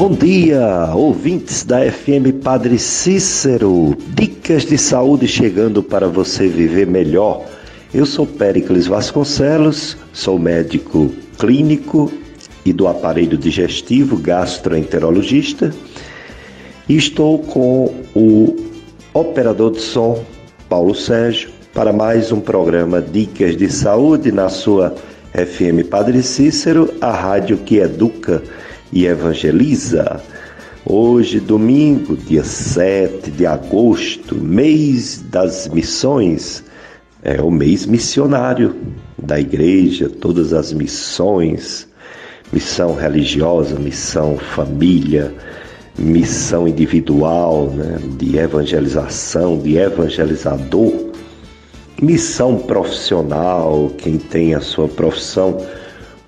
Bom 0.00 0.12
dia, 0.12 0.92
ouvintes 0.94 1.64
da 1.64 1.80
FM 1.90 2.40
Padre 2.40 2.78
Cícero. 2.78 3.96
Dicas 4.14 4.64
de 4.64 4.78
saúde 4.78 5.26
chegando 5.26 5.82
para 5.82 6.06
você 6.06 6.46
viver 6.46 6.86
melhor. 6.86 7.44
Eu 7.92 8.06
sou 8.06 8.24
Péricles 8.24 8.86
Vasconcelos, 8.86 9.96
sou 10.12 10.38
médico 10.38 11.10
clínico 11.36 12.12
e 12.64 12.72
do 12.72 12.86
aparelho 12.86 13.36
digestivo 13.36 14.16
gastroenterologista 14.16 15.74
e 16.88 16.96
estou 16.96 17.40
com 17.40 17.92
o 18.14 18.54
operador 19.12 19.72
de 19.72 19.80
som 19.80 20.22
Paulo 20.68 20.94
Sérgio 20.94 21.50
para 21.74 21.92
mais 21.92 22.30
um 22.30 22.38
programa 22.38 23.02
Dicas 23.02 23.56
de 23.56 23.68
Saúde 23.68 24.30
na 24.30 24.48
sua 24.48 24.94
FM 25.32 25.88
Padre 25.90 26.22
Cícero, 26.22 26.94
a 27.00 27.10
rádio 27.10 27.56
que 27.58 27.78
educa 27.78 28.44
e 28.92 29.06
evangeliza. 29.06 30.20
Hoje, 30.84 31.40
domingo, 31.40 32.16
dia 32.16 32.44
7 32.44 33.30
de 33.30 33.44
agosto, 33.44 34.34
mês 34.34 35.22
das 35.30 35.68
missões, 35.68 36.64
é 37.22 37.42
o 37.42 37.50
mês 37.50 37.84
missionário 37.84 38.74
da 39.20 39.38
igreja, 39.38 40.08
todas 40.08 40.52
as 40.52 40.72
missões, 40.72 41.88
missão 42.52 42.94
religiosa, 42.94 43.78
missão 43.78 44.38
família, 44.38 45.34
missão 45.98 46.66
individual, 46.66 47.70
né, 47.70 47.98
de 48.16 48.38
evangelização, 48.38 49.58
de 49.58 49.76
evangelizador, 49.76 51.08
missão 52.00 52.56
profissional, 52.56 53.90
quem 53.98 54.16
tem 54.16 54.54
a 54.54 54.60
sua 54.60 54.88
profissão 54.88 55.58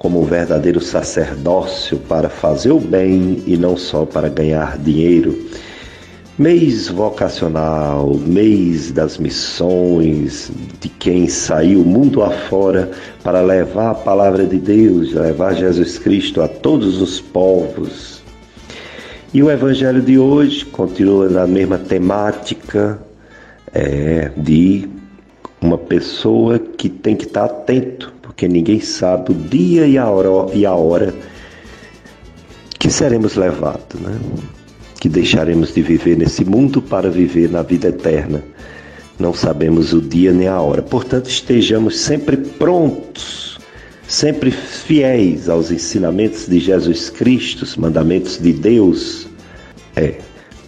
como 0.00 0.22
um 0.22 0.24
verdadeiro 0.24 0.80
sacerdócio 0.80 1.98
para 1.98 2.30
fazer 2.30 2.70
o 2.70 2.80
bem 2.80 3.42
e 3.46 3.54
não 3.54 3.76
só 3.76 4.06
para 4.06 4.30
ganhar 4.30 4.78
dinheiro. 4.78 5.38
Mês 6.38 6.88
vocacional, 6.88 8.14
mês 8.14 8.90
das 8.90 9.18
missões, 9.18 10.50
de 10.80 10.88
quem 10.88 11.28
saiu 11.28 11.84
mundo 11.84 12.22
afora 12.22 12.90
para 13.22 13.42
levar 13.42 13.90
a 13.90 13.94
palavra 13.94 14.46
de 14.46 14.58
Deus, 14.58 15.12
levar 15.12 15.54
Jesus 15.54 15.98
Cristo 15.98 16.40
a 16.40 16.48
todos 16.48 17.02
os 17.02 17.20
povos. 17.20 18.22
E 19.34 19.42
o 19.42 19.50
Evangelho 19.50 20.00
de 20.00 20.18
hoje 20.18 20.64
continua 20.64 21.28
na 21.28 21.46
mesma 21.46 21.76
temática 21.76 22.98
é, 23.74 24.30
de 24.34 24.88
uma 25.60 25.76
pessoa 25.76 26.58
que 26.58 26.88
tem 26.88 27.14
que 27.14 27.26
estar 27.26 27.44
atento 27.44 28.19
porque 28.30 28.46
ninguém 28.46 28.78
sabe 28.78 29.32
o 29.32 29.34
dia 29.34 29.88
e 29.88 29.98
a 29.98 30.08
hora, 30.08 30.28
e 30.54 30.64
a 30.64 30.72
hora 30.72 31.12
que 32.78 32.88
seremos 32.88 33.34
levados, 33.34 34.00
né? 34.00 34.16
que 35.00 35.08
deixaremos 35.08 35.74
de 35.74 35.82
viver 35.82 36.16
nesse 36.16 36.44
mundo 36.44 36.80
para 36.80 37.10
viver 37.10 37.50
na 37.50 37.62
vida 37.62 37.88
eterna. 37.88 38.40
Não 39.18 39.34
sabemos 39.34 39.92
o 39.92 40.00
dia 40.00 40.32
nem 40.32 40.46
a 40.46 40.60
hora. 40.60 40.80
Portanto, 40.80 41.28
estejamos 41.28 41.98
sempre 41.98 42.36
prontos, 42.36 43.58
sempre 44.06 44.52
fiéis 44.52 45.48
aos 45.48 45.72
ensinamentos 45.72 46.46
de 46.46 46.60
Jesus 46.60 47.10
Cristo, 47.10 47.62
os 47.62 47.76
mandamentos 47.76 48.38
de 48.38 48.52
Deus, 48.52 49.26
é 49.96 50.14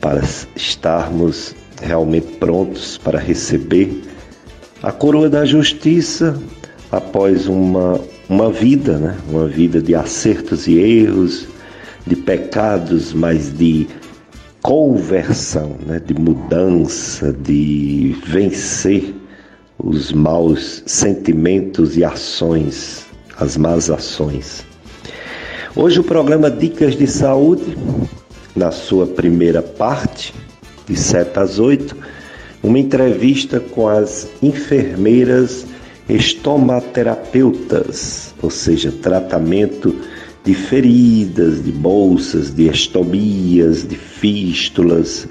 para 0.01 0.21
estarmos 0.57 1.55
realmente 1.81 2.27
prontos 2.39 2.99
para 2.99 3.21
receber 3.21 4.03
a 4.83 4.91
coroa 4.91 5.31
da 5.31 5.45
justiça 5.45 6.37
após 6.93 7.48
uma, 7.48 7.98
uma 8.29 8.53
vida, 8.53 8.98
né? 8.98 9.17
uma 9.29 9.48
vida 9.48 9.81
de 9.81 9.95
acertos 9.95 10.69
e 10.69 10.79
erros, 10.79 11.48
de 12.07 12.15
pecados, 12.15 13.15
mas 13.15 13.57
de 13.57 13.89
conversão, 14.61 15.77
né? 15.87 16.01
de 16.05 16.13
mudança, 16.13 17.33
de 17.33 18.15
vencer 18.27 19.14
os 19.79 20.13
maus 20.13 20.83
sentimentos 20.86 21.97
e 21.97 22.05
ações, 22.05 23.07
as 23.39 23.57
más 23.57 23.91
ações. 23.91 24.64
Hoje 25.74 25.98
o 25.98 26.05
programa 26.05 26.51
Dicas 26.51 26.95
de 26.95 27.07
Saúde, 27.07 27.77
na 28.55 28.70
sua 28.70 29.07
primeira 29.07 29.63
parte, 29.63 30.35
de 30.86 30.95
7 30.95 31.39
às 31.39 31.59
8, 31.59 31.97
uma 32.63 32.79
entrevista 32.79 33.59
com 33.59 33.89
as 33.89 34.29
enfermeiras 34.42 35.72
estomaterapeutas, 36.08 38.35
ou 38.42 38.51
seja, 38.51 38.90
tratamento 38.90 39.95
de 40.45 40.55
feridas, 40.55 41.63
de 41.63 41.70
bolsas, 41.70 42.52
de 42.55 42.68
estomias, 42.68 43.86
de 43.86 43.96
fístulas. 43.96 45.29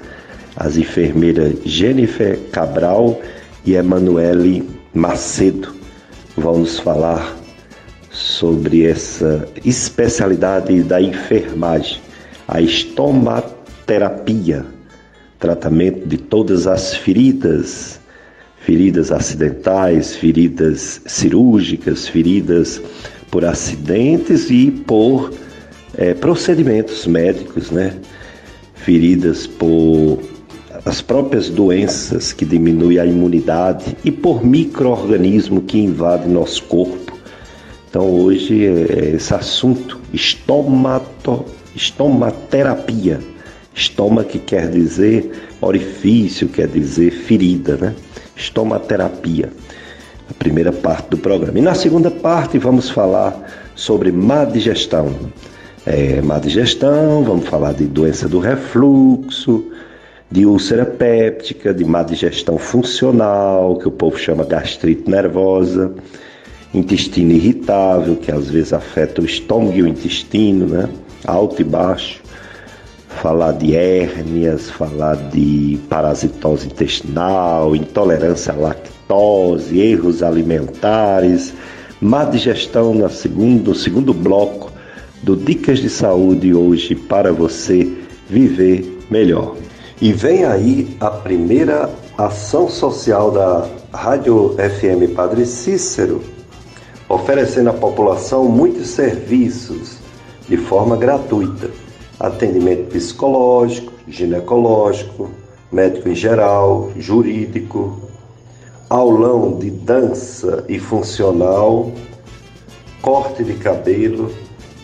As 0.56 0.76
enfermeiras 0.76 1.54
Jennifer 1.64 2.38
Cabral 2.50 3.20
e 3.64 3.74
Emanuele 3.74 4.68
Macedo 4.94 5.74
vão 6.36 6.58
nos 6.58 6.78
falar 6.78 7.36
sobre 8.10 8.84
essa 8.84 9.48
especialidade 9.64 10.82
da 10.82 11.00
enfermagem, 11.00 11.98
a 12.46 12.60
estomaterapia, 12.60 14.66
tratamento 15.38 16.06
de 16.06 16.18
todas 16.18 16.66
as 16.66 16.94
feridas 16.94 18.01
feridas 18.64 19.10
acidentais, 19.10 20.14
feridas 20.16 21.00
cirúrgicas, 21.06 22.08
feridas 22.08 22.80
por 23.30 23.44
acidentes 23.44 24.50
e 24.50 24.70
por 24.70 25.32
é, 25.96 26.14
procedimentos 26.14 27.06
médicos, 27.06 27.70
né? 27.70 27.94
Feridas 28.74 29.46
por 29.46 30.18
as 30.84 31.00
próprias 31.00 31.48
doenças 31.48 32.32
que 32.32 32.44
diminuem 32.44 32.98
a 32.98 33.06
imunidade 33.06 33.96
e 34.04 34.10
por 34.10 34.44
microorganismo 34.44 35.60
que 35.62 35.78
invade 35.78 36.28
nosso 36.28 36.62
corpo. 36.64 37.12
Então 37.88 38.08
hoje 38.08 38.66
é 38.66 39.14
esse 39.14 39.34
assunto 39.34 40.00
estomato, 40.12 41.44
estomaterapia. 41.74 43.20
Estômago 43.74 44.28
que 44.28 44.38
quer 44.38 44.68
dizer 44.68 45.30
orifício, 45.60 46.46
quer 46.48 46.68
dizer 46.68 47.10
ferida, 47.10 47.76
né? 47.76 47.94
Estomaterapia, 48.36 49.50
a 50.30 50.34
primeira 50.34 50.72
parte 50.72 51.10
do 51.10 51.18
programa. 51.18 51.58
E 51.58 51.62
na 51.62 51.74
segunda 51.74 52.10
parte 52.10 52.58
vamos 52.58 52.90
falar 52.90 53.34
sobre 53.74 54.12
má 54.12 54.44
digestão. 54.44 55.14
É, 55.84 56.20
má 56.22 56.38
digestão, 56.38 57.24
vamos 57.24 57.48
falar 57.48 57.72
de 57.72 57.84
doença 57.86 58.28
do 58.28 58.38
refluxo, 58.38 59.64
de 60.30 60.46
úlcera 60.46 60.86
péptica, 60.86 61.74
de 61.74 61.84
má 61.84 62.02
digestão 62.02 62.56
funcional, 62.56 63.76
que 63.76 63.88
o 63.88 63.90
povo 63.90 64.16
chama 64.16 64.44
gastrite 64.44 65.10
nervosa, 65.10 65.92
intestino 66.72 67.32
irritável, 67.32 68.16
que 68.16 68.30
às 68.30 68.48
vezes 68.48 68.72
afeta 68.72 69.20
o 69.20 69.24
estômago 69.24 69.76
e 69.76 69.82
o 69.82 69.88
intestino, 69.88 70.66
né? 70.66 70.88
alto 71.26 71.60
e 71.60 71.64
baixo 71.64 72.21
falar 73.20 73.52
de 73.52 73.76
hérnias, 73.76 74.70
falar 74.70 75.16
de 75.30 75.78
parasitose 75.88 76.66
intestinal, 76.66 77.76
intolerância 77.76 78.52
à 78.52 78.56
lactose, 78.56 79.78
erros 79.78 80.22
alimentares, 80.22 81.52
má 82.00 82.24
digestão 82.24 82.94
no 82.94 83.08
segundo, 83.10 83.68
no 83.68 83.74
segundo 83.74 84.14
bloco 84.14 84.72
do 85.22 85.36
Dicas 85.36 85.78
de 85.78 85.88
Saúde 85.88 86.54
hoje 86.54 86.94
para 86.94 87.32
você 87.32 87.88
viver 88.28 88.98
melhor. 89.10 89.56
E 90.00 90.12
vem 90.12 90.44
aí 90.44 90.96
a 90.98 91.10
primeira 91.10 91.88
ação 92.18 92.68
social 92.68 93.30
da 93.30 93.68
Rádio 93.92 94.56
FM 94.56 95.14
Padre 95.14 95.46
Cícero, 95.46 96.22
oferecendo 97.08 97.70
à 97.70 97.72
população 97.72 98.46
muitos 98.46 98.88
serviços 98.88 99.98
de 100.48 100.56
forma 100.56 100.96
gratuita 100.96 101.81
atendimento 102.22 102.88
psicológico, 102.88 103.92
ginecológico, 104.06 105.28
médico 105.72 106.08
em 106.08 106.14
geral, 106.14 106.92
jurídico, 106.96 108.00
aulão 108.88 109.58
de 109.58 109.70
dança 109.70 110.64
e 110.68 110.78
funcional, 110.78 111.90
corte 113.00 113.42
de 113.42 113.54
cabelo, 113.54 114.30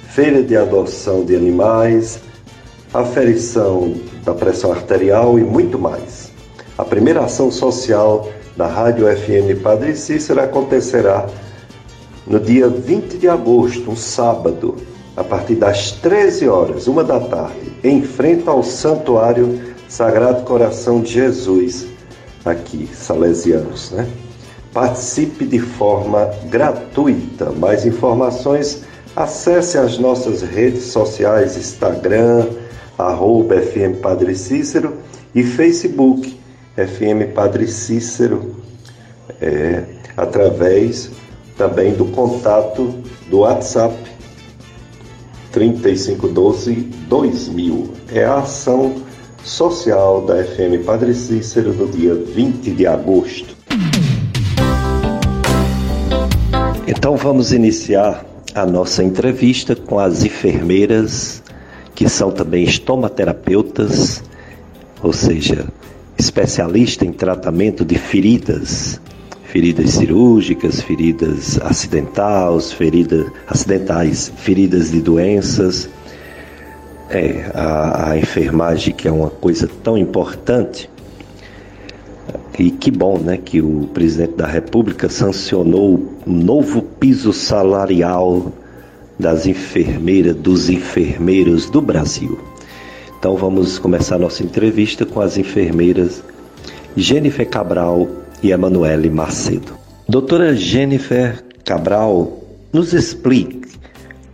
feira 0.09 0.43
de 0.43 0.57
adoção 0.57 1.25
de 1.25 1.37
animais, 1.37 2.19
aferição 2.93 3.95
da 4.25 4.35
pressão 4.35 4.73
arterial 4.73 5.39
e 5.39 5.45
muito 5.45 5.79
mais. 5.79 6.33
A 6.77 6.85
primeira 6.85 7.21
ação 7.21 7.53
social 7.53 8.29
da 8.57 8.67
Rádio 8.67 9.07
FM 9.07 9.63
Padre 9.63 9.95
Cícero 9.95 10.43
acontecerá 10.43 11.29
no 12.27 12.41
dia 12.41 12.69
20 12.69 13.17
de 13.17 13.29
agosto, 13.29 13.93
um 13.93 13.97
sábado, 13.97 14.77
a 15.19 15.25
partir 15.25 15.57
das 15.57 15.91
13 15.91 16.49
horas, 16.49 16.87
uma 16.87 17.03
da 17.03 17.19
tarde, 17.19 17.73
em 17.83 18.01
frente 18.03 18.49
ao 18.49 18.63
Santuário 18.63 19.61
Sagrado 19.89 20.45
Coração 20.45 21.01
de 21.01 21.15
Jesus, 21.15 21.89
aqui, 22.45 22.89
Salesianos, 22.95 23.91
né? 23.91 24.09
Participe 24.73 25.45
de 25.45 25.59
forma 25.59 26.31
gratuita. 26.49 27.51
Mais 27.51 27.85
informações, 27.85 28.85
acesse 29.17 29.77
as 29.77 29.99
nossas 29.99 30.43
redes 30.43 30.85
sociais, 30.85 31.57
Instagram, 31.57 32.47
arroba 32.97 33.61
FM 33.61 34.01
Padre 34.01 34.37
Cícero 34.37 34.99
e 35.35 35.43
Facebook 35.43 36.39
FM 36.77 37.35
Padre 37.35 37.67
Cícero, 37.67 38.55
é, 39.41 39.83
através 40.17 41.11
também 41.57 41.93
do 41.93 42.05
contato 42.05 42.95
do 43.29 43.39
WhatsApp 43.41 44.18
3512 45.53 46.75
2000. 47.09 47.93
É 48.13 48.25
a 48.25 48.39
ação 48.39 48.97
social 49.43 50.25
da 50.27 50.45
FM 50.45 50.85
Padre 50.85 51.15
Cícero 51.15 51.73
no 51.73 51.89
dia 51.89 52.15
20 52.15 52.71
de 52.71 52.87
agosto. 52.87 53.57
Então 56.87 57.17
vamos 57.17 57.53
iniciar 57.53 58.25
a 58.55 58.67
nossa 58.67 59.03
entrevista 59.03 59.77
com 59.77 59.99
as 59.99 60.25
enfermeiras 60.25 61.43
que 61.95 62.09
são 62.09 62.31
também 62.31 62.65
estomaterapeutas, 62.65 64.23
ou 65.03 65.13
seja, 65.13 65.67
especialista 66.19 67.05
em 67.05 67.13
tratamento 67.13 67.85
de 67.85 67.99
feridas, 67.99 69.01
feridas 69.49 69.91
cirúrgicas, 69.93 70.83
feridas 70.83 71.59
acidentais, 71.63 72.71
feridas 72.71 73.27
acidentais, 73.47 74.31
feridas 74.37 74.91
de 74.91 75.01
doenças. 75.01 75.89
É, 77.11 77.51
a, 77.55 78.11
a 78.11 78.19
enfermagem 78.19 78.93
que 78.95 79.09
é 79.09 79.11
uma 79.11 79.31
coisa 79.31 79.69
tão 79.83 79.97
importante. 79.97 80.91
E 82.59 82.71
que 82.71 82.91
bom, 82.91 83.19
né, 83.19 83.39
que 83.39 83.63
o 83.63 83.89
presidente 83.95 84.35
da 84.35 84.47
República 84.47 85.09
sancionou 85.09 86.13
um 86.27 86.33
novo 86.33 86.83
piso 86.83 87.33
salarial 87.33 88.53
das 89.19 89.47
enfermeiras, 89.47 90.37
dos 90.37 90.69
enfermeiros 90.69 91.71
do 91.71 91.81
Brasil. 91.81 92.39
Então 93.19 93.37
vamos 93.37 93.79
começar 93.79 94.19
nossa 94.19 94.43
entrevista 94.43 95.07
com 95.07 95.21
as 95.21 95.39
enfermeiras 95.39 96.23
Jennifer 96.95 97.49
Cabral 97.49 98.09
e 98.43 98.53
Emanuele 98.53 99.11
Macedo. 99.11 99.73
Doutora 100.09 100.55
Jennifer 100.55 101.43
Cabral, 101.65 102.43
nos 102.73 102.93
explique 102.93 103.69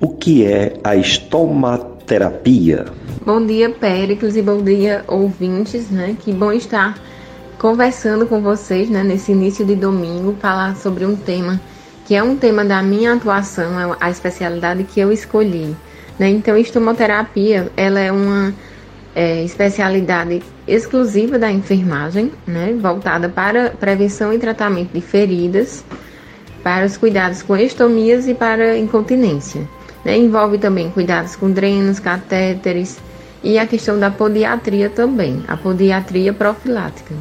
o 0.00 0.08
que 0.08 0.44
é 0.44 0.74
a 0.84 0.94
estomaterapia. 0.94 2.86
Bom 3.24 3.44
dia, 3.44 3.70
Péricles, 3.70 4.36
e 4.36 4.42
bom 4.42 4.62
dia, 4.62 5.04
ouvintes, 5.08 5.90
né? 5.90 6.16
Que 6.20 6.32
bom 6.32 6.52
estar 6.52 6.98
conversando 7.58 8.26
com 8.26 8.40
vocês, 8.40 8.90
né, 8.90 9.02
nesse 9.02 9.32
início 9.32 9.64
de 9.64 9.74
domingo, 9.74 10.36
falar 10.40 10.76
sobre 10.76 11.06
um 11.06 11.16
tema 11.16 11.60
que 12.06 12.14
é 12.14 12.22
um 12.22 12.36
tema 12.36 12.64
da 12.64 12.82
minha 12.82 13.14
atuação, 13.14 13.80
é 13.80 13.96
a 14.00 14.10
especialidade 14.10 14.84
que 14.84 15.00
eu 15.00 15.10
escolhi. 15.10 15.74
Né? 16.18 16.28
Então, 16.28 16.56
estomoterapia, 16.56 17.72
ela 17.76 17.98
é 17.98 18.12
uma 18.12 18.54
é, 19.14 19.42
especialidade 19.44 20.42
exclusiva 20.66 21.38
da 21.38 21.50
enfermagem, 21.50 22.32
né, 22.46 22.76
voltada 22.80 23.28
para 23.28 23.70
prevenção 23.70 24.32
e 24.32 24.38
tratamento 24.38 24.92
de 24.92 25.00
feridas, 25.00 25.84
para 26.62 26.84
os 26.84 26.96
cuidados 26.96 27.42
com 27.42 27.56
estomias 27.56 28.26
e 28.26 28.34
para 28.34 28.76
incontinência. 28.76 29.68
Né, 30.04 30.18
envolve 30.18 30.58
também 30.58 30.90
cuidados 30.90 31.36
com 31.36 31.50
drenos, 31.50 32.00
catéteres 32.00 32.98
e 33.42 33.58
a 33.58 33.66
questão 33.66 33.98
da 33.98 34.10
podiatria 34.10 34.90
também, 34.90 35.44
a 35.46 35.56
podiatria 35.56 36.32
profilática. 36.32 37.14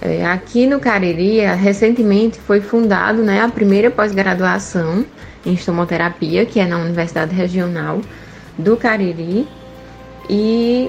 É, 0.00 0.24
aqui 0.24 0.66
no 0.66 0.80
Cariri, 0.80 1.40
recentemente 1.40 2.38
foi 2.38 2.60
fundado 2.60 3.22
né, 3.22 3.42
a 3.42 3.48
primeira 3.48 3.90
pós-graduação 3.90 5.04
em 5.44 5.52
estomoterapia, 5.52 6.46
que 6.46 6.58
é 6.58 6.66
na 6.66 6.78
Universidade 6.78 7.34
Regional 7.34 8.00
do 8.56 8.76
Cariri, 8.76 9.46
e 10.32 10.88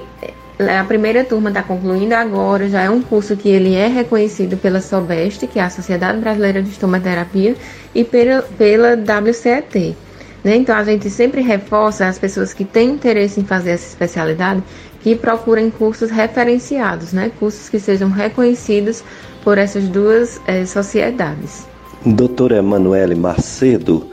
é, 0.56 0.78
a 0.78 0.84
primeira 0.84 1.24
turma 1.24 1.50
está 1.50 1.64
concluindo 1.64 2.14
agora, 2.14 2.68
já 2.68 2.82
é 2.82 2.88
um 2.88 3.02
curso 3.02 3.36
que 3.36 3.48
ele 3.48 3.74
é 3.74 3.88
reconhecido 3.88 4.56
pela 4.56 4.80
SOBEST, 4.80 5.48
que 5.48 5.58
é 5.58 5.62
a 5.62 5.70
Sociedade 5.70 6.20
Brasileira 6.20 6.62
de 6.62 6.70
Estomaterapia, 6.70 7.56
e 7.92 8.04
pela, 8.04 8.42
pela 8.42 8.94
WCET. 8.94 9.96
Né? 10.44 10.56
Então 10.56 10.76
a 10.76 10.84
gente 10.84 11.10
sempre 11.10 11.40
reforça 11.40 12.06
as 12.06 12.20
pessoas 12.20 12.54
que 12.54 12.64
têm 12.64 12.90
interesse 12.90 13.40
em 13.40 13.44
fazer 13.44 13.70
essa 13.70 13.88
especialidade 13.88 14.62
que 15.00 15.16
procurem 15.16 15.70
cursos 15.70 16.12
referenciados, 16.12 17.12
né? 17.12 17.32
cursos 17.40 17.68
que 17.68 17.80
sejam 17.80 18.10
reconhecidos 18.10 19.02
por 19.42 19.58
essas 19.58 19.88
duas 19.88 20.40
é, 20.46 20.64
sociedades. 20.64 21.66
Doutora 22.06 22.58
Emanuele 22.58 23.16
Macedo, 23.16 24.06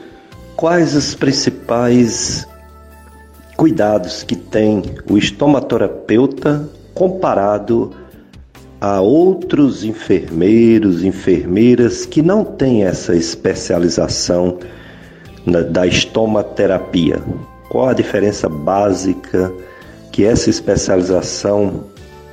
quais 0.55 0.95
os 0.95 1.13
principais 1.13 2.48
cuidados 3.59 4.23
que 4.23 4.37
tem 4.37 4.81
o 5.09 5.17
estomaterapeuta 5.17 6.69
comparado 6.93 7.91
a 8.79 9.01
outros 9.01 9.83
enfermeiros, 9.83 11.03
enfermeiras 11.03 12.05
que 12.05 12.21
não 12.21 12.45
têm 12.45 12.85
essa 12.85 13.13
especialização 13.13 14.59
na, 15.45 15.59
da 15.59 15.85
estomaterapia? 15.85 17.21
Qual 17.67 17.89
a 17.89 17.93
diferença 17.93 18.47
básica 18.47 19.51
que 20.09 20.23
essa 20.23 20.49
especialização 20.49 21.83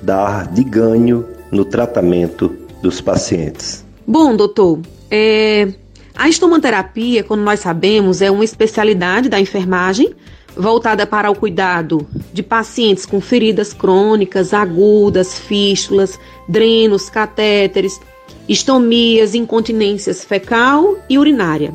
dá 0.00 0.44
de 0.44 0.62
ganho 0.62 1.26
no 1.50 1.64
tratamento 1.64 2.54
dos 2.80 3.00
pacientes? 3.00 3.84
Bom, 4.06 4.36
doutor, 4.36 4.78
é, 5.10 5.74
a 6.14 6.28
estomaterapia, 6.28 7.24
como 7.24 7.42
nós 7.42 7.58
sabemos, 7.58 8.22
é 8.22 8.30
uma 8.30 8.44
especialidade 8.44 9.28
da 9.28 9.40
enfermagem 9.40 10.14
voltada 10.56 11.06
para 11.06 11.30
o 11.30 11.34
cuidado 11.34 12.06
de 12.32 12.42
pacientes 12.42 13.04
com 13.04 13.20
feridas 13.20 13.72
crônicas, 13.72 14.54
agudas, 14.54 15.38
fístulas, 15.38 16.18
drenos, 16.48 17.10
catéteres, 17.10 18.00
estomias, 18.48 19.34
incontinências 19.34 20.24
fecal 20.24 20.98
e 21.08 21.18
urinária. 21.18 21.74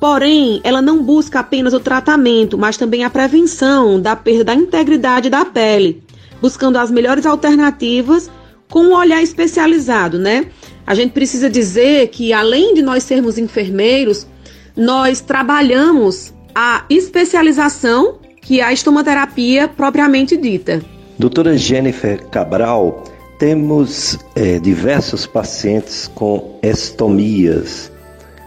Porém, 0.00 0.60
ela 0.64 0.80
não 0.80 1.02
busca 1.02 1.40
apenas 1.40 1.74
o 1.74 1.80
tratamento, 1.80 2.56
mas 2.56 2.78
também 2.78 3.04
a 3.04 3.10
prevenção 3.10 4.00
da 4.00 4.16
perda 4.16 4.44
da 4.44 4.54
integridade 4.54 5.28
da 5.28 5.44
pele, 5.44 6.02
buscando 6.40 6.78
as 6.78 6.90
melhores 6.90 7.26
alternativas 7.26 8.30
com 8.70 8.84
um 8.84 8.94
olhar 8.94 9.22
especializado, 9.22 10.18
né? 10.18 10.46
A 10.86 10.94
gente 10.94 11.12
precisa 11.12 11.50
dizer 11.50 12.08
que 12.08 12.32
além 12.32 12.72
de 12.72 12.80
nós 12.80 13.02
sermos 13.02 13.36
enfermeiros, 13.36 14.26
nós 14.74 15.20
trabalhamos 15.20 16.32
a 16.54 16.84
especialização 16.90 18.18
que 18.40 18.60
a 18.60 18.72
estomaterapia 18.72 19.68
propriamente 19.68 20.36
dita. 20.36 20.82
Doutora 21.18 21.56
Jennifer 21.56 22.26
Cabral, 22.28 23.04
temos 23.38 24.18
é, 24.34 24.58
diversos 24.58 25.26
pacientes 25.26 26.10
com 26.14 26.58
estomias, 26.62 27.90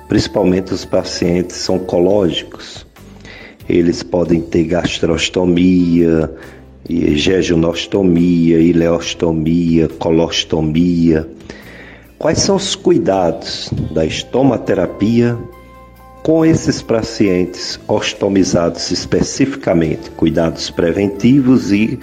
principalmente 0.08 0.74
os 0.74 0.86
pacientes 0.86 1.68
oncológicos. 1.70 2.86
Eles 3.68 4.04
podem 4.04 4.42
ter 4.42 4.66
gastrostomia, 4.66 6.30
jejunostomia, 6.90 8.60
ileostomia, 8.60 9.88
colostomia. 9.88 11.28
Quais 12.20 12.40
são 12.40 12.56
os 12.56 12.76
cuidados 12.76 13.70
da 13.92 14.06
estomaterapia 14.06 15.38
com 16.24 16.46
esses 16.46 16.82
pacientes 16.82 17.78
ostomizados 17.86 18.90
especificamente, 18.92 20.10
cuidados 20.12 20.72
preventivos 20.72 21.72
e 21.72 22.00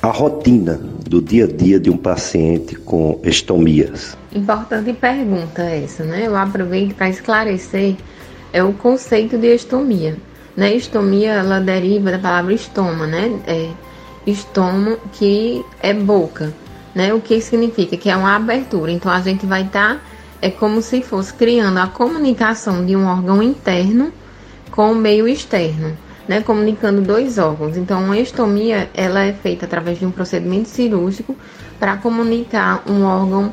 a 0.00 0.10
rotina 0.10 0.74
do 1.08 1.20
dia 1.20 1.44
a 1.44 1.48
dia 1.48 1.80
de 1.80 1.90
um 1.90 1.96
paciente 1.96 2.76
com 2.76 3.20
estomias? 3.24 4.16
Importante 4.32 4.92
pergunta 4.92 5.62
essa, 5.62 6.04
né? 6.04 6.26
Eu 6.26 6.36
aproveito 6.36 6.94
para 6.94 7.08
esclarecer 7.08 7.96
é 8.52 8.62
o 8.62 8.72
conceito 8.72 9.36
de 9.36 9.48
estomia. 9.48 10.16
Né? 10.56 10.76
Estomia 10.76 11.32
ela 11.32 11.58
deriva 11.58 12.12
da 12.12 12.18
palavra 12.18 12.54
estoma, 12.54 13.06
né? 13.08 13.40
É 13.46 13.70
que 15.12 15.64
é 15.82 15.92
boca, 15.92 16.54
né? 16.94 17.12
O 17.12 17.20
que 17.20 17.40
significa 17.40 17.96
que 17.96 18.08
é 18.08 18.16
uma 18.16 18.36
abertura. 18.36 18.92
Então 18.92 19.10
a 19.10 19.20
gente 19.20 19.44
vai 19.44 19.62
estar 19.62 19.96
tá 19.96 20.00
é 20.40 20.50
como 20.50 20.82
se 20.82 21.02
fosse 21.02 21.32
criando 21.32 21.78
a 21.78 21.86
comunicação 21.86 22.84
de 22.84 22.94
um 22.94 23.06
órgão 23.06 23.42
interno 23.42 24.12
com 24.70 24.92
o 24.92 24.94
meio 24.94 25.28
externo, 25.28 25.96
né, 26.28 26.40
comunicando 26.40 27.00
dois 27.00 27.38
órgãos. 27.38 27.76
Então, 27.76 28.02
uma 28.02 28.18
estomia 28.18 28.90
ela 28.94 29.24
é 29.24 29.32
feita 29.32 29.66
através 29.66 29.98
de 29.98 30.06
um 30.06 30.10
procedimento 30.10 30.68
cirúrgico 30.68 31.36
para 31.78 31.96
comunicar 31.96 32.82
um 32.88 33.04
órgão 33.04 33.52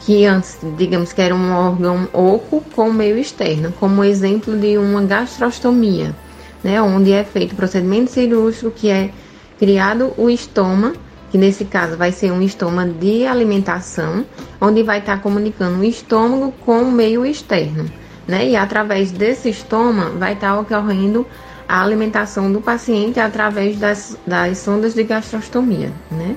que 0.00 0.24
antes, 0.26 0.58
digamos 0.76 1.12
que 1.12 1.22
era 1.22 1.34
um 1.34 1.52
órgão 1.52 2.08
oco 2.12 2.62
com 2.74 2.88
o 2.88 2.92
meio 2.92 3.16
externo, 3.16 3.72
como 3.78 4.02
exemplo 4.02 4.58
de 4.58 4.76
uma 4.76 5.02
gastrostomia, 5.02 6.14
né, 6.62 6.80
onde 6.82 7.12
é 7.12 7.22
feito 7.22 7.52
o 7.52 7.56
procedimento 7.56 8.10
cirúrgico 8.10 8.70
que 8.70 8.88
é 8.88 9.10
criado 9.58 10.12
o 10.16 10.28
estoma 10.28 10.92
que 11.32 11.38
nesse 11.38 11.64
caso 11.64 11.96
vai 11.96 12.12
ser 12.12 12.30
um 12.30 12.42
estoma 12.42 12.86
de 12.86 13.26
alimentação, 13.26 14.22
onde 14.60 14.82
vai 14.82 14.98
estar 14.98 15.22
comunicando 15.22 15.80
o 15.80 15.84
estômago 15.84 16.52
com 16.62 16.82
o 16.82 16.92
meio 16.92 17.24
externo, 17.24 17.90
né? 18.28 18.50
E 18.50 18.54
através 18.54 19.10
desse 19.10 19.48
estoma 19.48 20.10
vai 20.10 20.34
estar 20.34 20.60
ocorrendo 20.60 21.26
a 21.66 21.82
alimentação 21.82 22.52
do 22.52 22.60
paciente 22.60 23.18
através 23.18 23.78
das, 23.78 24.18
das 24.26 24.58
sondas 24.58 24.92
de 24.92 25.04
gastrostomia, 25.04 25.90
né? 26.10 26.36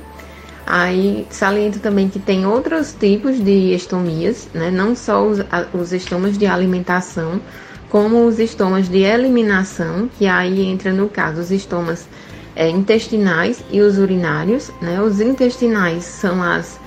Aí 0.66 1.28
saliento 1.30 1.80
também 1.80 2.08
que 2.08 2.18
tem 2.18 2.46
outros 2.46 2.96
tipos 2.98 3.38
de 3.38 3.76
estomias, 3.76 4.48
né? 4.54 4.72
Não 4.72 4.96
só 4.96 5.28
os, 5.28 5.40
os 5.74 5.92
estomas 5.92 6.38
de 6.38 6.46
alimentação, 6.46 7.42
como 7.90 8.26
os 8.26 8.40
estomas 8.40 8.88
de 8.88 9.00
eliminação, 9.00 10.10
que 10.18 10.26
aí 10.26 10.62
entra 10.62 10.94
no 10.94 11.10
caso 11.10 11.42
os 11.42 11.52
estomas 11.52 12.08
é, 12.56 12.70
intestinais 12.70 13.64
e 13.72 13.82
os 13.82 13.98
urinários, 13.98 14.72
né? 14.82 15.02
Os 15.02 15.20
intestinais 15.20 16.06
são 16.06 16.42
as 16.42 16.80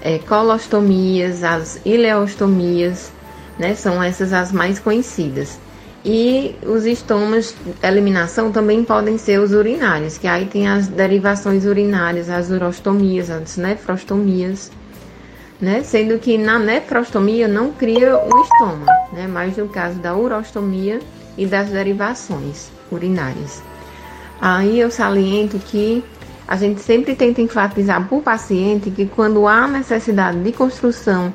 é, 0.00 0.18
colostomias, 0.18 1.42
as 1.42 1.80
ileostomias, 1.84 3.12
né? 3.58 3.74
São 3.74 4.02
essas 4.02 4.32
as 4.32 4.52
mais 4.52 4.78
conhecidas. 4.78 5.58
E 6.04 6.54
os 6.64 6.86
estomas 6.86 7.52
eliminação 7.82 8.52
também 8.52 8.84
podem 8.84 9.18
ser 9.18 9.40
os 9.40 9.50
urinários, 9.50 10.16
que 10.16 10.28
aí 10.28 10.46
tem 10.46 10.68
as 10.68 10.86
derivações 10.86 11.64
urinárias, 11.64 12.30
as 12.30 12.48
urostomias, 12.48 13.28
as 13.28 13.56
nefrostomias, 13.56 14.70
né? 15.60 15.82
Sendo 15.82 16.18
que 16.20 16.38
na 16.38 16.60
nefrostomia 16.60 17.48
não 17.48 17.72
cria 17.72 18.16
o 18.16 18.42
estômago, 18.42 18.86
né? 19.12 19.26
Mas 19.26 19.56
no 19.56 19.68
caso 19.68 19.98
da 19.98 20.14
urostomia 20.14 21.00
e 21.36 21.44
das 21.44 21.70
derivações 21.70 22.70
urinárias. 22.92 23.60
Aí 24.40 24.78
eu 24.78 24.90
saliento 24.90 25.58
que 25.58 26.04
a 26.46 26.56
gente 26.56 26.80
sempre 26.80 27.14
tenta 27.14 27.40
enfatizar 27.40 28.06
para 28.06 28.18
o 28.18 28.22
paciente 28.22 28.90
que 28.90 29.06
quando 29.06 29.46
há 29.46 29.66
necessidade 29.66 30.38
de 30.38 30.52
construção 30.52 31.32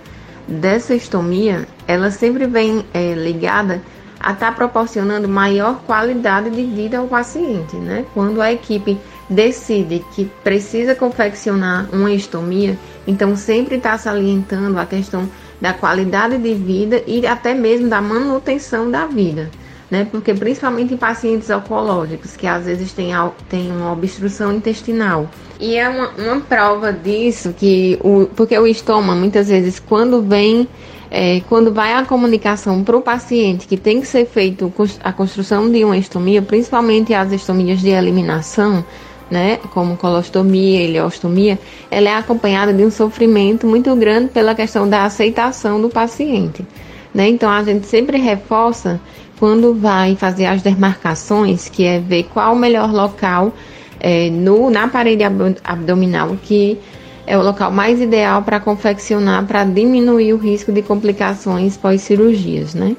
dessa 0.48 0.96
estomia, 0.96 1.67
ela 1.88 2.12
sempre 2.12 2.48
vem 2.48 2.86
é, 2.93 3.13
ligada 3.13 3.81
a 4.20 4.34
estar 4.34 4.48
tá 4.48 4.51
proporcionando 4.51 5.27
maior 5.27 5.81
qualidade 5.86 6.50
de 6.50 6.63
vida 6.63 7.00
ao 7.00 7.08
paciente, 7.08 7.75
né? 7.75 8.05
Quando 8.13 8.41
a 8.41 8.51
equipe 8.51 8.98
decide 9.29 10.03
que 10.13 10.25
precisa 10.43 10.93
confeccionar 10.93 11.88
uma 11.91 12.12
estomia, 12.12 12.77
então 13.08 13.36
sempre 13.36 13.77
está 13.77 13.98
salientando 13.98 14.79
a 14.79 14.86
questão 14.86 15.27
da 15.60 15.74
qualidade 15.74 16.38
de 16.38 16.53
vida 16.53 17.03
e 17.08 17.25
até 17.25 17.53
mesmo 17.53 17.88
da 17.88 18.01
manutenção 18.01 18.89
da 18.89 19.05
vida, 19.05 19.50
né? 19.91 20.07
Porque 20.10 20.33
principalmente 20.33 20.93
em 20.93 20.98
pacientes 20.98 21.50
oncológicos, 21.50 22.38
que 22.38 22.48
às 22.48 22.65
vezes 22.65 22.93
têm, 22.93 23.12
têm 23.50 23.69
uma 23.69 23.91
obstrução 23.91 24.53
intestinal. 24.53 25.29
E 25.60 25.75
é 25.75 25.88
uma, 25.88 26.10
uma 26.17 26.39
prova 26.39 26.93
disso 26.93 27.53
que 27.53 28.00
o, 28.01 28.25
porque 28.33 28.57
o 28.57 28.65
estômago 28.65 29.19
muitas 29.19 29.50
vezes 29.50 29.79
quando 29.79 30.21
vem 30.21 30.67
é, 31.12 31.41
quando 31.50 31.74
vai 31.74 31.93
a 31.93 32.05
comunicação 32.05 32.83
para 32.86 32.95
o 32.95 33.01
paciente 33.01 33.67
que 33.67 33.75
tem 33.75 34.00
que 34.00 34.07
ser 34.07 34.25
feito 34.25 34.74
a 35.03 35.12
construção 35.12 35.69
de 35.69 35.83
uma 35.83 35.98
estomia, 35.98 36.41
principalmente 36.41 37.13
as 37.13 37.33
estomias 37.33 37.81
de 37.81 37.89
eliminação, 37.89 38.83
né, 39.29 39.57
como 39.74 39.98
colostomia, 39.98 40.81
ileostomia, 40.83 41.60
ela 41.91 42.10
é 42.10 42.15
acompanhada 42.15 42.74
de 42.74 42.83
um 42.83 42.89
sofrimento 42.89 43.67
muito 43.67 43.93
grande 43.95 44.29
pela 44.29 44.55
questão 44.55 44.89
da 44.89 45.03
aceitação 45.03 45.81
do 45.81 45.89
paciente. 45.89 46.65
Né? 47.13 47.27
Então 47.27 47.50
a 47.50 47.62
gente 47.62 47.88
sempre 47.88 48.17
reforça 48.17 49.00
quando 49.41 49.74
vai 49.74 50.15
fazer 50.15 50.45
as 50.45 50.62
demarcações, 50.62 51.67
que 51.67 51.83
é 51.83 52.00
ver 52.00 52.25
qual 52.31 52.53
o 52.53 52.55
melhor 52.55 52.93
local 52.93 53.51
é, 54.00 54.29
no, 54.29 54.69
na 54.69 54.88
parede 54.88 55.24
abdominal 55.63 56.38
que 56.43 56.77
é 57.25 57.36
o 57.36 57.41
local 57.41 57.71
mais 57.71 58.00
ideal 58.00 58.43
para 58.43 58.60
confeccionar 58.60 59.48
para 59.48 59.63
diminuir 59.63 60.33
o 60.33 60.38
risco 60.38 60.71
de 60.71 60.83
complicações 60.83 61.75
pós-cirurgias, 61.75 62.75
né? 62.75 62.95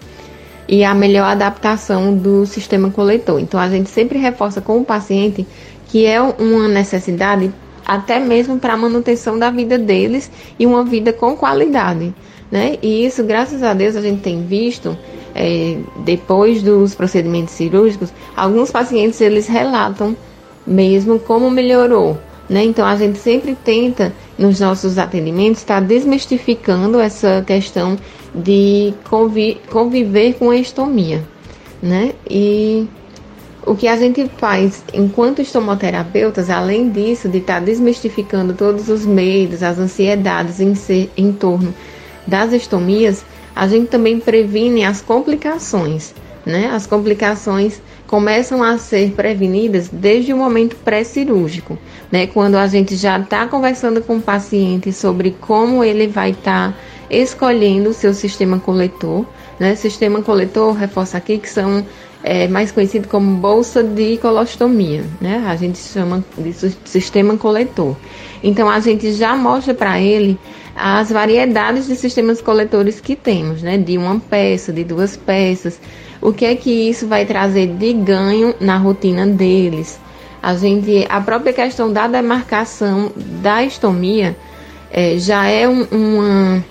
E 0.68 0.82
a 0.82 0.92
melhor 0.92 1.26
adaptação 1.26 2.12
do 2.12 2.44
sistema 2.44 2.90
coletor. 2.90 3.38
Então 3.38 3.60
a 3.60 3.68
gente 3.68 3.88
sempre 3.88 4.18
reforça 4.18 4.60
com 4.60 4.78
o 4.78 4.84
paciente 4.84 5.46
que 5.86 6.06
é 6.06 6.20
uma 6.20 6.66
necessidade 6.66 7.52
até 7.86 8.18
mesmo 8.18 8.58
para 8.58 8.74
a 8.74 8.76
manutenção 8.76 9.38
da 9.38 9.48
vida 9.48 9.78
deles 9.78 10.28
e 10.58 10.66
uma 10.66 10.82
vida 10.82 11.12
com 11.12 11.36
qualidade, 11.36 12.12
né? 12.52 12.76
E 12.80 13.04
isso, 13.04 13.24
graças 13.24 13.64
a 13.64 13.74
Deus, 13.74 13.96
a 13.96 14.00
gente 14.00 14.20
tem 14.20 14.44
visto 14.44 14.96
é, 15.34 15.78
depois 16.04 16.62
dos 16.62 16.94
procedimentos 16.94 17.54
cirúrgicos, 17.54 18.12
alguns 18.36 18.70
pacientes 18.70 19.20
eles 19.20 19.48
relatam 19.48 20.16
mesmo 20.64 21.18
como 21.18 21.50
melhorou 21.50 22.16
né? 22.52 22.64
Então 22.64 22.84
a 22.84 22.94
gente 22.96 23.18
sempre 23.18 23.56
tenta 23.64 24.12
nos 24.38 24.60
nossos 24.60 24.98
atendimentos 24.98 25.62
estar 25.62 25.80
tá 25.80 25.86
desmistificando 25.86 27.00
essa 27.00 27.42
questão 27.46 27.96
de 28.34 28.92
convi 29.08 29.58
conviver 29.70 30.34
com 30.34 30.50
a 30.50 30.56
estomia, 30.56 31.22
né? 31.82 32.12
E 32.28 32.86
o 33.64 33.74
que 33.74 33.88
a 33.88 33.96
gente 33.96 34.28
faz 34.36 34.84
enquanto 34.92 35.40
estomoterapeutas, 35.40 36.50
além 36.50 36.90
disso, 36.90 37.28
de 37.28 37.38
estar 37.38 37.54
tá 37.54 37.60
desmistificando 37.60 38.52
todos 38.52 38.88
os 38.88 39.06
medos, 39.06 39.62
as 39.62 39.78
ansiedades 39.78 40.60
em, 40.60 40.74
ser, 40.74 41.10
em 41.16 41.32
torno 41.32 41.72
das 42.26 42.52
estomias, 42.52 43.24
a 43.54 43.66
gente 43.68 43.88
também 43.88 44.18
previne 44.18 44.84
as 44.84 45.00
complicações, 45.00 46.14
né? 46.44 46.70
As 46.72 46.86
complicações 46.86 47.80
começam 48.06 48.62
a 48.62 48.78
ser 48.78 49.12
prevenidas 49.12 49.88
desde 49.88 50.32
o 50.32 50.36
momento 50.36 50.76
pré-cirúrgico, 50.76 51.78
né? 52.10 52.26
Quando 52.26 52.56
a 52.56 52.66
gente 52.66 52.96
já 52.96 53.18
está 53.18 53.46
conversando 53.46 54.02
com 54.02 54.16
o 54.16 54.22
paciente 54.22 54.92
sobre 54.92 55.36
como 55.40 55.82
ele 55.84 56.06
vai 56.06 56.30
estar 56.30 56.72
tá 56.72 56.78
escolhendo 57.10 57.90
o 57.90 57.94
seu 57.94 58.14
sistema 58.14 58.58
coletor, 58.58 59.24
né? 59.58 59.74
Sistema 59.74 60.22
coletor, 60.22 60.72
reforça 60.72 61.18
aqui 61.18 61.38
que 61.38 61.48
são 61.48 61.84
é, 62.24 62.46
mais 62.48 62.70
conhecido 62.70 63.08
como 63.08 63.36
bolsa 63.36 63.82
de 63.82 64.16
colostomia, 64.18 65.04
né? 65.20 65.44
A 65.46 65.56
gente 65.56 65.78
chama 65.78 66.24
de 66.38 66.52
sistema 66.84 67.36
coletor. 67.36 67.96
Então 68.42 68.68
a 68.68 68.80
gente 68.80 69.12
já 69.12 69.36
mostra 69.36 69.74
para 69.74 70.00
ele 70.00 70.38
as 70.74 71.10
variedades 71.10 71.86
de 71.86 71.96
sistemas 71.96 72.40
coletores 72.40 73.00
que 73.00 73.14
temos, 73.14 73.62
né? 73.62 73.76
De 73.78 73.98
uma 73.98 74.18
peça, 74.18 74.72
de 74.72 74.84
duas 74.84 75.16
peças, 75.16 75.80
o 76.20 76.32
que 76.32 76.44
é 76.44 76.54
que 76.54 76.70
isso 76.70 77.06
vai 77.06 77.26
trazer 77.26 77.66
de 77.66 77.92
ganho 77.92 78.54
na 78.60 78.76
rotina 78.76 79.26
deles? 79.26 80.00
A 80.42 80.54
gente, 80.54 81.06
a 81.08 81.20
própria 81.20 81.52
questão 81.52 81.92
da 81.92 82.08
demarcação 82.08 83.12
da 83.16 83.62
estomia 83.62 84.36
é, 84.90 85.18
já 85.18 85.46
é 85.46 85.68
um, 85.68 85.84
uma 85.90 86.64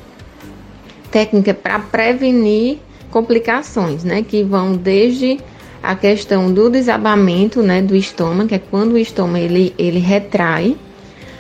técnica 1.10 1.53
para 1.53 1.79
prevenir 1.79 2.79
complicações, 3.10 4.03
né? 4.03 4.24
Que 4.24 4.43
vão 4.43 4.74
desde 4.74 5.39
a 5.84 5.96
questão 5.96 6.53
do 6.53 6.70
desabamento, 6.70 7.63
né, 7.63 7.81
do 7.81 7.96
estômago, 7.96 8.50
que 8.50 8.55
é 8.55 8.60
quando 8.60 8.93
o 8.93 8.98
estômago 8.98 9.43
ele, 9.43 9.74
ele 9.77 10.00
retrai, 10.00 10.77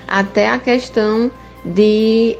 até 0.07 0.49
a 0.49 0.57
questão 0.57 1.31
de 1.63 2.35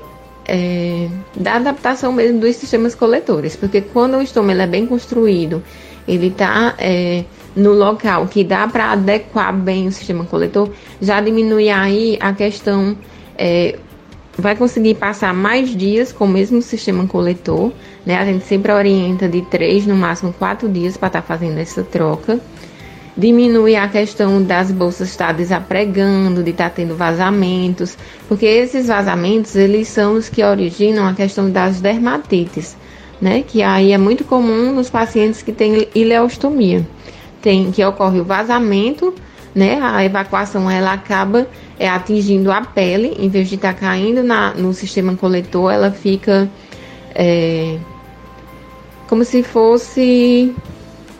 é, 0.45 1.07
da 1.35 1.55
adaptação 1.55 2.11
mesmo 2.11 2.39
dos 2.39 2.55
sistemas 2.55 2.95
coletores, 2.95 3.55
porque 3.55 3.81
quando 3.81 4.17
o 4.17 4.21
estômago 4.21 4.61
é 4.61 4.67
bem 4.67 4.85
construído, 4.85 5.63
ele 6.07 6.27
está 6.27 6.75
é, 6.77 7.23
no 7.55 7.73
local 7.73 8.27
que 8.27 8.43
dá 8.43 8.67
para 8.67 8.91
adequar 8.91 9.53
bem 9.53 9.87
o 9.87 9.91
sistema 9.91 10.25
coletor, 10.25 10.69
já 11.01 11.21
diminui 11.21 11.69
aí 11.69 12.17
a 12.19 12.33
questão, 12.33 12.97
é, 13.37 13.77
vai 14.37 14.55
conseguir 14.55 14.95
passar 14.95 15.33
mais 15.33 15.75
dias 15.75 16.11
com 16.11 16.25
o 16.25 16.27
mesmo 16.27 16.61
sistema 16.61 17.05
coletor, 17.05 17.71
né? 18.05 18.17
A 18.17 18.25
gente 18.25 18.45
sempre 18.45 18.71
orienta 18.71 19.27
de 19.27 19.41
três, 19.43 19.85
no 19.85 19.95
máximo 19.95 20.33
quatro 20.33 20.67
dias 20.67 20.97
para 20.97 21.07
estar 21.07 21.21
tá 21.21 21.27
fazendo 21.27 21.59
essa 21.59 21.83
troca 21.83 22.39
diminui 23.21 23.75
a 23.75 23.87
questão 23.87 24.41
das 24.41 24.71
bolsas 24.71 25.09
estar 25.09 25.31
desapregando, 25.31 26.41
de 26.41 26.49
estar 26.49 26.71
tendo 26.71 26.95
vazamentos, 26.95 27.95
porque 28.27 28.47
esses 28.47 28.87
vazamentos 28.87 29.55
eles 29.55 29.87
são 29.87 30.15
os 30.15 30.27
que 30.27 30.43
originam 30.43 31.05
a 31.07 31.13
questão 31.13 31.49
das 31.49 31.79
dermatites, 31.79 32.75
né? 33.21 33.43
Que 33.47 33.61
aí 33.61 33.91
é 33.91 33.97
muito 33.97 34.23
comum 34.23 34.73
nos 34.73 34.89
pacientes 34.89 35.43
que 35.43 35.51
têm 35.51 35.87
ileostomia, 35.93 36.85
tem 37.43 37.71
que 37.71 37.85
ocorre 37.85 38.19
o 38.19 38.25
vazamento, 38.25 39.13
né? 39.53 39.79
A 39.79 40.03
evacuação 40.03 40.69
ela 40.69 40.91
acaba 40.91 41.47
é, 41.77 41.87
atingindo 41.87 42.51
a 42.51 42.61
pele, 42.61 43.15
em 43.19 43.29
vez 43.29 43.47
de 43.47 43.55
estar 43.55 43.75
caindo 43.75 44.23
na, 44.23 44.55
no 44.55 44.73
sistema 44.73 45.15
coletor, 45.15 45.71
ela 45.71 45.91
fica 45.91 46.49
é, 47.13 47.77
como 49.07 49.23
se 49.23 49.43
fosse 49.43 50.55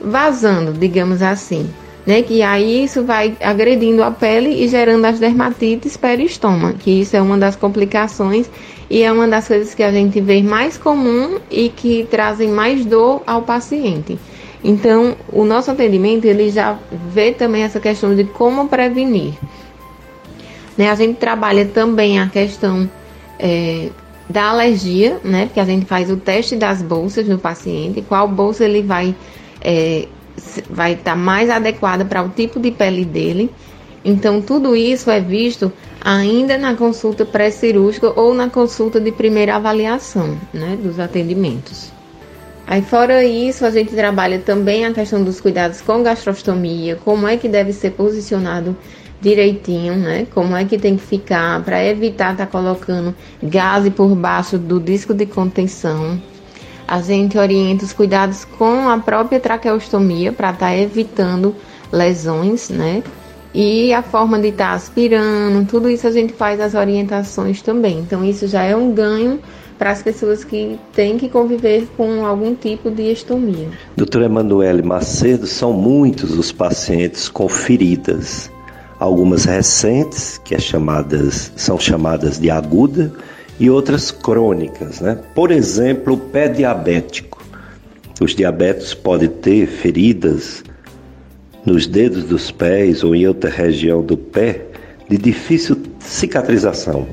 vazando, 0.04 0.74
digamos 0.74 1.22
assim 1.22 1.70
né? 2.06 2.22
Que 2.22 2.42
aí 2.42 2.84
isso 2.84 3.04
vai 3.04 3.36
agredindo 3.42 4.04
a 4.04 4.12
pele 4.12 4.64
e 4.64 4.68
gerando 4.68 5.06
as 5.06 5.20
dermatites 5.20 5.98
peristoma, 5.98 6.74
que 6.74 7.02
isso 7.02 7.16
é 7.16 7.22
uma 7.22 7.38
das 7.38 7.56
complicações 7.56 8.50
e 8.90 9.04
é 9.04 9.12
uma 9.12 9.28
das 9.28 9.48
coisas 9.48 9.74
que 9.74 9.84
a 9.84 9.92
gente 9.92 10.20
vê 10.20 10.42
mais 10.42 10.78
comum 10.78 11.40
e 11.50 11.70
que 11.70 12.08
trazem 12.10 12.50
mais 12.50 12.86
dor 12.86 13.22
ao 13.26 13.44
paciente. 13.44 14.18
Então, 14.64 15.16
o 15.32 15.44
nosso 15.44 15.72
atendimento 15.72 16.26
ele 16.26 16.50
já 16.50 16.78
vê 17.12 17.32
também 17.32 17.64
essa 17.64 17.80
questão 17.80 18.16
de 18.16 18.26
como 18.26 18.68
prevenir. 18.68 19.34
Né? 20.78 20.90
A 20.90 20.96
gente 20.96 21.18
trabalha 21.18 21.66
também 21.66 22.20
a 22.20 22.28
questão 22.28 22.90
é, 23.40 23.90
da 24.30 24.50
alergia, 24.50 25.20
né? 25.24 25.48
Porque 25.48 25.60
a 25.60 25.66
gente 25.66 25.86
faz 25.86 26.12
o 26.12 26.18
teste 26.18 26.56
das 26.56 26.82
bolsas 26.82 27.28
no 27.28 27.38
paciente, 27.38 28.02
qual 28.02 28.28
bolsa 28.28 28.66
ele 28.66 28.82
vai 28.82 29.16
é, 29.62 30.08
vai 30.70 30.94
estar 30.94 31.12
tá 31.12 31.18
mais 31.18 31.50
adequada 31.50 32.06
para 32.06 32.24
o 32.24 32.30
tipo 32.30 32.60
de 32.60 32.72
pele 32.72 33.06
dele. 33.06 33.50
Então, 34.04 34.42
tudo 34.42 34.76
isso 34.76 35.12
é 35.12 35.20
visto 35.20 35.72
ainda 36.04 36.58
na 36.58 36.76
consulta 36.76 37.24
pré-cirúrgica 37.26 38.20
ou 38.20 38.34
na 38.34 38.50
consulta 38.50 39.00
de 39.00 39.12
primeira 39.12 39.56
avaliação 39.56 40.38
né, 40.54 40.78
dos 40.82 41.00
atendimentos. 41.00 41.92
Aí, 42.66 42.82
fora 42.82 43.24
isso, 43.24 43.66
a 43.66 43.70
gente 43.70 43.94
trabalha 43.94 44.40
também 44.40 44.86
a 44.86 44.94
questão 44.94 45.24
dos 45.24 45.42
cuidados 45.42 45.82
com 45.82 46.02
gastrostomia, 46.02 46.98
como 47.04 47.28
é 47.28 47.38
que 47.38 47.48
deve 47.48 47.74
ser 47.74 47.92
posicionado 47.92 48.76
direitinho, 49.22 49.96
né? 49.96 50.26
Como 50.34 50.56
é 50.56 50.66
que 50.66 50.78
tem 50.78 50.98
que 50.98 51.04
ficar 51.04 51.64
para 51.64 51.86
evitar 51.86 52.32
estar 52.32 52.46
tá 52.46 52.52
colocando 52.52 53.14
gás 53.42 53.88
por 53.90 54.16
baixo 54.16 54.58
do 54.58 54.80
disco 54.80 55.14
de 55.14 55.28
contenção. 55.28 56.20
A 56.88 57.02
gente 57.02 57.38
orienta 57.38 57.86
os 57.86 57.94
cuidados 57.94 58.46
com 58.46 58.90
a 58.90 58.98
própria 58.98 59.40
traqueostomia 59.40 60.32
para 60.32 60.52
estar 60.52 60.68
tá 60.68 60.78
evitando 60.78 61.56
lesões, 61.92 62.70
né? 62.70 63.04
E 63.54 63.94
a 63.94 64.02
forma 64.02 64.40
de 64.40 64.50
estar 64.50 64.70
tá 64.70 64.74
aspirando, 64.74 65.66
tudo 65.68 65.90
isso 65.90 66.08
a 66.08 66.12
gente 66.12 66.34
faz 66.34 66.60
as 66.60 66.74
orientações 66.74 67.62
também. 67.62 68.00
Então 68.00 68.24
isso 68.24 68.48
já 68.48 68.64
é 68.64 68.76
um 68.76 68.92
ganho 68.94 69.40
para 69.78 69.92
as 69.92 70.02
pessoas 70.02 70.44
que 70.44 70.80
têm 70.94 71.18
que 71.18 71.28
conviver 71.28 71.88
com 71.98 72.26
algum 72.26 72.54
tipo 72.54 72.92
de 72.92 73.12
estomia. 73.12 73.70
Doutora 73.96 74.26
Emanuele 74.26 74.84
Macedo, 74.84 75.48
são 75.48 75.74
muitos 75.74 76.38
os 76.38 76.52
pacientes 76.52 77.28
com 77.28 77.50
feridas 77.50 78.52
algumas 79.02 79.46
recentes, 79.46 80.40
que 80.46 80.54
é 80.54 80.60
chamadas, 80.60 81.52
são 81.56 81.80
chamadas 81.80 82.38
de 82.38 82.52
aguda, 82.52 83.12
e 83.62 83.70
outras 83.70 84.10
crônicas. 84.10 85.00
Né? 85.00 85.20
Por 85.36 85.52
exemplo, 85.52 86.16
o 86.16 86.18
pé 86.18 86.48
diabético. 86.48 87.46
Os 88.20 88.36
diabéticos 88.36 88.96
podem 88.96 89.30
ter 89.30 89.68
feridas 89.68 90.64
nos 91.64 91.86
dedos 91.86 92.24
dos 92.24 92.50
pés 92.50 93.04
ou 93.04 93.16
em 93.16 93.28
outra 93.28 93.52
região 93.52 94.02
do 94.02 94.18
pé 94.18 94.66
de 95.08 95.16
difícil 95.16 95.78
cicatrização. 96.00 97.08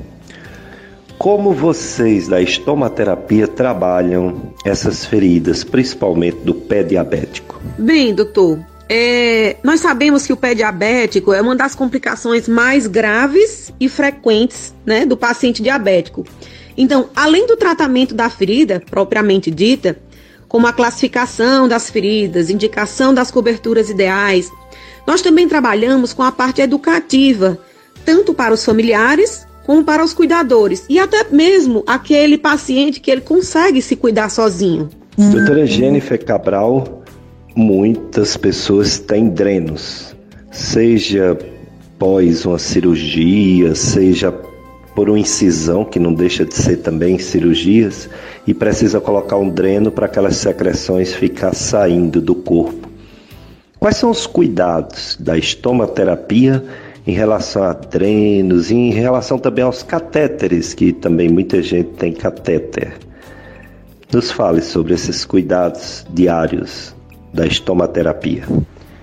Como 1.19 1.53
vocês 1.53 2.27
da 2.27 2.41
estomaterapia 2.41 3.47
trabalham 3.47 4.53
essas 4.65 5.05
feridas, 5.05 5.63
principalmente 5.63 6.37
do 6.37 6.55
pé 6.55 6.81
diabético? 6.81 7.61
Bem, 7.77 8.15
doutor, 8.15 8.59
é, 8.91 9.57
nós 9.63 9.79
sabemos 9.81 10.25
que 10.25 10.33
o 10.33 10.37
pé 10.37 10.55
diabético 10.55 11.31
é 11.31 11.39
uma 11.39 11.55
das 11.55 11.75
complicações 11.75 12.47
mais 12.47 12.87
graves 12.87 13.71
e 13.79 13.87
frequentes 13.87 14.73
né, 14.83 15.05
do 15.05 15.15
paciente 15.15 15.61
diabético. 15.61 16.25
Então, 16.75 17.09
além 17.15 17.45
do 17.45 17.55
tratamento 17.55 18.15
da 18.15 18.29
ferida, 18.31 18.81
propriamente 18.89 19.51
dita, 19.51 19.99
como 20.47 20.65
a 20.65 20.73
classificação 20.73 21.67
das 21.67 21.91
feridas, 21.91 22.49
indicação 22.49 23.13
das 23.13 23.29
coberturas 23.29 23.91
ideais, 23.91 24.49
nós 25.05 25.21
também 25.21 25.47
trabalhamos 25.47 26.11
com 26.11 26.23
a 26.23 26.31
parte 26.31 26.59
educativa, 26.59 27.59
tanto 28.03 28.33
para 28.33 28.55
os 28.55 28.65
familiares 28.65 29.45
como 29.67 29.83
para 29.83 30.03
os 30.03 30.13
cuidadores 30.13 30.83
e 30.89 30.97
até 30.97 31.23
mesmo 31.29 31.83
aquele 31.85 32.39
paciente 32.39 32.99
que 32.99 33.11
ele 33.11 33.21
consegue 33.21 33.83
se 33.83 33.95
cuidar 33.95 34.29
sozinho. 34.29 34.89
Doutora 35.15 35.65
Jennifer 35.67 36.23
Cabral, 36.23 36.98
muitas 37.55 38.37
pessoas 38.37 38.99
têm 38.99 39.29
drenos, 39.29 40.15
seja 40.51 41.37
pós 41.97 42.45
uma 42.45 42.59
cirurgia, 42.59 43.75
seja 43.75 44.31
por 44.95 45.09
uma 45.09 45.19
incisão, 45.19 45.85
que 45.85 45.99
não 45.99 46.13
deixa 46.13 46.45
de 46.45 46.53
ser 46.53 46.77
também 46.77 47.17
cirurgias, 47.17 48.09
e 48.45 48.53
precisa 48.53 48.99
colocar 48.99 49.37
um 49.37 49.49
dreno 49.49 49.91
para 49.91 50.05
aquelas 50.05 50.35
secreções 50.37 51.13
ficar 51.13 51.53
saindo 51.53 52.21
do 52.21 52.35
corpo. 52.35 52.89
Quais 53.79 53.97
são 53.97 54.09
os 54.09 54.27
cuidados 54.27 55.17
da 55.19 55.37
estomaterapia 55.37 56.63
em 57.07 57.13
relação 57.13 57.63
a 57.63 57.73
drenos 57.73 58.71
e 58.71 58.75
em 58.75 58.91
relação 58.91 59.37
também 59.39 59.63
aos 59.63 59.83
catéteres, 59.83 60.73
que 60.73 60.91
também 60.91 61.29
muita 61.29 61.61
gente 61.61 61.91
tem 61.91 62.11
catéter? 62.11 62.93
Nos 64.11 64.31
fale 64.31 64.61
sobre 64.61 64.95
esses 64.95 65.23
cuidados 65.23 66.05
diários 66.13 66.93
da 67.33 67.45
estomaterapia. 67.45 68.45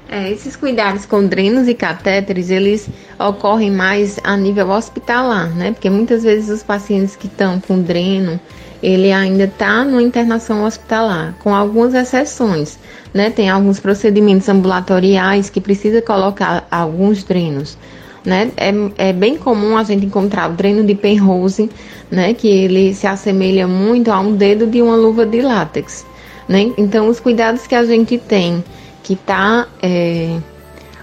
É, 0.08 0.30
esses 0.30 0.54
cuidados 0.54 1.04
com 1.04 1.26
drenos 1.26 1.66
e 1.66 1.74
catéteres, 1.74 2.48
eles 2.48 2.88
ocorrem 3.18 3.72
mais 3.72 4.20
a 4.22 4.36
nível 4.36 4.70
hospitalar, 4.70 5.50
né? 5.56 5.72
Porque 5.72 5.90
muitas 5.90 6.22
vezes 6.22 6.48
os 6.48 6.62
pacientes 6.62 7.16
que 7.16 7.26
estão 7.26 7.60
com 7.60 7.82
dreno, 7.82 8.38
ele 8.80 9.10
ainda 9.10 9.44
está 9.44 9.84
numa 9.84 10.02
internação 10.02 10.64
hospitalar, 10.64 11.34
com 11.42 11.52
algumas 11.52 11.92
exceções, 11.92 12.78
né? 13.12 13.30
Tem 13.30 13.50
alguns 13.50 13.80
procedimentos 13.80 14.48
ambulatoriais 14.48 15.50
que 15.50 15.60
precisa 15.60 16.00
colocar 16.00 16.68
alguns 16.70 17.24
drenos, 17.24 17.76
né? 18.24 18.52
É, 18.56 19.08
é 19.08 19.12
bem 19.12 19.36
comum 19.36 19.76
a 19.76 19.82
gente 19.82 20.06
encontrar 20.06 20.48
o 20.50 20.52
dreno 20.52 20.84
de 20.84 20.94
Penrose, 20.94 21.68
né? 22.08 22.32
Que 22.32 22.46
ele 22.46 22.94
se 22.94 23.08
assemelha 23.08 23.66
muito 23.66 24.12
a 24.12 24.20
um 24.20 24.36
dedo 24.36 24.68
de 24.68 24.80
uma 24.80 24.94
luva 24.94 25.26
de 25.26 25.40
látex. 25.40 26.06
Né? 26.48 26.72
Então, 26.76 27.08
os 27.08 27.18
cuidados 27.18 27.66
que 27.66 27.74
a 27.74 27.84
gente 27.84 28.18
tem, 28.18 28.62
que 29.02 29.14
está 29.14 29.66
é, 29.82 30.38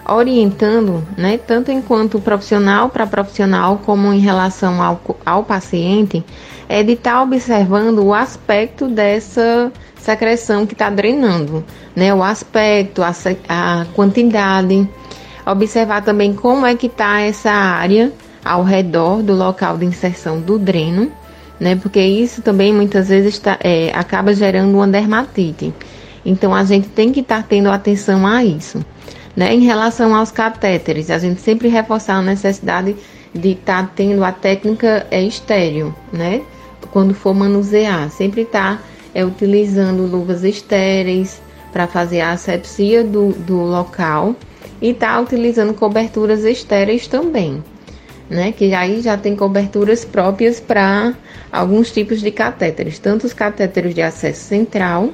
orientando, 0.07 1.05
né, 1.17 1.37
tanto 1.37 1.71
enquanto 1.71 2.19
profissional 2.19 2.89
para 2.89 3.07
profissional, 3.07 3.79
como 3.85 4.11
em 4.13 4.19
relação 4.19 4.81
ao, 4.81 4.99
ao 5.25 5.43
paciente, 5.43 6.23
é 6.67 6.83
de 6.83 6.93
estar 6.93 7.13
tá 7.13 7.21
observando 7.21 7.99
o 7.99 8.13
aspecto 8.13 8.87
dessa 8.87 9.71
secreção 9.97 10.65
que 10.65 10.73
está 10.73 10.89
drenando, 10.89 11.63
né, 11.95 12.13
o 12.13 12.23
aspecto, 12.23 13.01
a, 13.01 13.13
a 13.47 13.85
quantidade, 13.93 14.87
observar 15.45 16.03
também 16.03 16.33
como 16.33 16.65
é 16.65 16.75
que 16.75 16.87
está 16.87 17.21
essa 17.21 17.51
área 17.51 18.11
ao 18.43 18.63
redor 18.63 19.21
do 19.21 19.33
local 19.33 19.77
de 19.77 19.85
inserção 19.85 20.39
do 20.39 20.59
dreno 20.59 21.11
né? 21.59 21.75
Porque 21.75 22.01
isso 22.01 22.41
também 22.41 22.73
muitas 22.73 23.09
vezes 23.09 23.39
tá, 23.39 23.57
é, 23.61 23.91
acaba 23.93 24.33
gerando 24.33 24.75
uma 24.75 24.87
dermatite. 24.87 25.73
Então 26.25 26.53
a 26.53 26.63
gente 26.63 26.87
tem 26.89 27.11
que 27.11 27.19
estar 27.19 27.41
tá 27.41 27.47
tendo 27.47 27.69
atenção 27.69 28.25
a 28.25 28.43
isso. 28.43 28.83
Né? 29.35 29.53
Em 29.53 29.61
relação 29.61 30.15
aos 30.15 30.31
catéteres, 30.31 31.09
a 31.09 31.17
gente 31.17 31.41
sempre 31.41 31.67
reforçar 31.67 32.15
a 32.15 32.21
necessidade 32.21 32.95
de 33.33 33.49
estar 33.49 33.83
tá 33.83 33.91
tendo 33.95 34.23
a 34.23 34.31
técnica 34.31 35.07
é, 35.09 35.23
estéreo, 35.23 35.93
né? 36.11 36.41
Quando 36.91 37.15
for 37.15 37.33
manusear, 37.33 38.11
sempre 38.11 38.41
estar 38.41 38.77
tá, 38.77 38.83
é, 39.13 39.25
utilizando 39.25 40.05
luvas 40.05 40.43
estéreis 40.43 41.41
para 41.71 41.87
fazer 41.87 42.21
a 42.21 42.33
asepsia 42.33 43.03
do, 43.03 43.29
do 43.31 43.57
local 43.57 44.35
e 44.79 44.91
estar 44.91 45.15
tá 45.15 45.21
utilizando 45.21 45.73
coberturas 45.73 46.43
estéreis 46.43 47.07
também, 47.07 47.63
né? 48.33 48.51
Que 48.51 48.73
aí 48.73 49.01
já 49.01 49.15
tem 49.15 49.35
coberturas 49.35 50.03
próprias 50.03 50.59
para 50.59 51.13
alguns 51.51 51.91
tipos 51.91 52.19
de 52.19 52.31
catéteres, 52.31 52.97
tanto 52.97 53.25
os 53.25 53.33
catéteres 53.33 53.93
de 53.93 54.01
acesso 54.01 54.41
central, 54.41 55.11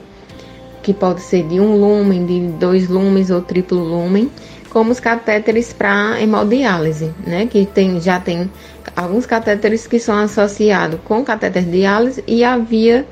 que 0.81 0.93
pode 0.93 1.21
ser 1.21 1.43
de 1.43 1.59
um 1.59 1.75
lumen, 1.75 2.25
de 2.25 2.39
dois 2.57 2.87
lumens 2.87 3.29
ou 3.29 3.41
triplo 3.41 3.77
lumen, 3.77 4.31
como 4.69 4.91
os 4.91 4.99
catéteres 4.99 5.73
para 5.73 6.19
hemodiálise, 6.21 7.11
né? 7.27 7.45
Que 7.45 7.65
tem, 7.65 7.99
já 7.99 8.19
tem 8.19 8.49
alguns 8.95 9.25
catéteres 9.25 9.85
que 9.85 9.99
são 9.99 10.17
associados 10.17 10.99
com 11.03 11.23
catéter 11.23 11.63
de 11.63 11.71
diálise 11.71 12.23
e 12.25 12.43
a 12.43 12.57
via 12.57 13.05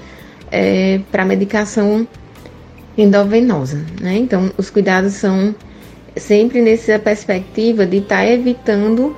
é, 0.49 1.01
para 1.11 1.25
medicação 1.25 2.07
endovenosa, 2.97 3.83
né? 3.99 4.15
Então, 4.15 4.51
os 4.57 4.69
cuidados 4.69 5.13
são 5.13 5.53
sempre 6.15 6.61
nessa 6.61 6.97
perspectiva 6.97 7.85
de 7.85 7.97
estar 7.97 8.17
tá 8.17 8.27
evitando 8.27 9.15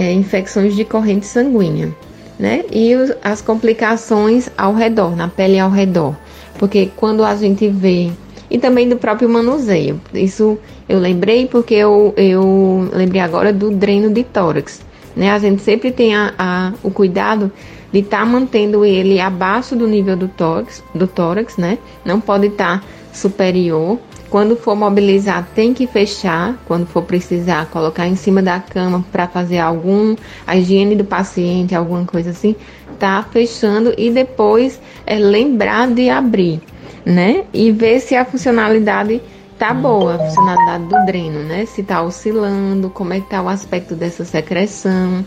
é, 0.00 0.10
infecções 0.14 0.74
de 0.74 0.82
corrente 0.82 1.26
sanguínea, 1.26 1.94
né? 2.38 2.64
E 2.72 2.94
os, 2.94 3.12
as 3.22 3.42
complicações 3.42 4.48
ao 4.56 4.72
redor, 4.72 5.14
na 5.14 5.28
pele 5.28 5.58
ao 5.58 5.70
redor. 5.70 6.16
Porque 6.58 6.90
quando 6.96 7.22
a 7.22 7.36
gente 7.36 7.68
vê. 7.68 8.10
E 8.50 8.58
também 8.58 8.88
do 8.88 8.96
próprio 8.96 9.28
manuseio. 9.28 10.00
Isso 10.14 10.58
eu 10.88 10.98
lembrei 10.98 11.46
porque 11.46 11.74
eu, 11.74 12.14
eu 12.16 12.88
lembrei 12.94 13.20
agora 13.20 13.52
do 13.52 13.70
dreno 13.70 14.10
de 14.10 14.24
tórax. 14.24 14.80
Né? 15.14 15.30
A 15.30 15.38
gente 15.38 15.60
sempre 15.60 15.92
tem 15.92 16.16
a, 16.16 16.32
a 16.38 16.72
o 16.82 16.90
cuidado 16.90 17.52
de 17.92 17.98
estar 17.98 18.20
tá 18.20 18.26
mantendo 18.26 18.84
ele 18.86 19.20
abaixo 19.20 19.76
do 19.76 19.86
nível 19.86 20.16
do 20.16 20.28
tórax, 20.28 20.82
do 20.94 21.06
tórax, 21.06 21.58
né? 21.58 21.76
Não 22.04 22.20
pode 22.20 22.46
estar 22.46 22.80
tá 22.80 22.86
superior 23.12 23.98
quando 24.30 24.54
for 24.54 24.76
mobilizar, 24.76 25.46
tem 25.54 25.74
que 25.74 25.88
fechar. 25.88 26.56
Quando 26.66 26.86
for 26.86 27.02
precisar, 27.02 27.66
colocar 27.66 28.06
em 28.06 28.14
cima 28.14 28.40
da 28.40 28.60
cama 28.60 29.04
para 29.10 29.26
fazer 29.26 29.58
algum 29.58 30.14
a 30.46 30.56
higiene 30.56 30.94
do 30.94 31.04
paciente, 31.04 31.74
alguma 31.74 32.04
coisa 32.04 32.30
assim, 32.30 32.54
tá 32.98 33.26
fechando 33.30 33.92
e 33.98 34.10
depois 34.10 34.80
é 35.04 35.16
lembrar 35.16 35.88
de 35.88 36.08
abrir, 36.08 36.60
né? 37.04 37.44
E 37.52 37.72
ver 37.72 37.98
se 37.98 38.14
a 38.14 38.24
funcionalidade 38.24 39.20
tá 39.58 39.74
boa, 39.74 40.14
a 40.14 40.18
funcionalidade 40.18 40.84
do 40.84 41.06
dreno, 41.06 41.40
né? 41.40 41.66
Se 41.66 41.82
tá 41.82 42.00
oscilando, 42.00 42.88
como 42.88 43.12
é 43.12 43.20
que 43.20 43.28
tá 43.28 43.42
o 43.42 43.48
aspecto 43.48 43.96
dessa 43.96 44.24
secreção. 44.24 45.24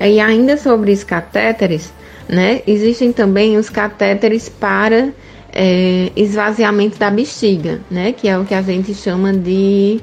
E 0.00 0.20
ainda 0.20 0.56
sobre 0.56 0.92
os 0.92 1.04
catéteres, 1.04 1.92
né? 2.26 2.62
Existem 2.66 3.12
também 3.12 3.58
os 3.58 3.68
catéteres 3.68 4.48
para 4.48 5.12
é, 5.60 6.12
esvaziamento 6.14 6.96
da 7.00 7.10
bexiga, 7.10 7.80
né? 7.90 8.12
Que 8.12 8.28
é 8.28 8.38
o 8.38 8.44
que 8.44 8.54
a 8.54 8.62
gente 8.62 8.94
chama 8.94 9.32
de 9.32 10.00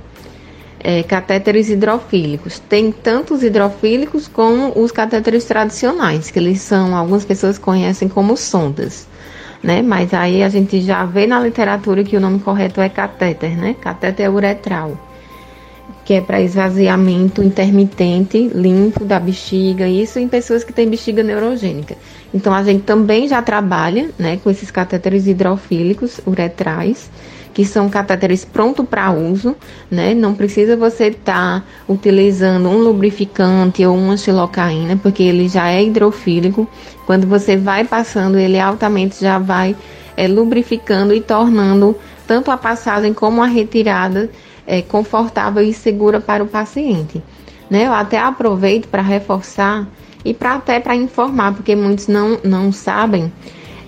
é, 0.83 1.01
catéteres 1.01 1.69
hidrofílicos. 1.69 2.59
Tem 2.59 2.91
tanto 2.91 3.35
os 3.35 3.41
hidrofílicos 3.41 4.27
como 4.27 4.77
os 4.77 4.91
catéteres 4.91 5.45
tradicionais, 5.45 6.29
que 6.29 6.37
eles 6.37 6.59
são, 6.59 6.93
algumas 6.93 7.23
pessoas 7.23 7.57
conhecem 7.57 8.09
como 8.09 8.35
sondas, 8.35 9.07
né? 9.63 9.81
Mas 9.81 10.13
aí 10.13 10.43
a 10.43 10.49
gente 10.49 10.81
já 10.81 11.05
vê 11.05 11.25
na 11.25 11.39
literatura 11.39 12.03
que 12.03 12.17
o 12.17 12.19
nome 12.19 12.39
correto 12.39 12.81
é 12.81 12.89
catéter, 12.89 13.57
né? 13.57 13.77
Catéter 13.79 14.29
uretral, 14.29 14.99
que 16.05 16.13
é 16.13 16.21
para 16.21 16.39
esvaziamento 16.39 17.43
intermitente, 17.43 18.47
limpo 18.53 19.03
da 19.03 19.19
bexiga, 19.19 19.87
isso 19.87 20.19
em 20.19 20.27
pessoas 20.27 20.63
que 20.63 20.71
têm 20.71 20.87
bexiga 20.87 21.23
neurogênica. 21.23 21.97
Então 22.31 22.53
a 22.53 22.63
gente 22.63 22.83
também 22.83 23.27
já 23.27 23.41
trabalha, 23.41 24.11
né, 24.17 24.39
com 24.43 24.51
esses 24.51 24.69
catéteres 24.69 25.25
hidrofílicos 25.25 26.21
uretrais 26.25 27.09
que 27.55 27.63
são 27.63 27.89
catéteres 27.89 28.43
pronto 28.43 28.83
para 28.83 29.11
uso, 29.11 29.55
né? 29.89 30.13
Não 30.13 30.35
precisa 30.35 30.75
você 30.75 31.07
estar 31.07 31.61
tá 31.61 31.65
utilizando 31.87 32.67
um 32.67 32.79
lubrificante 32.79 33.85
ou 33.85 33.95
uma 33.95 34.17
xilocaína, 34.17 34.97
porque 34.97 35.23
ele 35.23 35.47
já 35.47 35.69
é 35.69 35.81
hidrofílico. 35.81 36.67
Quando 37.05 37.25
você 37.25 37.55
vai 37.55 37.85
passando, 37.85 38.37
ele 38.37 38.59
altamente 38.59 39.21
já 39.21 39.39
vai 39.39 39.73
é, 40.17 40.27
lubrificando 40.27 41.13
e 41.13 41.21
tornando 41.21 41.95
tanto 42.27 42.51
a 42.51 42.57
passagem 42.57 43.13
como 43.13 43.41
a 43.41 43.47
retirada 43.47 44.29
é, 44.65 44.81
confortável 44.81 45.63
e 45.63 45.73
segura 45.73 46.19
para 46.19 46.43
o 46.43 46.47
paciente. 46.47 47.21
Né? 47.69 47.87
Eu 47.87 47.93
até 47.93 48.17
aproveito 48.17 48.87
para 48.87 49.01
reforçar 49.01 49.87
e 50.23 50.33
para 50.33 50.55
até 50.55 50.79
para 50.79 50.95
informar, 50.95 51.53
porque 51.53 51.75
muitos 51.75 52.07
não, 52.07 52.39
não 52.43 52.71
sabem 52.71 53.31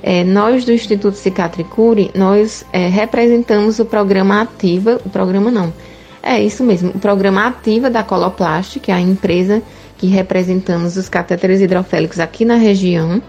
é, 0.02 0.24
nós 0.24 0.64
do 0.64 0.72
Instituto 0.72 1.16
Cicatricure, 1.16 2.12
nós 2.16 2.66
é, 2.72 2.88
representamos 2.88 3.80
o 3.80 3.86
programa 3.86 4.42
Ativa, 4.42 5.02
o 5.04 5.10
programa 5.10 5.52
não, 5.52 5.74
é 6.22 6.42
isso 6.42 6.64
mesmo, 6.64 6.92
o 6.92 7.00
programa 7.00 7.48
Ativa 7.48 7.90
da 7.90 8.04
Coloplast, 8.04 8.80
que 8.80 8.92
é 8.92 8.94
a 8.94 9.02
empresa 9.02 9.62
que 9.98 10.08
representamos 10.08 10.96
os 10.96 11.10
catéteres 11.10 11.60
hidrofélicos 11.60 12.20
aqui 12.20 12.46
na 12.46 12.56
região. 12.56 13.22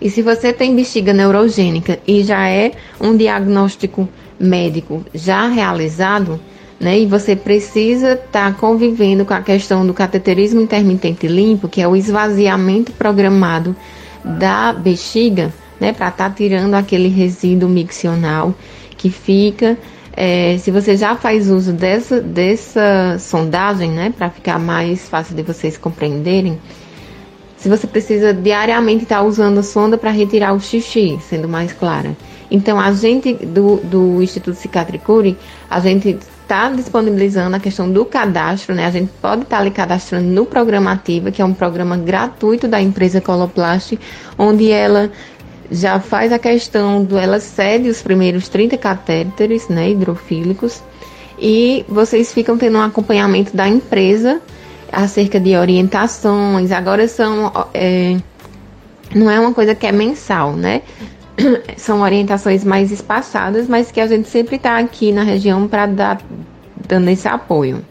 E 0.00 0.08
se 0.08 0.22
você 0.22 0.52
tem 0.52 0.76
bexiga 0.76 1.12
neurogênica 1.12 1.98
e 2.06 2.22
já 2.22 2.48
é 2.48 2.72
um 3.00 3.16
diagnóstico 3.16 4.08
médico 4.38 5.04
já 5.14 5.48
realizado, 5.48 6.40
né, 6.78 6.98
e 6.98 7.06
você 7.06 7.34
precisa 7.34 8.12
estar 8.12 8.52
tá 8.52 8.58
convivendo 8.58 9.24
com 9.24 9.34
a 9.34 9.42
questão 9.42 9.86
do 9.86 9.92
cateterismo 9.92 10.60
intermitente 10.60 11.26
limpo, 11.26 11.68
que 11.68 11.80
é 11.80 11.88
o 11.88 11.96
esvaziamento 11.96 12.92
programado 12.92 13.74
da 14.24 14.72
bexiga, 14.72 15.52
né, 15.80 15.92
para 15.92 16.08
estar 16.08 16.28
tá 16.28 16.34
tirando 16.34 16.74
aquele 16.74 17.08
resíduo 17.08 17.68
miccional 17.68 18.54
que 18.96 19.10
fica. 19.10 19.76
É, 20.16 20.56
se 20.58 20.70
você 20.70 20.96
já 20.96 21.14
faz 21.14 21.48
uso 21.48 21.72
dessa, 21.72 22.20
dessa 22.20 23.16
sondagem, 23.18 23.90
né, 23.90 24.12
para 24.16 24.30
ficar 24.30 24.58
mais 24.58 25.08
fácil 25.08 25.34
de 25.34 25.42
vocês 25.42 25.76
compreenderem, 25.76 26.58
se 27.56 27.68
você 27.68 27.86
precisa 27.86 28.32
diariamente 28.32 29.02
estar 29.02 29.18
tá 29.18 29.22
usando 29.22 29.58
a 29.58 29.62
sonda 29.62 29.98
para 29.98 30.10
retirar 30.10 30.52
o 30.52 30.60
xixi, 30.60 31.18
sendo 31.20 31.48
mais 31.48 31.72
clara. 31.72 32.16
Então, 32.50 32.78
a 32.80 32.92
gente 32.92 33.34
do, 33.34 33.76
do 33.76 34.22
Instituto 34.22 34.56
Cicatricure, 34.56 35.36
a 35.68 35.80
gente 35.80 36.18
está 36.42 36.70
disponibilizando 36.70 37.54
a 37.54 37.60
questão 37.60 37.90
do 37.90 38.04
cadastro, 38.06 38.74
né? 38.74 38.86
A 38.86 38.90
gente 38.90 39.12
pode 39.20 39.42
estar 39.42 39.56
tá 39.56 39.62
ali 39.62 39.70
cadastrando 39.70 40.26
no 40.26 40.46
programa 40.46 40.92
Ativa, 40.92 41.30
que 41.30 41.42
é 41.42 41.44
um 41.44 41.52
programa 41.52 41.96
gratuito 41.96 42.66
da 42.66 42.80
empresa 42.80 43.20
Coloplast, 43.20 43.98
onde 44.38 44.70
ela 44.70 45.10
já 45.70 46.00
faz 46.00 46.32
a 46.32 46.38
questão 46.38 47.04
do 47.04 47.18
ela 47.18 47.38
cede 47.38 47.90
os 47.90 48.00
primeiros 48.00 48.48
30 48.48 48.78
catéteres, 48.78 49.68
né, 49.68 49.90
hidrofílicos, 49.90 50.82
e 51.38 51.84
vocês 51.86 52.32
ficam 52.32 52.56
tendo 52.56 52.78
um 52.78 52.82
acompanhamento 52.82 53.54
da 53.54 53.68
empresa 53.68 54.40
acerca 54.90 55.38
de 55.38 55.54
orientações. 55.54 56.72
Agora 56.72 57.06
são 57.06 57.52
é, 57.74 58.16
não 59.14 59.30
é 59.30 59.38
uma 59.38 59.52
coisa 59.52 59.74
que 59.74 59.86
é 59.86 59.92
mensal, 59.92 60.54
né? 60.54 60.82
são 61.76 62.02
orientações 62.02 62.64
mais 62.64 62.90
espaçadas, 62.90 63.68
mas 63.68 63.90
que 63.90 64.00
a 64.00 64.06
gente 64.06 64.28
sempre 64.28 64.56
está 64.56 64.78
aqui 64.78 65.12
na 65.12 65.22
região 65.22 65.66
para 65.68 65.86
dar 65.86 66.20
dando 66.88 67.08
esse 67.08 67.28
apoio. 67.28 67.84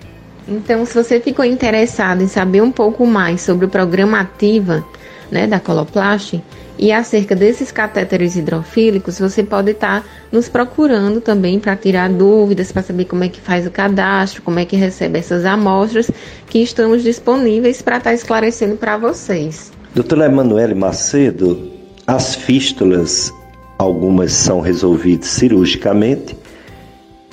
Então, 0.48 0.86
se 0.86 0.94
você 0.94 1.20
ficou 1.20 1.44
interessado 1.44 2.24
em 2.24 2.28
saber 2.28 2.62
um 2.62 2.72
pouco 2.72 3.06
mais 3.06 3.42
sobre 3.42 3.66
o 3.66 3.70
programa 3.70 4.22
Ativa, 4.22 4.84
né, 5.30 5.46
da 5.46 5.60
Coloplast 5.60 6.42
e 6.80 6.92
acerca 6.92 7.36
desses 7.36 7.72
catéteres 7.72 8.38
hidrofílicos, 8.38 9.20
você 9.20 9.44
pode 9.44 9.72
estar 9.72 10.02
tá 10.02 10.08
nos 10.32 10.48
procurando 10.48 11.20
também 11.20 11.60
para 11.60 11.76
tirar 11.76 12.10
dúvidas, 12.10 12.72
para 12.72 12.82
saber 12.82 13.06
como 13.06 13.26
é 13.26 13.28
que 13.28 13.42
faz 13.42 13.68
o 13.68 13.72
cadastro, 13.72 14.42
como 14.42 14.60
é 14.60 14.64
que 14.64 14.76
recebe 14.78 15.20
essas 15.20 15.44
amostras, 15.44 16.10
que 16.48 16.60
estamos 16.60 17.04
disponíveis 17.04 17.82
para 17.82 17.98
estar 17.98 18.12
tá 18.12 18.14
esclarecendo 18.14 18.78
para 18.78 18.98
vocês. 18.98 19.72
Doutora 19.94 20.28
Emanuele 20.28 20.76
Macedo, 20.76 21.77
as 22.08 22.36
fístulas, 22.36 23.34
algumas 23.78 24.32
são 24.32 24.62
resolvidas 24.62 25.28
cirurgicamente 25.28 26.38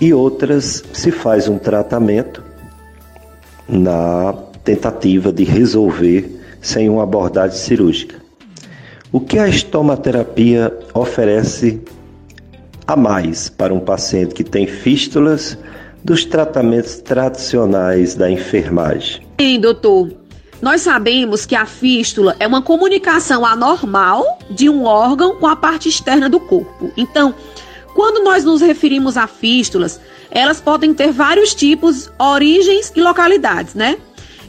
e 0.00 0.12
outras 0.12 0.82
se 0.92 1.12
faz 1.12 1.46
um 1.46 1.58
tratamento 1.58 2.42
na 3.68 4.34
tentativa 4.64 5.32
de 5.32 5.44
resolver 5.44 6.40
sem 6.60 6.90
uma 6.90 7.04
abordagem 7.04 7.56
cirúrgica. 7.56 8.16
O 9.12 9.20
que 9.20 9.38
a 9.38 9.48
estomaterapia 9.48 10.76
oferece 10.92 11.80
a 12.84 12.96
mais 12.96 13.48
para 13.48 13.72
um 13.72 13.78
paciente 13.78 14.34
que 14.34 14.42
tem 14.42 14.66
fístulas 14.66 15.56
dos 16.02 16.24
tratamentos 16.24 16.96
tradicionais 16.96 18.16
da 18.16 18.28
enfermagem? 18.28 19.22
Sim, 19.40 19.60
doutor. 19.60 20.23
Nós 20.64 20.80
sabemos 20.80 21.44
que 21.44 21.54
a 21.54 21.66
fístula 21.66 22.36
é 22.40 22.46
uma 22.46 22.62
comunicação 22.62 23.44
anormal 23.44 24.38
de 24.48 24.70
um 24.70 24.84
órgão 24.84 25.36
com 25.36 25.46
a 25.46 25.54
parte 25.54 25.90
externa 25.90 26.26
do 26.26 26.40
corpo. 26.40 26.90
Então, 26.96 27.34
quando 27.94 28.24
nós 28.24 28.44
nos 28.44 28.62
referimos 28.62 29.18
a 29.18 29.26
fístulas, 29.26 30.00
elas 30.30 30.62
podem 30.62 30.94
ter 30.94 31.12
vários 31.12 31.54
tipos, 31.54 32.10
origens 32.18 32.90
e 32.96 33.02
localidades, 33.02 33.74
né? 33.74 33.98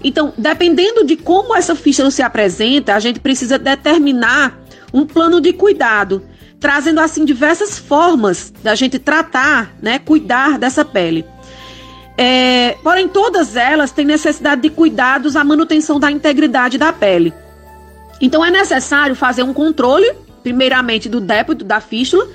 Então, 0.01 0.33
dependendo 0.37 1.03
de 1.03 1.17
como 1.17 1.53
essa 1.53 1.75
fístula 1.75 2.09
se 2.09 2.21
apresenta, 2.21 2.95
a 2.95 2.99
gente 3.01 3.19
precisa 3.19 3.59
determinar 3.59 4.57
um 4.93 5.05
plano 5.05 5.41
de 5.41 5.51
cuidado, 5.51 6.23
trazendo 6.61 7.01
assim 7.01 7.25
diversas 7.25 7.77
formas 7.77 8.53
da 8.63 8.73
gente 8.73 8.97
tratar, 8.97 9.75
né, 9.81 9.99
cuidar 9.99 10.57
dessa 10.57 10.85
pele. 10.85 11.25
É, 12.17 12.77
porém, 12.81 13.07
todas 13.07 13.55
elas 13.55 13.91
têm 13.91 14.05
necessidade 14.05 14.61
de 14.61 14.69
cuidados 14.69 15.35
à 15.35 15.43
manutenção 15.43 15.99
da 15.99 16.09
integridade 16.09 16.77
da 16.77 16.93
pele. 16.93 17.33
Então, 18.21 18.43
é 18.43 18.49
necessário 18.49 19.15
fazer 19.15 19.43
um 19.43 19.53
controle, 19.53 20.09
primeiramente, 20.41 21.09
do 21.09 21.19
débito 21.19 21.65
da 21.65 21.81
fístula, 21.81 22.27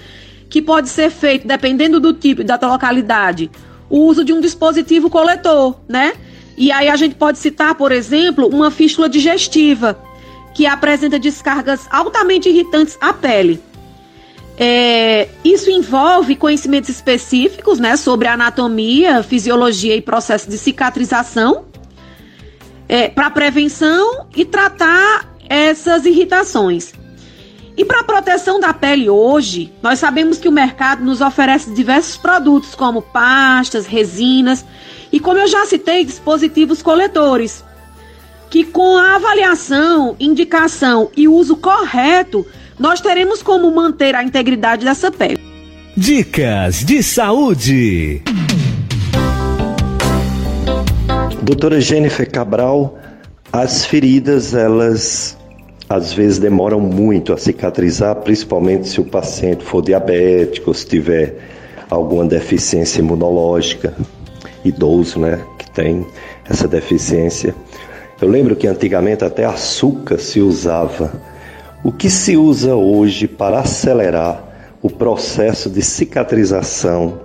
que 0.50 0.60
pode 0.60 0.88
ser 0.88 1.10
feito, 1.10 1.46
dependendo 1.46 1.98
do 1.98 2.12
tipo 2.12 2.42
e 2.42 2.44
da 2.44 2.58
localidade, 2.62 3.50
o 3.88 4.00
uso 4.00 4.24
de 4.24 4.32
um 4.32 4.40
dispositivo 4.40 5.08
coletor, 5.08 5.76
né? 5.88 6.12
E 6.56 6.70
aí 6.70 6.88
a 6.88 6.96
gente 6.96 7.14
pode 7.14 7.38
citar, 7.38 7.74
por 7.74 7.90
exemplo, 7.90 8.46
uma 8.46 8.70
fístula 8.70 9.08
digestiva, 9.08 9.98
que 10.54 10.66
apresenta 10.66 11.18
descargas 11.18 11.86
altamente 11.90 12.48
irritantes 12.48 12.98
à 13.00 13.12
pele. 13.12 13.62
É, 14.62 15.26
isso 15.42 15.70
envolve 15.70 16.36
conhecimentos 16.36 16.90
específicos 16.90 17.78
né, 17.78 17.96
sobre 17.96 18.28
anatomia, 18.28 19.22
fisiologia 19.22 19.96
e 19.96 20.02
processo 20.02 20.50
de 20.50 20.58
cicatrização 20.58 21.64
é, 22.86 23.08
para 23.08 23.30
prevenção 23.30 24.26
e 24.36 24.44
tratar 24.44 25.34
essas 25.48 26.04
irritações. 26.04 26.92
E 27.74 27.86
para 27.86 28.00
a 28.00 28.04
proteção 28.04 28.60
da 28.60 28.74
pele 28.74 29.08
hoje, 29.08 29.72
nós 29.82 29.98
sabemos 29.98 30.36
que 30.36 30.46
o 30.48 30.52
mercado 30.52 31.02
nos 31.02 31.22
oferece 31.22 31.72
diversos 31.72 32.18
produtos 32.18 32.74
como 32.74 33.00
pastas, 33.00 33.86
resinas 33.86 34.62
e, 35.10 35.18
como 35.18 35.38
eu 35.38 35.48
já 35.48 35.64
citei, 35.64 36.04
dispositivos 36.04 36.82
coletores, 36.82 37.64
que 38.50 38.62
com 38.62 38.98
a 38.98 39.14
avaliação, 39.14 40.16
indicação 40.20 41.10
e 41.16 41.26
uso 41.26 41.56
correto 41.56 42.44
nós 42.80 43.02
teremos 43.02 43.42
como 43.42 43.70
manter 43.70 44.14
a 44.14 44.24
integridade 44.24 44.86
dessa 44.86 45.12
pele. 45.12 45.38
Dicas 45.94 46.82
de 46.82 47.02
saúde. 47.02 48.22
Doutora 51.42 51.78
Jennifer 51.78 52.28
Cabral, 52.30 52.98
as 53.52 53.84
feridas 53.84 54.54
elas 54.54 55.36
às 55.90 56.12
vezes 56.12 56.38
demoram 56.38 56.80
muito 56.80 57.34
a 57.34 57.36
cicatrizar, 57.36 58.14
principalmente 58.16 58.88
se 58.88 59.00
o 59.00 59.04
paciente 59.04 59.62
for 59.62 59.82
diabético, 59.82 60.72
se 60.72 60.86
tiver 60.86 61.36
alguma 61.90 62.24
deficiência 62.24 63.00
imunológica, 63.00 63.92
idoso, 64.64 65.18
né, 65.18 65.40
que 65.58 65.68
tem 65.72 66.06
essa 66.48 66.66
deficiência. 66.68 67.54
Eu 68.22 68.28
lembro 68.28 68.54
que 68.54 68.68
antigamente 68.68 69.24
até 69.24 69.44
açúcar 69.44 70.18
se 70.18 70.40
usava 70.40 71.12
o 71.82 71.90
que 71.90 72.10
se 72.10 72.36
usa 72.36 72.74
hoje 72.74 73.26
para 73.26 73.60
acelerar 73.60 74.44
o 74.82 74.90
processo 74.90 75.68
de 75.68 75.82
cicatrização 75.82 77.20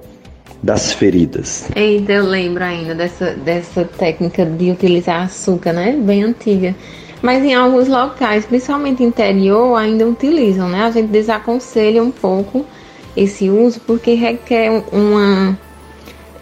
das 0.62 0.94
feridas. 0.94 1.68
Eita, 1.76 2.14
eu 2.14 2.26
lembro 2.26 2.64
ainda 2.64 2.96
dessa, 2.96 3.32
dessa 3.32 3.84
técnica 3.84 4.46
de 4.46 4.72
utilizar 4.72 5.24
açúcar, 5.24 5.74
né? 5.74 5.92
Bem 5.92 6.24
antiga. 6.24 6.76
Mas 7.22 7.44
em 7.44 7.54
alguns 7.54 7.88
locais, 7.88 8.46
principalmente 8.46 9.04
interior, 9.04 9.76
ainda 9.76 10.08
utilizam, 10.08 10.68
né? 10.68 10.84
A 10.84 10.92
gente 10.92 11.08
desaconselha 11.08 12.04
um 12.04 12.12
pouco 12.12 12.66
esse 13.16 13.50
uso 13.50 13.80
porque 13.82 14.14
requer 14.14 14.84
uma 14.92 15.58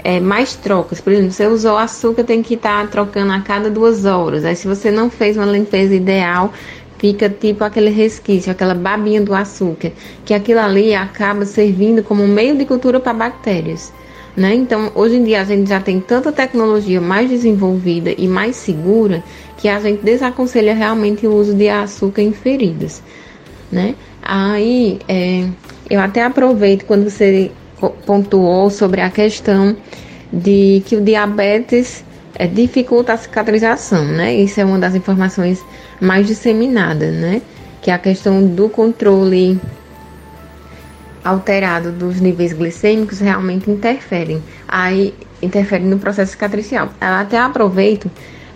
é, 0.04 0.20
mais 0.20 0.56
trocas. 0.56 1.00
Por 1.00 1.14
exemplo, 1.14 1.32
você 1.32 1.48
usou 1.48 1.78
açúcar, 1.78 2.24
tem 2.24 2.42
que 2.44 2.56
estar 2.56 2.82
tá 2.82 2.88
trocando 2.88 3.32
a 3.32 3.40
cada 3.40 3.70
duas 3.70 4.06
horas. 4.06 4.44
Aí, 4.44 4.56
se 4.56 4.68
você 4.68 4.92
não 4.92 5.10
fez 5.10 5.38
uma 5.38 5.46
limpeza 5.46 5.96
ideal, 5.96 6.52
fica 7.04 7.30
tipo 7.30 7.66
aquele 7.66 7.90
resquício, 7.90 8.50
aquela 8.50 8.74
babinha 8.74 9.20
do 9.20 9.36
açúcar, 9.36 9.92
que 10.24 10.34
aquilo 10.34 10.62
ali 10.62 10.96
acaba 10.96 11.46
servindo 11.46 12.02
como 12.02 12.26
meio 12.26 12.58
de 12.58 12.64
cultura 12.64 12.98
para 12.98 13.12
bactérias. 13.12 13.92
Né? 14.38 14.56
Então, 14.56 14.90
hoje 14.96 15.18
em 15.18 15.24
dia 15.26 15.42
a 15.42 15.44
gente 15.44 15.68
já 15.68 15.82
tem 15.82 16.00
tanta 16.00 16.32
tecnologia 16.32 17.02
mais 17.02 17.30
desenvolvida 17.30 18.16
e 18.18 18.26
mais 18.26 18.56
segura 18.56 19.22
que 19.58 19.68
a 19.68 19.82
gente 19.82 20.02
desaconselha 20.02 20.74
realmente 20.74 21.28
o 21.28 21.36
uso 21.36 21.54
de 21.54 21.68
açúcar 21.68 22.22
em 22.22 22.32
feridas. 22.32 23.04
Né? 23.70 23.96
Aí, 24.22 24.98
é, 25.06 25.46
eu 25.90 26.00
até 26.00 26.24
aproveito 26.24 26.86
quando 26.86 27.10
você 27.10 27.52
pontuou 28.06 28.70
sobre 28.70 29.02
a 29.02 29.10
questão 29.10 29.76
de 30.32 30.82
que 30.86 30.96
o 30.96 31.02
diabetes 31.02 32.06
é, 32.36 32.48
dificulta 32.48 33.14
a 33.14 33.18
cicatrização, 33.18 34.06
né? 34.06 34.34
Isso 34.34 34.60
é 34.60 34.66
uma 34.66 34.80
das 34.80 34.96
informações 34.96 35.64
mais 36.00 36.28
disseminadas, 36.28 37.14
né? 37.14 37.42
Que 37.82 37.92
é 37.92 37.94
a 37.94 38.00
questão 38.00 38.46
do 38.46 38.70
controle 38.70 39.60
alterado 41.24 41.92
dos 41.92 42.20
níveis 42.20 42.54
glicêmicos 42.54 43.20
realmente 43.20 43.70
interferem. 43.70 44.44
Aí 44.68 45.14
interferem 45.42 45.88
no 45.88 46.00
processo 46.00 46.32
cicatricial. 46.32 46.90
Eu 47.00 47.08
até 47.08 47.38
aproveito 47.38 48.10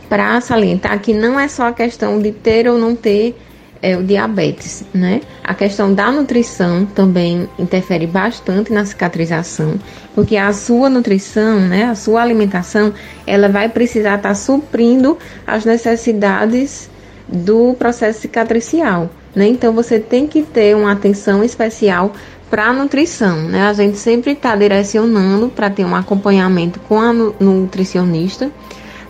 para 0.09 0.39
salientar 0.41 0.99
que 0.99 1.13
não 1.13 1.39
é 1.39 1.47
só 1.47 1.67
a 1.67 1.73
questão 1.73 2.19
de 2.19 2.31
ter 2.31 2.67
ou 2.67 2.77
não 2.77 2.95
ter 2.95 3.35
é, 3.81 3.95
o 3.95 4.03
diabetes, 4.03 4.83
né? 4.93 5.21
A 5.43 5.53
questão 5.53 5.93
da 5.93 6.11
nutrição 6.11 6.85
também 6.85 7.47
interfere 7.57 8.07
bastante 8.07 8.71
na 8.71 8.85
cicatrização, 8.85 9.75
porque 10.13 10.37
a 10.37 10.51
sua 10.53 10.89
nutrição, 10.89 11.59
né, 11.59 11.85
a 11.85 11.95
sua 11.95 12.21
alimentação, 12.21 12.93
ela 13.25 13.47
vai 13.47 13.69
precisar 13.69 14.15
estar 14.15 14.29
tá 14.29 14.35
suprindo 14.35 15.17
as 15.45 15.65
necessidades 15.65 16.89
do 17.27 17.75
processo 17.77 18.21
cicatricial, 18.21 19.09
né? 19.35 19.47
Então 19.47 19.73
você 19.73 19.99
tem 19.99 20.27
que 20.27 20.43
ter 20.43 20.75
uma 20.75 20.91
atenção 20.91 21.43
especial 21.43 22.13
para 22.49 22.67
a 22.67 22.73
nutrição, 22.73 23.43
né? 23.43 23.67
A 23.67 23.73
gente 23.73 23.97
sempre 23.97 24.31
está 24.31 24.55
direcionando 24.55 25.49
para 25.49 25.69
ter 25.69 25.85
um 25.85 25.95
acompanhamento 25.95 26.79
com 26.81 26.99
a 26.99 27.11
nutricionista, 27.13 28.49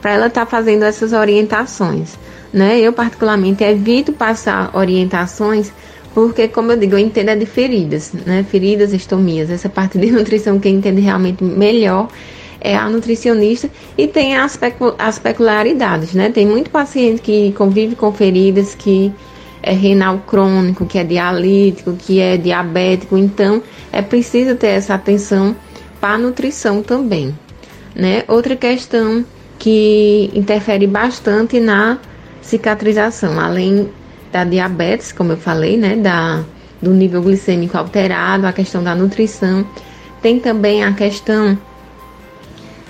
para 0.02 0.12
ela 0.12 0.28
estar 0.28 0.46
tá 0.46 0.48
fazendo 0.48 0.84
essas 0.84 1.14
orientações 1.14 2.18
né? 2.54 2.80
Eu 2.80 2.94
particularmente 2.94 3.64
evito 3.64 4.12
passar 4.14 4.76
orientações 4.76 5.72
porque, 6.14 6.48
como 6.48 6.72
eu 6.72 6.78
digo, 6.78 6.96
eu 6.96 7.00
entendo 7.00 7.30
é 7.30 7.36
de 7.36 7.46
feridas, 7.46 8.12
né? 8.12 8.44
Feridas, 8.50 8.92
estomias. 8.92 9.52
Essa 9.52 9.70
parte 9.70 10.00
de 10.00 10.10
nutrição 10.12 10.60
quem 10.60 10.76
entende 10.76 11.00
realmente 11.00 11.44
melhor 11.44 12.08
é 12.60 12.76
a 12.76 12.90
nutricionista 12.90 13.70
e 13.98 14.08
tem 14.08 14.36
as, 14.36 14.60
as 14.98 15.20
peculiaridades, 15.20 16.14
né? 16.14 16.30
Tem 16.30 16.46
muito 16.46 16.72
paciente 16.72 17.22
que 17.22 17.52
convive 17.52 17.96
com 17.96 18.12
feridas 18.12 18.74
que 18.74 19.14
é 19.62 19.74
renal 19.74 20.20
crônico, 20.26 20.86
que 20.86 20.98
é 20.98 21.04
dialítico, 21.04 21.94
que 21.94 22.20
é 22.20 22.38
diabético, 22.38 23.18
então 23.18 23.62
é 23.92 24.02
preciso 24.02 24.56
ter 24.56 24.70
essa 24.70 24.96
atenção 24.96 25.56
para 26.00 26.16
a 26.16 26.18
nutrição 26.18 26.82
também, 26.82 27.38
né? 27.96 28.24
Outra 28.28 28.56
questão 28.56 29.24
que 29.60 30.32
interfere 30.34 30.88
bastante 30.88 31.60
na 31.60 32.00
cicatrização, 32.48 33.40
além 33.40 33.90
da 34.32 34.44
diabetes, 34.44 35.12
como 35.12 35.34
eu 35.34 35.38
falei, 35.38 35.78
né, 35.78 35.96
da, 35.96 36.44
do 36.82 36.92
nível 36.92 37.22
glicêmico 37.22 37.78
alterado, 37.78 38.48
a 38.48 38.54
questão 38.54 38.84
da 38.84 38.96
nutrição, 38.96 39.66
tem 40.22 40.40
também 40.40 40.84
a 40.84 40.94
questão 40.94 41.58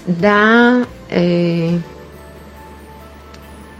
da 0.07 0.83
é, 1.09 1.77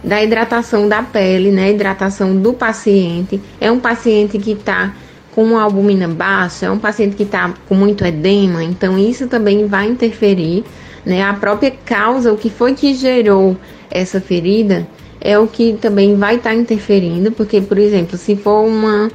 da 0.02 0.22
hidratação 0.22 0.88
da 0.88 1.02
pele, 1.02 1.50
né, 1.50 1.70
hidratação 1.70 2.36
do 2.36 2.52
paciente. 2.52 3.40
É 3.60 3.70
um 3.70 3.80
paciente 3.80 4.38
que 4.38 4.52
está 4.52 4.94
com 5.34 5.44
uma 5.44 5.62
albumina 5.62 6.08
baixa, 6.08 6.66
é 6.66 6.70
um 6.70 6.78
paciente 6.78 7.16
que 7.16 7.22
está 7.22 7.54
com 7.68 7.74
muito 7.74 8.04
edema, 8.04 8.64
então 8.64 8.98
isso 8.98 9.28
também 9.28 9.66
vai 9.66 9.86
interferir, 9.86 10.64
né, 11.04 11.22
a 11.22 11.34
própria 11.34 11.70
causa, 11.84 12.32
o 12.32 12.36
que 12.36 12.50
foi 12.50 12.74
que 12.74 12.94
gerou 12.94 13.56
essa 13.90 14.20
ferida, 14.20 14.86
é 15.20 15.38
o 15.38 15.46
que 15.46 15.74
também 15.80 16.16
vai 16.16 16.36
estar 16.36 16.50
tá 16.50 16.56
interferindo, 16.56 17.32
porque, 17.32 17.60
por 17.60 17.78
exemplo, 17.78 18.16
se 18.16 18.36
for 18.36 18.64
uma 18.64 19.10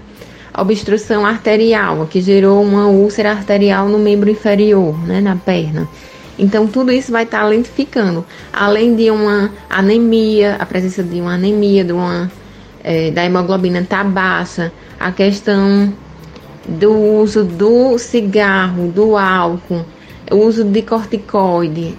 obstrução 0.58 1.26
arterial, 1.26 2.06
que 2.08 2.22
gerou 2.22 2.62
uma 2.62 2.88
úlcera 2.88 3.32
arterial 3.32 3.88
no 3.88 3.98
membro 3.98 4.30
inferior, 4.30 4.98
né, 5.08 5.20
na 5.20 5.36
perna. 5.36 5.88
Então, 6.38 6.68
tudo 6.68 6.92
isso 6.92 7.12
vai 7.12 7.24
estar 7.24 7.42
tá 7.42 7.48
lentificando, 7.48 8.26
além 8.52 8.96
de 8.96 9.10
uma 9.10 9.52
anemia, 9.70 10.58
a 10.60 10.66
presença 10.66 11.04
de 11.04 11.22
uma 11.22 11.34
anemia, 11.34 11.84
de 11.84 11.94
uma, 11.94 12.32
é, 12.84 13.12
da 13.12 13.24
hemoglobina 13.24 13.80
estar 13.80 14.04
tá 14.04 14.10
baixa, 14.10 14.72
a 15.00 15.12
questão 15.12 15.94
do 16.68 16.92
uso 16.94 17.44
do 17.44 17.98
cigarro, 17.98 18.88
do 18.88 19.18
álcool, 19.18 19.86
o 20.32 20.36
uso 20.36 20.64
de 20.64 20.82
corticoide, 20.82 21.96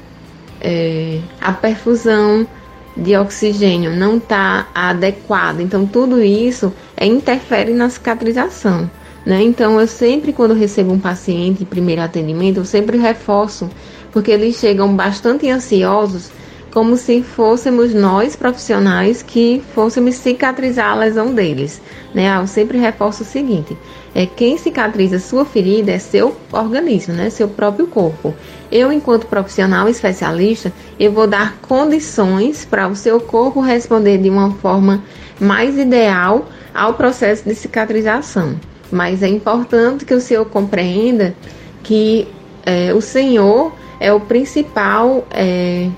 é, 0.60 1.20
a 1.40 1.52
perfusão 1.52 2.46
de 2.96 3.16
oxigênio 3.16 3.90
não 3.90 4.16
está 4.16 4.68
adequado. 4.74 5.60
Então, 5.60 5.86
tudo 5.86 6.22
isso 6.22 6.72
é, 6.96 7.06
interfere 7.06 7.72
na 7.72 7.88
cicatrização. 7.88 8.88
Né? 9.24 9.42
Então, 9.42 9.80
eu 9.80 9.86
sempre, 9.86 10.32
quando 10.32 10.54
recebo 10.54 10.92
um 10.92 10.98
paciente 10.98 11.62
em 11.62 11.66
primeiro 11.66 12.02
atendimento, 12.02 12.58
eu 12.58 12.64
sempre 12.64 12.98
reforço, 12.98 13.70
porque 14.12 14.30
eles 14.30 14.56
chegam 14.56 14.94
bastante 14.94 15.48
ansiosos, 15.48 16.30
como 16.74 16.96
se 16.96 17.22
fôssemos 17.22 17.94
nós 17.94 18.34
profissionais 18.34 19.22
que 19.22 19.62
fôssemos 19.72 20.16
cicatrizar 20.16 20.90
a 20.90 20.96
lesão 20.96 21.32
deles. 21.32 21.80
Né? 22.12 22.36
Eu 22.36 22.48
sempre 22.48 22.76
reforço 22.76 23.22
o 23.22 23.26
seguinte: 23.26 23.78
é 24.12 24.26
quem 24.26 24.58
cicatriza 24.58 25.20
sua 25.20 25.44
ferida 25.44 25.92
é 25.92 26.00
seu 26.00 26.36
organismo, 26.50 27.14
né? 27.14 27.30
Seu 27.30 27.48
próprio 27.48 27.86
corpo. 27.86 28.34
Eu, 28.72 28.92
enquanto 28.92 29.28
profissional 29.28 29.88
especialista, 29.88 30.72
eu 30.98 31.12
vou 31.12 31.28
dar 31.28 31.56
condições 31.62 32.64
para 32.64 32.88
o 32.88 32.96
seu 32.96 33.20
corpo 33.20 33.60
responder 33.60 34.18
de 34.18 34.28
uma 34.28 34.50
forma 34.54 35.00
mais 35.40 35.78
ideal 35.78 36.48
ao 36.74 36.94
processo 36.94 37.48
de 37.48 37.54
cicatrização. 37.54 38.58
Mas 38.90 39.22
é 39.22 39.28
importante 39.28 40.04
que 40.04 40.14
o 40.14 40.20
senhor 40.20 40.44
compreenda 40.46 41.36
que 41.84 42.26
é, 42.66 42.92
o 42.92 43.00
senhor 43.00 43.72
é 44.00 44.12
o 44.12 44.18
principal 44.18 45.26
é, 45.30 45.88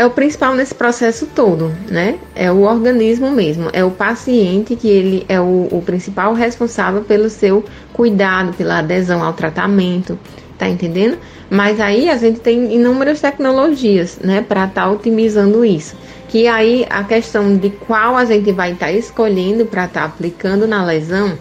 é 0.00 0.06
o 0.06 0.10
principal 0.10 0.54
nesse 0.54 0.74
processo 0.74 1.26
todo, 1.26 1.70
né? 1.90 2.18
É 2.34 2.50
o 2.50 2.62
organismo 2.62 3.30
mesmo, 3.30 3.68
é 3.70 3.84
o 3.84 3.90
paciente 3.90 4.74
que 4.74 4.88
ele 4.88 5.26
é 5.28 5.38
o, 5.38 5.68
o 5.70 5.82
principal 5.84 6.32
responsável 6.32 7.02
pelo 7.02 7.28
seu 7.28 7.62
cuidado, 7.92 8.54
pela 8.54 8.78
adesão 8.78 9.22
ao 9.22 9.34
tratamento, 9.34 10.18
tá 10.56 10.66
entendendo? 10.66 11.18
Mas 11.50 11.78
aí 11.80 12.08
a 12.08 12.16
gente 12.16 12.40
tem 12.40 12.74
inúmeras 12.74 13.20
tecnologias, 13.20 14.18
né, 14.24 14.40
para 14.40 14.64
estar 14.64 14.84
tá 14.84 14.90
otimizando 14.90 15.62
isso. 15.66 15.94
Que 16.28 16.48
aí 16.48 16.86
a 16.88 17.04
questão 17.04 17.54
de 17.54 17.68
qual 17.68 18.16
a 18.16 18.24
gente 18.24 18.50
vai 18.52 18.72
estar 18.72 18.86
tá 18.86 18.92
escolhendo 18.92 19.66
para 19.66 19.84
estar 19.84 20.00
tá 20.00 20.06
aplicando 20.06 20.66
na 20.66 20.82
lesão 20.82 21.36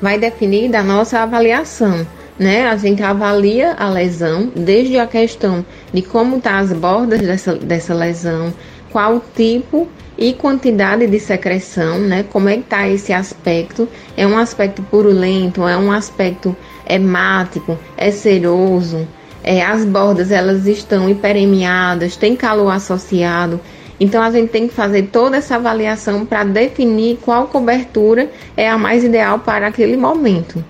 vai 0.00 0.16
definir 0.16 0.70
da 0.70 0.82
nossa 0.84 1.18
avaliação, 1.18 2.06
né? 2.42 2.66
A 2.66 2.76
gente 2.76 3.02
avalia 3.02 3.74
a 3.78 3.88
lesão 3.88 4.50
desde 4.54 4.98
a 4.98 5.06
questão 5.06 5.64
de 5.92 6.02
como 6.02 6.40
tá 6.40 6.58
as 6.58 6.72
bordas 6.72 7.20
dessa, 7.20 7.54
dessa 7.54 7.94
lesão, 7.94 8.52
qual 8.90 9.22
tipo 9.34 9.88
e 10.18 10.32
quantidade 10.32 11.06
de 11.06 11.18
secreção, 11.18 11.98
né? 11.98 12.24
Como 12.30 12.48
é 12.48 12.56
que 12.56 12.64
tá 12.64 12.88
esse 12.88 13.12
aspecto? 13.12 13.88
É 14.16 14.26
um 14.26 14.36
aspecto 14.36 14.82
purulento, 14.82 15.66
é 15.66 15.76
um 15.76 15.90
aspecto 15.90 16.54
hemático, 16.86 17.78
é 17.96 18.10
seroso, 18.10 19.06
é, 19.42 19.62
as 19.62 19.84
bordas 19.84 20.30
elas 20.30 20.66
estão 20.66 21.08
hiperemiadas, 21.08 22.16
tem 22.16 22.36
calor 22.36 22.70
associado. 22.70 23.60
Então 23.98 24.20
a 24.20 24.30
gente 24.30 24.50
tem 24.50 24.66
que 24.66 24.74
fazer 24.74 25.04
toda 25.12 25.36
essa 25.36 25.56
avaliação 25.56 26.26
para 26.26 26.42
definir 26.42 27.18
qual 27.22 27.46
cobertura 27.46 28.30
é 28.56 28.68
a 28.68 28.76
mais 28.76 29.04
ideal 29.04 29.38
para 29.38 29.68
aquele 29.68 29.96
momento. 29.96 30.62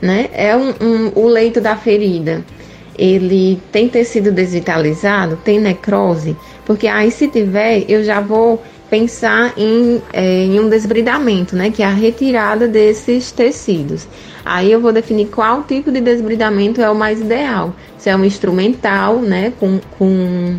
Né? 0.00 0.28
É 0.32 0.56
um, 0.56 0.70
um, 0.80 1.12
o 1.14 1.26
leito 1.28 1.60
da 1.60 1.76
ferida. 1.76 2.44
Ele 2.98 3.60
tem 3.72 3.88
tecido 3.88 4.30
desvitalizado, 4.30 5.38
tem 5.42 5.58
necrose, 5.58 6.36
porque 6.66 6.86
aí 6.86 7.10
se 7.10 7.28
tiver, 7.28 7.84
eu 7.88 8.04
já 8.04 8.20
vou 8.20 8.62
pensar 8.90 9.54
em, 9.56 10.02
é, 10.12 10.44
em 10.44 10.58
um 10.58 10.68
desbridamento, 10.68 11.54
né, 11.54 11.70
que 11.70 11.82
é 11.82 11.86
a 11.86 11.94
retirada 11.94 12.66
desses 12.66 13.30
tecidos. 13.30 14.06
Aí 14.44 14.72
eu 14.72 14.80
vou 14.80 14.92
definir 14.92 15.28
qual 15.28 15.62
tipo 15.62 15.92
de 15.92 16.00
desbridamento 16.00 16.82
é 16.82 16.90
o 16.90 16.94
mais 16.94 17.20
ideal. 17.20 17.74
Se 17.96 18.10
é 18.10 18.16
um 18.16 18.24
instrumental, 18.24 19.18
né, 19.20 19.52
com, 19.60 19.78
com 19.96 20.56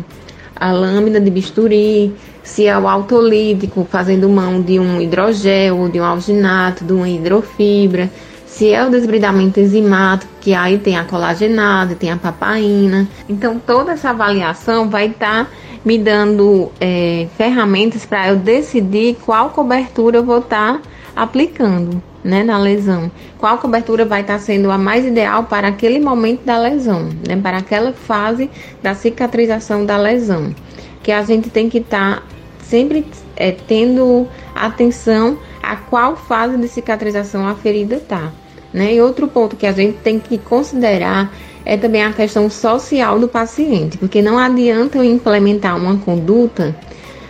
a 0.56 0.72
lâmina 0.72 1.20
de 1.20 1.30
bisturi, 1.30 2.14
se 2.42 2.66
é 2.66 2.78
o 2.78 2.88
autolítico, 2.88 3.86
fazendo 3.90 4.28
mão 4.28 4.62
de 4.62 4.78
um 4.80 5.00
hidrogel, 5.00 5.88
de 5.88 6.00
um 6.00 6.04
alginato, 6.04 6.84
de 6.84 6.92
uma 6.92 7.08
hidrofibra, 7.08 8.10
se 8.52 8.70
é 8.70 8.86
o 8.86 8.90
desbridamento 8.90 9.58
enzimático, 9.58 10.30
que 10.38 10.52
aí 10.52 10.78
tem 10.78 10.98
a 10.98 11.04
colagenase, 11.04 11.94
tem 11.94 12.12
a 12.12 12.18
papaina. 12.18 13.08
Então, 13.26 13.58
toda 13.58 13.92
essa 13.92 14.10
avaliação 14.10 14.90
vai 14.90 15.06
estar 15.06 15.46
tá 15.46 15.50
me 15.82 15.96
dando 15.96 16.70
é, 16.78 17.26
ferramentas 17.38 18.04
para 18.04 18.28
eu 18.28 18.36
decidir 18.36 19.16
qual 19.24 19.50
cobertura 19.50 20.18
eu 20.18 20.24
vou 20.24 20.40
estar 20.40 20.74
tá 20.74 20.82
aplicando 21.16 22.02
né, 22.22 22.44
na 22.44 22.58
lesão. 22.58 23.10
Qual 23.38 23.56
cobertura 23.56 24.04
vai 24.04 24.20
estar 24.20 24.34
tá 24.34 24.38
sendo 24.38 24.70
a 24.70 24.76
mais 24.76 25.06
ideal 25.06 25.44
para 25.44 25.68
aquele 25.68 25.98
momento 25.98 26.44
da 26.44 26.58
lesão, 26.58 27.08
né, 27.26 27.36
para 27.42 27.56
aquela 27.56 27.94
fase 27.94 28.50
da 28.82 28.94
cicatrização 28.94 29.86
da 29.86 29.96
lesão. 29.96 30.54
Que 31.02 31.10
a 31.10 31.22
gente 31.22 31.48
tem 31.48 31.70
que 31.70 31.78
estar 31.78 32.16
tá 32.16 32.22
sempre 32.60 33.06
é, 33.34 33.50
tendo 33.50 34.28
atenção 34.54 35.38
a 35.62 35.74
qual 35.74 36.16
fase 36.16 36.58
de 36.58 36.68
cicatrização 36.68 37.48
a 37.48 37.54
ferida 37.54 37.94
está. 37.94 38.30
Né? 38.72 38.94
E 38.94 39.00
outro 39.00 39.28
ponto 39.28 39.56
que 39.56 39.66
a 39.66 39.72
gente 39.72 39.98
tem 39.98 40.18
que 40.18 40.38
considerar 40.38 41.32
é 41.64 41.76
também 41.76 42.02
a 42.02 42.12
questão 42.12 42.50
social 42.50 43.18
do 43.18 43.28
paciente, 43.28 43.98
porque 43.98 44.20
não 44.20 44.38
adianta 44.38 44.98
eu 44.98 45.04
implementar 45.04 45.76
uma 45.76 45.96
conduta 45.98 46.74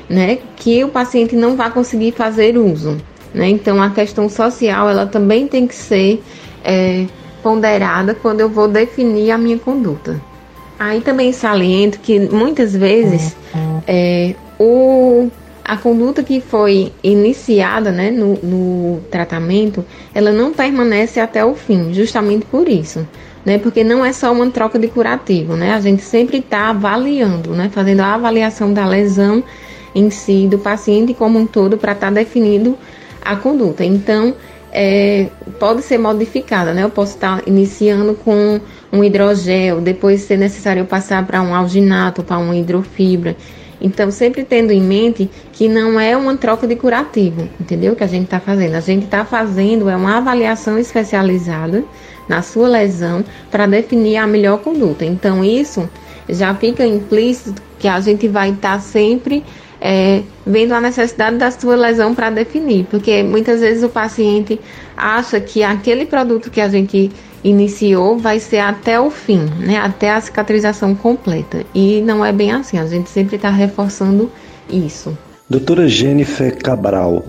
né, 0.08 0.38
que 0.56 0.82
o 0.84 0.88
paciente 0.88 1.34
não 1.36 1.56
vai 1.56 1.70
conseguir 1.70 2.12
fazer 2.12 2.56
uso. 2.56 2.96
Né? 3.34 3.48
Então, 3.48 3.82
a 3.82 3.90
questão 3.90 4.28
social 4.28 4.88
ela 4.88 5.06
também 5.06 5.48
tem 5.48 5.66
que 5.66 5.74
ser 5.74 6.22
é, 6.64 7.06
ponderada 7.42 8.14
quando 8.14 8.40
eu 8.40 8.48
vou 8.48 8.68
definir 8.68 9.30
a 9.30 9.38
minha 9.38 9.58
conduta. 9.58 10.20
Aí 10.78 11.00
também 11.00 11.32
saliento 11.32 11.98
que 12.00 12.18
muitas 12.18 12.74
vezes 12.74 13.36
é, 13.86 14.34
o 14.58 15.30
a 15.64 15.76
conduta 15.76 16.22
que 16.22 16.40
foi 16.40 16.92
iniciada 17.02 17.92
né, 17.92 18.10
no, 18.10 18.34
no, 18.42 19.00
tratamento, 19.10 19.84
ela 20.14 20.32
não 20.32 20.52
permanece 20.52 21.20
até 21.20 21.44
o 21.44 21.54
fim, 21.54 21.92
justamente 21.94 22.44
por 22.46 22.68
isso. 22.68 23.06
Né, 23.44 23.58
porque 23.58 23.82
não 23.82 24.04
é 24.04 24.12
só 24.12 24.32
uma 24.32 24.48
troca 24.50 24.78
de 24.78 24.86
curativo, 24.86 25.56
né? 25.56 25.74
A 25.74 25.80
gente 25.80 26.02
sempre 26.02 26.38
está 26.38 26.70
avaliando, 26.70 27.50
né? 27.50 27.68
Fazendo 27.72 27.98
a 27.98 28.14
avaliação 28.14 28.72
da 28.72 28.86
lesão 28.86 29.42
em 29.92 30.10
si, 30.10 30.46
do 30.46 30.58
paciente 30.58 31.12
como 31.12 31.40
um 31.40 31.46
todo, 31.46 31.76
para 31.76 31.90
estar 31.90 32.06
tá 32.06 32.12
definindo 32.12 32.78
a 33.20 33.34
conduta. 33.34 33.84
Então, 33.84 34.32
é, 34.72 35.26
pode 35.58 35.82
ser 35.82 35.98
modificada, 35.98 36.72
né? 36.72 36.84
Eu 36.84 36.90
posso 36.90 37.14
estar 37.14 37.38
tá 37.38 37.42
iniciando 37.44 38.14
com 38.14 38.60
um 38.92 39.02
hidrogel, 39.02 39.80
depois, 39.80 40.22
se 40.22 40.36
necessário, 40.36 40.80
eu 40.80 40.86
passar 40.86 41.26
para 41.26 41.42
um 41.42 41.54
alginato, 41.54 42.22
para 42.22 42.38
uma 42.38 42.56
hidrofibra. 42.56 43.36
Então, 43.82 44.12
sempre 44.12 44.44
tendo 44.44 44.70
em 44.70 44.80
mente 44.80 45.28
que 45.52 45.68
não 45.68 45.98
é 45.98 46.16
uma 46.16 46.36
troca 46.36 46.68
de 46.68 46.76
curativo, 46.76 47.48
entendeu? 47.60 47.96
Que 47.96 48.04
a 48.04 48.06
gente 48.06 48.24
está 48.24 48.38
fazendo. 48.38 48.76
A 48.76 48.80
gente 48.80 49.04
está 49.04 49.24
fazendo 49.24 49.90
é 49.90 49.96
uma 49.96 50.18
avaliação 50.18 50.78
especializada 50.78 51.82
na 52.28 52.40
sua 52.42 52.68
lesão 52.68 53.24
para 53.50 53.66
definir 53.66 54.18
a 54.18 54.26
melhor 54.26 54.58
conduta. 54.58 55.04
Então, 55.04 55.44
isso 55.44 55.90
já 56.28 56.54
fica 56.54 56.86
implícito 56.86 57.60
que 57.80 57.88
a 57.88 57.98
gente 57.98 58.28
vai 58.28 58.50
estar 58.50 58.74
tá 58.74 58.78
sempre 58.78 59.44
é, 59.80 60.22
vendo 60.46 60.72
a 60.72 60.80
necessidade 60.80 61.36
da 61.36 61.50
sua 61.50 61.74
lesão 61.74 62.14
para 62.14 62.30
definir, 62.30 62.86
porque 62.88 63.24
muitas 63.24 63.60
vezes 63.60 63.82
o 63.82 63.88
paciente 63.88 64.60
acha 64.96 65.40
que 65.40 65.64
aquele 65.64 66.06
produto 66.06 66.52
que 66.52 66.60
a 66.60 66.68
gente 66.68 67.10
iniciou 67.44 68.18
vai 68.18 68.38
ser 68.38 68.58
até 68.58 69.00
o 69.00 69.10
fim, 69.10 69.44
né? 69.58 69.78
Até 69.78 70.12
a 70.12 70.20
cicatrização 70.20 70.94
completa. 70.94 71.64
E 71.74 72.00
não 72.02 72.24
é 72.24 72.32
bem 72.32 72.52
assim, 72.52 72.78
a 72.78 72.86
gente 72.86 73.10
sempre 73.10 73.36
está 73.36 73.50
reforçando 73.50 74.30
isso. 74.70 75.16
Doutora 75.48 75.88
Jennifer 75.88 76.56
Cabral, 76.56 77.24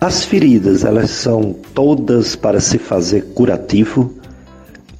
as 0.00 0.24
feridas, 0.24 0.84
elas 0.84 1.10
são 1.10 1.54
todas 1.74 2.34
para 2.34 2.60
se 2.60 2.78
fazer 2.78 3.32
curativo? 3.34 4.14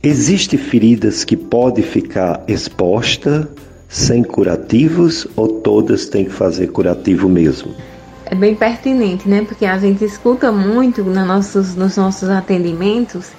Existem 0.02 0.58
feridas 0.58 1.24
que 1.24 1.36
pode 1.36 1.82
ficar 1.82 2.42
exposta 2.46 3.48
sem 3.88 4.22
curativos 4.22 5.26
ou 5.34 5.48
todas 5.48 6.06
têm 6.06 6.24
que 6.24 6.30
fazer 6.30 6.68
curativo 6.68 7.28
mesmo? 7.28 7.74
É 8.24 8.34
bem 8.34 8.54
pertinente, 8.54 9.28
né? 9.28 9.42
Porque 9.42 9.66
a 9.66 9.76
gente 9.78 10.04
escuta 10.04 10.52
muito 10.52 11.02
nos 11.02 11.26
nossos, 11.26 11.74
nos 11.74 11.96
nossos 11.96 12.28
atendimentos 12.28 13.32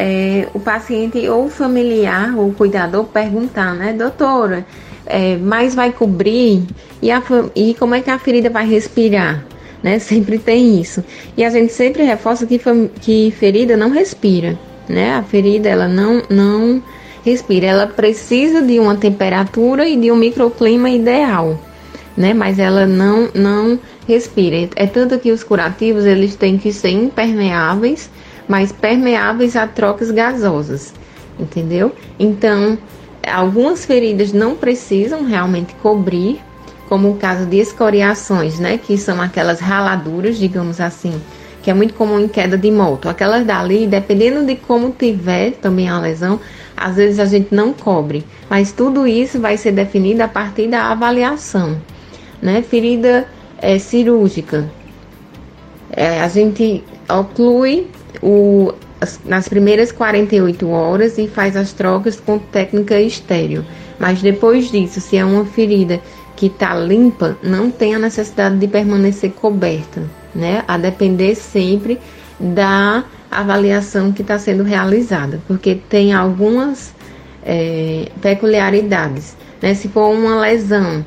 é, 0.00 0.48
o 0.54 0.58
paciente 0.58 1.28
ou 1.28 1.50
familiar 1.50 2.34
ou 2.34 2.50
cuidador 2.54 3.04
perguntar, 3.04 3.74
né, 3.74 3.92
doutora, 3.92 4.64
é, 5.04 5.36
mas 5.36 5.74
vai 5.74 5.92
cobrir 5.92 6.62
e, 7.02 7.10
a, 7.10 7.22
e 7.54 7.74
como 7.74 7.94
é 7.94 8.00
que 8.00 8.10
a 8.10 8.18
ferida 8.18 8.48
vai 8.48 8.66
respirar? 8.66 9.44
Né? 9.82 9.98
Sempre 10.00 10.38
tem 10.38 10.80
isso. 10.80 11.04
E 11.36 11.44
a 11.44 11.50
gente 11.50 11.72
sempre 11.72 12.02
reforça 12.02 12.46
que, 12.46 12.58
que 13.00 13.34
ferida 13.38 13.76
não 13.76 13.90
respira, 13.90 14.58
né? 14.88 15.14
A 15.14 15.22
ferida 15.22 15.68
ela 15.68 15.88
não, 15.88 16.22
não 16.30 16.82
respira, 17.24 17.66
ela 17.66 17.86
precisa 17.86 18.62
de 18.62 18.78
uma 18.78 18.96
temperatura 18.96 19.86
e 19.86 19.96
de 19.96 20.10
um 20.10 20.16
microclima 20.16 20.90
ideal, 20.90 21.58
né? 22.16 22.32
Mas 22.34 22.58
ela 22.58 22.86
não, 22.86 23.28
não 23.34 23.78
respira. 24.06 24.68
É 24.76 24.86
tanto 24.86 25.18
que 25.18 25.30
os 25.30 25.42
curativos 25.42 26.04
eles 26.04 26.36
têm 26.36 26.58
que 26.58 26.72
ser 26.72 26.90
impermeáveis 26.90 28.10
mas 28.50 28.72
permeáveis 28.72 29.54
a 29.54 29.64
trocas 29.64 30.10
gasosas, 30.10 30.92
entendeu? 31.38 31.94
Então, 32.18 32.76
algumas 33.24 33.84
feridas 33.84 34.32
não 34.32 34.56
precisam 34.56 35.24
realmente 35.24 35.72
cobrir, 35.76 36.40
como 36.88 37.12
o 37.12 37.16
caso 37.16 37.46
de 37.46 37.58
escoriações, 37.58 38.58
né, 38.58 38.76
que 38.76 38.98
são 38.98 39.22
aquelas 39.22 39.60
raladuras, 39.60 40.36
digamos 40.36 40.80
assim, 40.80 41.14
que 41.62 41.70
é 41.70 41.74
muito 41.74 41.94
comum 41.94 42.18
em 42.18 42.26
queda 42.26 42.58
de 42.58 42.72
moto. 42.72 43.08
Aquelas 43.08 43.46
dali, 43.46 43.86
dependendo 43.86 44.44
de 44.44 44.56
como 44.56 44.90
tiver 44.90 45.52
também 45.52 45.88
a 45.88 46.00
lesão, 46.00 46.40
às 46.76 46.96
vezes 46.96 47.20
a 47.20 47.26
gente 47.26 47.54
não 47.54 47.72
cobre, 47.72 48.26
mas 48.48 48.72
tudo 48.72 49.06
isso 49.06 49.38
vai 49.38 49.56
ser 49.56 49.70
definido 49.70 50.24
a 50.24 50.28
partir 50.28 50.66
da 50.66 50.90
avaliação, 50.90 51.80
né? 52.42 52.62
Ferida 52.62 53.28
é, 53.58 53.78
cirúrgica, 53.78 54.68
é, 55.92 56.20
a 56.20 56.26
gente 56.26 56.82
oclui 57.08 57.86
o, 58.22 58.72
nas 59.24 59.48
primeiras 59.48 59.92
48 59.92 60.68
horas 60.68 61.18
e 61.18 61.26
faz 61.28 61.56
as 61.56 61.72
trocas 61.72 62.20
com 62.20 62.38
técnica 62.38 63.00
estéreo. 63.00 63.64
Mas 63.98 64.22
depois 64.22 64.70
disso, 64.70 65.00
se 65.00 65.16
é 65.16 65.24
uma 65.24 65.44
ferida 65.44 66.00
que 66.36 66.46
está 66.46 66.74
limpa, 66.74 67.36
não 67.42 67.70
tem 67.70 67.94
a 67.94 67.98
necessidade 67.98 68.56
de 68.58 68.66
permanecer 68.66 69.32
coberta, 69.32 70.02
né? 70.34 70.64
A 70.66 70.78
depender 70.78 71.34
sempre 71.34 71.98
da 72.38 73.04
avaliação 73.30 74.10
que 74.12 74.22
está 74.22 74.38
sendo 74.38 74.62
realizada, 74.62 75.40
porque 75.46 75.74
tem 75.74 76.12
algumas 76.12 76.94
é, 77.42 78.08
peculiaridades. 78.20 79.36
Né? 79.60 79.74
Se 79.74 79.88
for 79.88 80.10
uma 80.10 80.40
lesão 80.40 81.04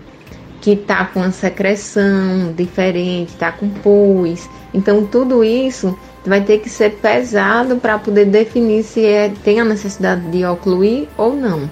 que 0.62 0.72
está 0.72 1.06
com 1.06 1.22
a 1.22 1.32
secreção 1.32 2.54
diferente, 2.56 3.30
está 3.30 3.52
com 3.52 3.68
pus, 3.70 4.48
então 4.74 5.06
tudo 5.06 5.44
isso 5.44 5.98
vai 6.26 6.42
ter 6.42 6.60
que 6.60 6.70
ser 6.70 6.92
pesado 6.92 7.78
para 7.78 8.00
poder 8.00 8.26
definir 8.26 8.84
se 8.84 9.06
é, 9.06 9.32
tem 9.44 9.60
a 9.60 9.66
necessidade 9.66 10.22
de 10.30 10.46
ocluir 10.46 11.08
ou 11.18 11.36
não. 11.36 11.70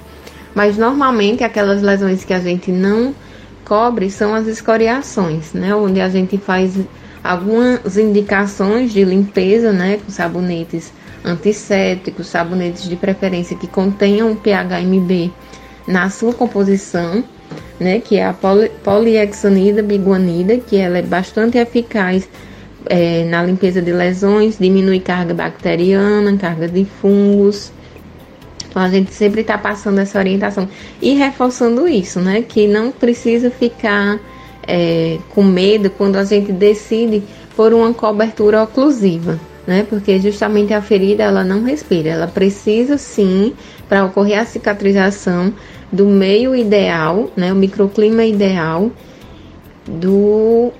Mas 0.53 0.77
normalmente 0.77 1.43
aquelas 1.43 1.81
lesões 1.81 2.25
que 2.25 2.33
a 2.33 2.39
gente 2.39 2.71
não 2.71 3.15
cobre 3.63 4.09
são 4.09 4.35
as 4.35 4.47
escoriações, 4.47 5.53
né? 5.53 5.73
Onde 5.73 6.01
a 6.01 6.09
gente 6.09 6.37
faz 6.37 6.77
algumas 7.23 7.97
indicações 7.97 8.91
de 8.91 9.03
limpeza, 9.05 9.71
né? 9.71 9.99
Com 10.05 10.11
sabonetes 10.11 10.91
antissépticos, 11.23 12.27
sabonetes 12.27 12.83
de 12.89 12.97
preferência 12.97 13.55
que 13.55 13.67
contenham 13.67 14.35
PHMB 14.35 15.31
na 15.87 16.09
sua 16.09 16.33
composição, 16.33 17.23
né? 17.79 18.01
Que 18.01 18.17
é 18.17 18.25
a 18.25 18.33
poli 18.33 18.69
poliexanida 18.83 19.81
biguanida, 19.81 20.57
que 20.57 20.75
ela 20.75 20.97
é 20.97 21.01
bastante 21.01 21.57
eficaz 21.57 22.27
é, 22.85 23.23
na 23.25 23.43
limpeza 23.43 23.81
de 23.81 23.91
lesões, 23.91 24.57
diminui 24.59 24.99
carga 24.99 25.33
bacteriana, 25.33 26.35
carga 26.37 26.67
de 26.67 26.85
fungos. 26.85 27.71
Então 28.69 28.81
a 28.81 28.89
gente 28.89 29.13
sempre 29.13 29.41
está 29.41 29.57
passando 29.57 29.99
essa 29.99 30.17
orientação 30.17 30.67
e 31.01 31.13
reforçando 31.13 31.87
isso, 31.87 32.19
né? 32.19 32.41
Que 32.41 32.67
não 32.67 32.91
precisa 32.91 33.51
ficar 33.51 34.19
é, 34.67 35.17
com 35.29 35.43
medo 35.43 35.89
quando 35.89 36.15
a 36.15 36.23
gente 36.23 36.51
decide 36.51 37.21
por 37.55 37.73
uma 37.73 37.93
cobertura 37.93 38.63
oclusiva, 38.63 39.39
né? 39.67 39.85
Porque 39.89 40.19
justamente 40.19 40.73
a 40.73 40.81
ferida 40.81 41.23
ela 41.23 41.43
não 41.43 41.63
respira, 41.63 42.09
ela 42.09 42.27
precisa 42.27 42.97
sim 42.97 43.53
para 43.89 44.05
ocorrer 44.05 44.39
a 44.39 44.45
cicatrização 44.45 45.53
do 45.91 46.05
meio 46.05 46.55
ideal, 46.55 47.29
né? 47.35 47.51
O 47.51 47.55
microclima 47.55 48.23
ideal 48.23 48.89
do 49.85 50.71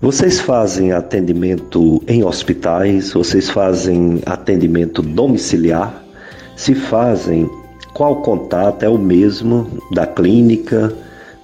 Vocês 0.00 0.40
fazem 0.40 0.92
atendimento 0.92 2.00
em 2.06 2.22
hospitais? 2.22 3.12
Vocês 3.12 3.50
fazem 3.50 4.22
atendimento 4.24 5.02
domiciliar? 5.02 6.04
Se 6.56 6.76
fazem, 6.76 7.50
qual 7.92 8.22
contato 8.22 8.84
é 8.84 8.88
o 8.88 8.96
mesmo 8.96 9.82
da 9.92 10.06
clínica? 10.06 10.94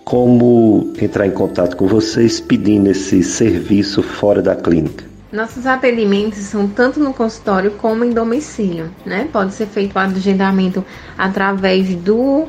Como 0.04 0.92
entrar 1.00 1.26
em 1.26 1.32
contato 1.32 1.76
com 1.76 1.88
vocês 1.88 2.40
pedindo 2.40 2.90
esse 2.90 3.22
serviço 3.22 4.02
fora 4.02 4.40
da 4.40 4.54
clínica? 4.54 5.04
Nossos 5.32 5.66
atendimentos 5.66 6.38
são 6.40 6.68
tanto 6.68 7.00
no 7.00 7.14
consultório 7.14 7.72
como 7.72 8.04
em 8.04 8.10
domicílio, 8.10 8.90
né? 9.04 9.28
Pode 9.32 9.54
ser 9.54 9.66
feito 9.66 9.96
o 9.96 9.98
agendamento 9.98 10.84
através 11.16 11.94
do 11.96 12.48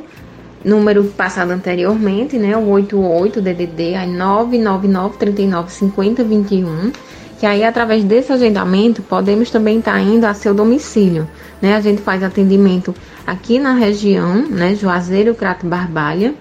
número 0.63 1.03
passado 1.05 1.51
anteriormente, 1.51 2.37
né, 2.37 2.55
o 2.55 2.69
88 2.69 3.41
DDD, 3.41 3.95
aí 3.95 4.09
999 4.09 5.17
39 5.17 5.71
50 5.71 6.23
21, 6.23 6.91
que 7.39 7.45
aí 7.45 7.63
através 7.63 8.03
desse 8.03 8.31
agendamento 8.31 9.01
podemos 9.01 9.51
também 9.51 9.79
estar 9.79 9.93
tá 9.93 9.99
indo 9.99 10.25
a 10.25 10.33
seu 10.33 10.53
domicílio, 10.53 11.27
né? 11.61 11.75
A 11.75 11.81
gente 11.81 12.01
faz 12.01 12.23
atendimento 12.23 12.95
aqui 13.27 13.59
na 13.59 13.73
região, 13.73 14.47
né, 14.47 14.75
Juazeiro, 14.75 15.35
Crato, 15.35 15.65
Barbalha. 15.65 16.33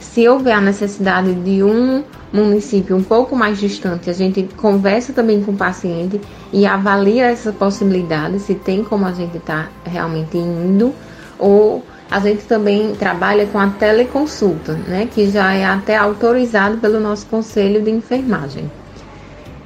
Se 0.00 0.26
houver 0.26 0.54
a 0.54 0.60
necessidade 0.60 1.34
de 1.34 1.62
um 1.62 2.02
município 2.32 2.96
um 2.96 3.02
pouco 3.02 3.36
mais 3.36 3.58
distante, 3.58 4.08
a 4.08 4.12
gente 4.12 4.48
conversa 4.56 5.12
também 5.12 5.42
com 5.42 5.52
o 5.52 5.56
paciente 5.56 6.18
e 6.52 6.64
avalia 6.64 7.26
essa 7.26 7.52
possibilidade, 7.52 8.38
se 8.40 8.54
tem 8.54 8.82
como 8.82 9.04
a 9.04 9.12
gente 9.12 9.36
estar 9.36 9.70
tá 9.84 9.90
realmente 9.90 10.38
indo 10.38 10.94
ou 11.38 11.84
a 12.12 12.20
gente 12.20 12.44
também 12.44 12.94
trabalha 12.94 13.46
com 13.46 13.58
a 13.58 13.68
teleconsulta, 13.68 14.74
né, 14.86 15.08
que 15.10 15.30
já 15.30 15.54
é 15.54 15.64
até 15.64 15.96
autorizado 15.96 16.76
pelo 16.76 17.00
nosso 17.00 17.24
conselho 17.24 17.80
de 17.80 17.90
enfermagem. 17.90 18.70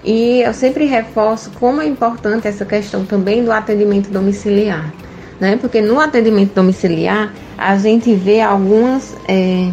E 0.05 0.42
eu 0.42 0.55
sempre 0.55 0.84
reforço 0.84 1.51
como 1.59 1.82
é 1.82 1.86
importante 1.86 2.47
essa 2.47 2.64
questão 2.64 3.05
também 3.05 3.44
do 3.44 3.51
atendimento 3.51 4.11
domiciliar, 4.11 4.94
né, 5.40 5.59
porque 5.61 5.80
no 5.80 5.99
atendimento 5.99 6.55
domiciliar 6.55 7.34
a 7.59 7.76
gente 7.76 8.14
vê 8.14 8.40
algumas 8.40 9.16
é, 9.26 9.72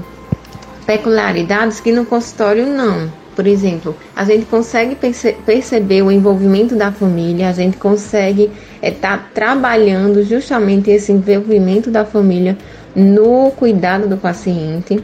peculiaridades 0.88 1.80
que 1.80 1.91
no 1.91 2.07
consultório 2.07 2.65
não. 2.65 3.07
Por 3.36 3.47
exemplo, 3.47 3.95
a 4.15 4.23
gente 4.23 4.45
consegue 4.45 4.95
perce 4.95 5.34
perceber 5.45 6.01
o 6.03 6.11
envolvimento 6.11 6.75
da 6.75 6.91
família, 6.91 7.49
a 7.49 7.53
gente 7.53 7.77
consegue 7.77 8.51
estar 8.81 8.81
é, 8.81 8.91
tá 8.91 9.25
trabalhando 9.34 10.23
justamente 10.23 10.91
esse 10.91 11.11
envolvimento 11.11 11.89
da 11.89 12.05
família 12.05 12.57
no 12.95 13.51
cuidado 13.51 14.07
do 14.07 14.17
paciente. 14.17 15.03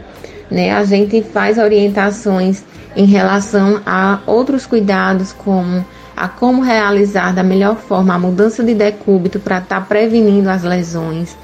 Né? 0.50 0.72
A 0.72 0.84
gente 0.84 1.22
faz 1.24 1.58
orientações 1.58 2.64
em 2.96 3.06
relação 3.06 3.82
a 3.86 4.20
outros 4.26 4.66
cuidados, 4.66 5.34
como 5.34 5.86
a 6.16 6.28
como 6.28 6.62
realizar 6.62 7.34
da 7.34 7.44
melhor 7.44 7.78
forma 7.78 8.14
a 8.14 8.20
mudança 8.20 8.64
de 8.64 8.74
decúbito 8.74 9.40
para 9.40 9.60
estar 9.60 9.80
tá 9.80 9.86
prevenindo 9.86 10.50
as 10.50 10.64
lesões. 10.64 11.36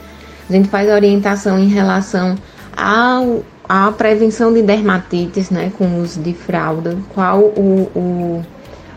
A 0.50 0.54
gente 0.54 0.68
faz 0.70 0.90
orientação 0.90 1.58
em 1.58 1.70
relação 1.70 2.36
ao 2.76 3.44
a 3.68 3.92
prevenção 3.92 4.54
de 4.54 4.62
dermatites, 4.62 5.50
né, 5.50 5.72
com 5.78 6.00
uso 6.00 6.20
de 6.22 6.34
fralda, 6.34 6.98
qual 7.14 7.40
o, 7.40 7.90
o, 7.96 8.46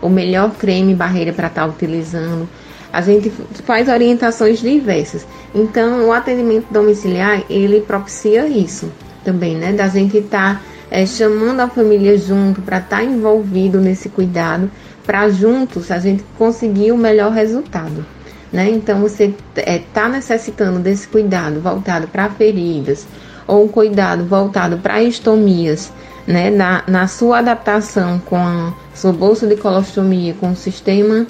o 0.03 0.09
melhor 0.09 0.51
creme 0.53 0.95
barreira 0.95 1.33
para 1.33 1.49
estar 1.49 1.63
tá 1.63 1.69
utilizando. 1.69 2.49
A 2.93 3.01
gente 3.01 3.31
faz 3.65 3.89
orientações 3.89 4.61
diversas. 4.61 5.27
Então, 5.55 6.07
o 6.07 6.13
atendimento 6.13 6.67
domiciliar, 6.71 7.43
ele 7.49 7.81
propicia 7.81 8.47
isso 8.47 8.91
também, 9.25 9.57
né, 9.57 9.73
da 9.73 9.89
gente 9.89 10.19
estar 10.19 10.57
tá, 10.57 10.61
é, 10.91 11.05
chamando 11.05 11.61
a 11.61 11.69
família 11.69 12.17
junto 12.17 12.63
para 12.63 12.79
estar 12.79 12.99
tá 12.99 13.05
envolvido 13.05 13.81
nesse 13.81 14.09
cuidado, 14.09 14.71
para 15.05 15.29
juntos 15.31 15.91
a 15.91 15.99
gente 15.99 16.23
conseguir 16.37 16.93
o 16.93 16.97
melhor 16.97 17.33
resultado. 17.33 18.05
Né? 18.53 18.71
Então, 18.71 19.01
você 19.01 19.25
está 19.25 19.71
é, 19.71 19.83
tá 19.93 20.09
necessitando 20.09 20.79
desse 20.79 21.07
cuidado 21.09 21.61
voltado 21.61 22.09
para 22.09 22.31
feridas, 22.31 23.07
ou 23.49 23.65
um 23.65 23.69
cuidado 23.69 24.25
voltado 24.25 24.79
para 24.79 25.03
estomias, 25.03 25.91
né, 26.27 26.51
na, 26.51 26.85
na 26.87 27.09
sua 27.09 27.39
adaptação 27.39 28.21
com 28.27 28.37
a 28.37 28.73
sua 28.95 29.13
bolsa 29.13 29.47
de 29.47 29.57
colostomia, 29.57 30.35
com 30.39 30.53
o 30.53 30.57
sistema 30.57 31.27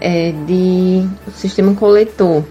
é, 0.00 0.32
de 0.46 1.06
o 1.26 1.30
sistema 1.32 1.74
coletor, 1.74 2.44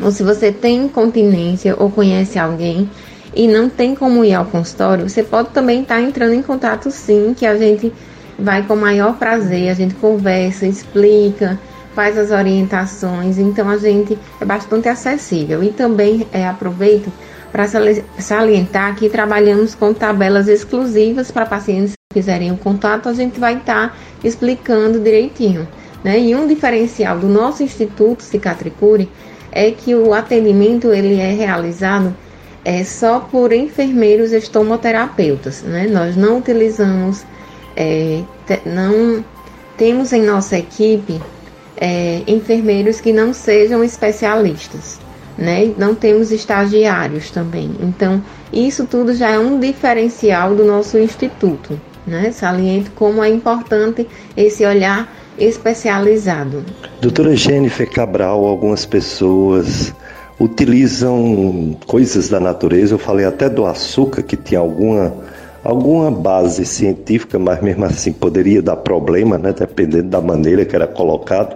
ou 0.00 0.10
se 0.10 0.22
você 0.22 0.50
tem 0.50 0.84
incontinência 0.84 1.74
ou 1.78 1.90
conhece 1.90 2.38
alguém 2.38 2.88
e 3.34 3.46
não 3.46 3.68
tem 3.68 3.94
como 3.94 4.24
ir 4.24 4.34
ao 4.34 4.44
consultório, 4.46 5.08
você 5.08 5.22
pode 5.22 5.50
também 5.50 5.82
estar 5.82 5.96
tá 5.96 6.00
entrando 6.00 6.32
em 6.32 6.42
contato 6.42 6.90
sim, 6.90 7.34
que 7.36 7.44
a 7.44 7.56
gente 7.56 7.92
vai 8.38 8.62
com 8.62 8.74
maior 8.74 9.16
prazer, 9.16 9.68
a 9.68 9.74
gente 9.74 9.94
conversa, 9.96 10.66
explica, 10.66 11.58
faz 11.94 12.16
as 12.16 12.30
orientações, 12.30 13.38
então 13.38 13.68
a 13.68 13.76
gente 13.76 14.18
é 14.40 14.44
bastante 14.44 14.88
acessível. 14.88 15.62
E 15.62 15.70
também 15.70 16.26
é, 16.32 16.46
aproveito 16.46 17.12
para 17.52 17.66
salientar 18.18 18.96
que 18.96 19.08
trabalhamos 19.08 19.74
com 19.74 19.92
tabelas 19.92 20.48
exclusivas 20.48 21.30
para 21.30 21.46
pacientes 21.46 21.92
que 21.92 22.20
quiserem 22.20 22.52
o 22.52 22.56
contato, 22.56 23.08
a 23.08 23.12
gente 23.12 23.40
vai 23.40 23.56
estar 23.56 23.90
tá 23.90 23.96
explicando 24.22 25.00
direitinho. 25.00 25.66
Né? 26.04 26.18
E 26.18 26.34
um 26.34 26.46
diferencial 26.46 27.18
do 27.18 27.28
nosso 27.28 27.62
Instituto 27.62 28.22
Cicatricure 28.22 29.08
é 29.52 29.70
que 29.70 29.94
o 29.94 30.14
atendimento 30.14 30.92
ele 30.92 31.18
é 31.18 31.32
realizado 31.32 32.14
é, 32.64 32.84
só 32.84 33.20
por 33.20 33.52
enfermeiros 33.52 34.32
estomoterapeutas. 34.32 35.62
Né? 35.62 35.88
Nós 35.88 36.16
não 36.16 36.38
utilizamos, 36.38 37.24
é, 37.76 38.22
te, 38.46 38.60
não 38.64 39.24
temos 39.76 40.12
em 40.12 40.22
nossa 40.22 40.56
equipe 40.56 41.20
é, 41.76 42.22
enfermeiros 42.26 43.00
que 43.00 43.12
não 43.12 43.34
sejam 43.34 43.82
especialistas 43.82 45.00
né? 45.40 45.72
Não 45.78 45.94
temos 45.94 46.30
estagiários 46.30 47.30
também. 47.30 47.70
Então, 47.80 48.22
isso 48.52 48.86
tudo 48.86 49.14
já 49.14 49.30
é 49.30 49.38
um 49.38 49.58
diferencial 49.58 50.54
do 50.54 50.64
nosso 50.64 50.98
instituto, 50.98 51.80
né? 52.06 52.30
Saliento 52.30 52.90
como 52.94 53.24
é 53.24 53.30
importante 53.30 54.06
esse 54.36 54.64
olhar 54.64 55.10
especializado. 55.38 56.62
Doutora 57.00 57.34
Jennifer 57.34 57.90
Cabral, 57.90 58.44
algumas 58.44 58.84
pessoas 58.84 59.94
utilizam 60.38 61.76
coisas 61.86 62.28
da 62.28 62.38
natureza. 62.38 62.94
Eu 62.94 62.98
falei 62.98 63.24
até 63.24 63.48
do 63.48 63.64
açúcar 63.64 64.22
que 64.22 64.36
tinha 64.36 64.60
alguma 64.60 65.12
alguma 65.62 66.10
base 66.10 66.64
científica, 66.64 67.38
mas 67.38 67.60
mesmo 67.60 67.84
assim 67.84 68.12
poderia 68.12 68.62
dar 68.62 68.76
problema, 68.76 69.36
né, 69.36 69.52
dependendo 69.52 70.08
da 70.08 70.20
maneira 70.20 70.64
que 70.64 70.74
era 70.74 70.86
colocado. 70.86 71.54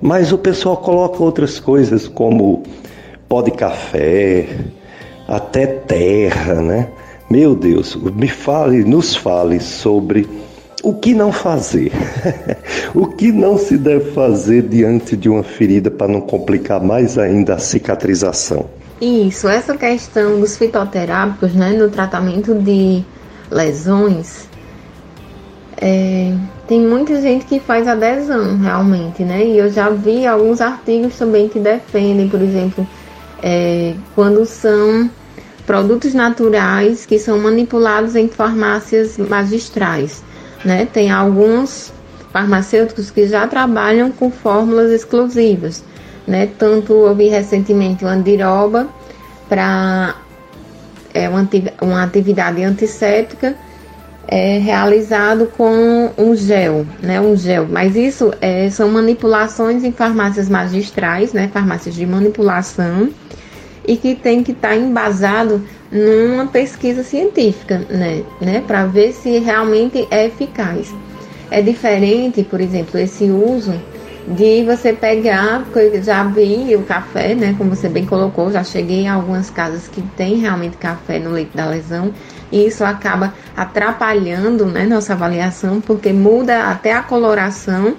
Mas 0.00 0.32
o 0.32 0.38
pessoal 0.38 0.76
coloca 0.76 1.22
outras 1.22 1.58
coisas 1.58 2.06
como 2.08 2.62
pó 3.28 3.42
de 3.42 3.50
café, 3.50 4.46
até 5.26 5.66
terra, 5.66 6.54
né? 6.54 6.88
Meu 7.30 7.54
Deus, 7.54 7.96
me 7.96 8.28
fale, 8.28 8.84
nos 8.84 9.16
fale 9.16 9.58
sobre 9.60 10.28
o 10.82 10.92
que 10.92 11.14
não 11.14 11.32
fazer? 11.32 11.90
o 12.94 13.06
que 13.06 13.32
não 13.32 13.56
se 13.56 13.78
deve 13.78 14.12
fazer 14.12 14.62
diante 14.62 15.16
de 15.16 15.28
uma 15.28 15.42
ferida 15.42 15.90
para 15.90 16.06
não 16.06 16.20
complicar 16.20 16.82
mais 16.82 17.16
ainda 17.16 17.54
a 17.54 17.58
cicatrização? 17.58 18.66
Isso, 19.00 19.48
essa 19.48 19.76
questão 19.76 20.38
dos 20.38 20.56
fitoterápicos, 20.56 21.54
né, 21.54 21.70
no 21.70 21.88
tratamento 21.88 22.54
de 22.54 23.02
lesões, 23.50 24.43
é, 25.76 26.34
tem 26.66 26.80
muita 26.80 27.20
gente 27.20 27.44
que 27.46 27.60
faz 27.60 27.86
adesão 27.86 28.58
realmente, 28.58 29.22
né? 29.22 29.44
E 29.44 29.58
eu 29.58 29.70
já 29.70 29.90
vi 29.90 30.26
alguns 30.26 30.60
artigos 30.60 31.16
também 31.16 31.48
que 31.48 31.58
defendem, 31.58 32.28
por 32.28 32.40
exemplo, 32.40 32.86
é, 33.42 33.94
quando 34.14 34.44
são 34.46 35.10
produtos 35.66 36.14
naturais 36.14 37.06
que 37.06 37.18
são 37.18 37.38
manipulados 37.38 38.14
em 38.16 38.28
farmácias 38.28 39.18
magistrais. 39.18 40.22
Né? 40.64 40.86
Tem 40.90 41.10
alguns 41.10 41.92
farmacêuticos 42.32 43.10
que 43.10 43.26
já 43.26 43.46
trabalham 43.46 44.10
com 44.10 44.30
fórmulas 44.30 44.90
exclusivas. 44.90 45.84
Né? 46.26 46.48
Tanto 46.58 46.92
eu 46.92 47.14
vi 47.14 47.28
recentemente 47.28 48.04
o 48.04 48.08
andiroba 48.08 48.88
para 49.48 50.16
é, 51.12 51.28
uma, 51.28 52.02
atividade 52.02 52.62
antisséptica 52.62 53.54
é, 54.28 54.58
realizado 54.58 55.46
com 55.56 56.10
um 56.16 56.34
gel, 56.34 56.86
né, 57.02 57.20
um 57.20 57.36
gel. 57.36 57.66
Mas 57.68 57.96
isso 57.96 58.32
é, 58.40 58.68
são 58.70 58.90
manipulações 58.90 59.84
em 59.84 59.92
farmácias 59.92 60.48
magistrais, 60.48 61.32
né, 61.32 61.50
farmácias 61.52 61.94
de 61.94 62.06
manipulação, 62.06 63.10
e 63.86 63.96
que 63.96 64.14
tem 64.14 64.42
que 64.42 64.52
estar 64.52 64.68
tá 64.68 64.76
embasado 64.76 65.62
numa 65.92 66.46
pesquisa 66.46 67.02
científica, 67.02 67.78
né, 67.88 68.22
né, 68.40 68.62
para 68.66 68.86
ver 68.86 69.12
se 69.12 69.38
realmente 69.38 70.06
é 70.10 70.26
eficaz. 70.26 70.92
É 71.50 71.60
diferente, 71.60 72.42
por 72.42 72.60
exemplo, 72.60 72.98
esse 72.98 73.24
uso 73.24 73.74
de 74.26 74.64
você 74.64 74.92
pegar, 74.92 75.64
porque 75.64 76.02
já 76.02 76.24
vi 76.24 76.74
o 76.74 76.82
café, 76.82 77.34
né, 77.34 77.54
como 77.58 77.74
você 77.74 77.88
bem 77.88 78.06
colocou, 78.06 78.50
já 78.50 78.64
cheguei 78.64 79.02
em 79.02 79.08
algumas 79.08 79.50
casas 79.50 79.86
que 79.86 80.00
tem 80.16 80.36
realmente 80.36 80.78
café 80.78 81.18
no 81.18 81.30
leite 81.30 81.54
da 81.54 81.66
lesão, 81.66 82.12
e 82.54 82.68
isso 82.68 82.84
acaba 82.84 83.34
atrapalhando, 83.56 84.64
né, 84.66 84.86
nossa 84.86 85.12
avaliação, 85.12 85.80
porque 85.80 86.12
muda 86.12 86.70
até 86.70 86.92
a 86.92 87.02
coloração 87.02 87.96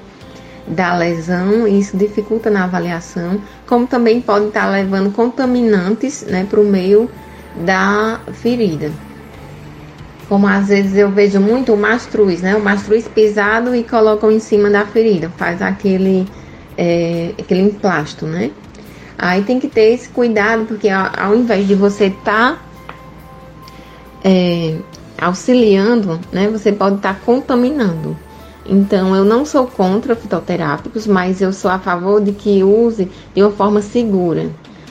da 0.66 0.96
lesão, 0.96 1.68
e 1.68 1.78
isso 1.78 1.98
dificulta 1.98 2.50
na 2.50 2.64
avaliação, 2.64 3.42
como 3.68 3.86
também 3.86 4.22
pode 4.22 4.46
estar 4.46 4.68
levando 4.68 5.12
contaminantes, 5.12 6.24
né, 6.24 6.48
para 6.50 6.62
o 6.62 6.64
meio 6.64 7.12
da 7.66 8.22
ferida. 8.32 8.92
Como 10.30 10.48
às 10.48 10.70
vezes 10.70 10.96
eu 10.96 11.12
vejo 11.12 11.42
muito 11.42 11.74
o 11.74 11.78
mastruz, 11.78 12.42
né? 12.42 12.56
O 12.56 12.60
mastruz 12.60 13.08
pisado 13.08 13.76
e 13.76 13.84
colocam 13.84 14.32
em 14.32 14.40
cima 14.40 14.72
da 14.72 14.84
ferida, 14.84 15.30
faz 15.38 15.62
aquele, 15.62 16.26
é, 16.76 17.32
aquele 17.38 17.62
emplasto, 17.62 18.26
né? 18.26 18.50
Aí 19.18 19.44
tem 19.44 19.60
que 19.60 19.68
ter 19.68 19.94
esse 19.94 20.10
cuidado, 20.10 20.66
porque 20.66 20.90
ao, 20.90 21.36
invés 21.36 21.68
de 21.68 21.76
você 21.76 22.06
estar 22.06 22.54
tá, 22.54 22.60
é, 24.26 24.76
auxiliando, 25.22 26.20
né? 26.32 26.50
Você 26.50 26.74
pode 26.74 26.98
estar 26.98 27.14
tá 27.14 27.20
contaminando. 27.26 28.18
Então, 28.66 29.16
eu 29.16 29.24
não 29.24 29.46
sou 29.46 29.68
contra 29.68 30.16
fitoterápicos, 30.16 31.08
mas 31.08 31.40
eu 31.40 31.54
sou 31.54 31.70
a 31.70 31.78
favor 31.78 32.20
de 32.20 32.32
que 32.32 32.64
use 32.64 33.10
de 33.34 33.44
uma 33.44 33.52
forma 33.52 33.80
segura 33.80 34.50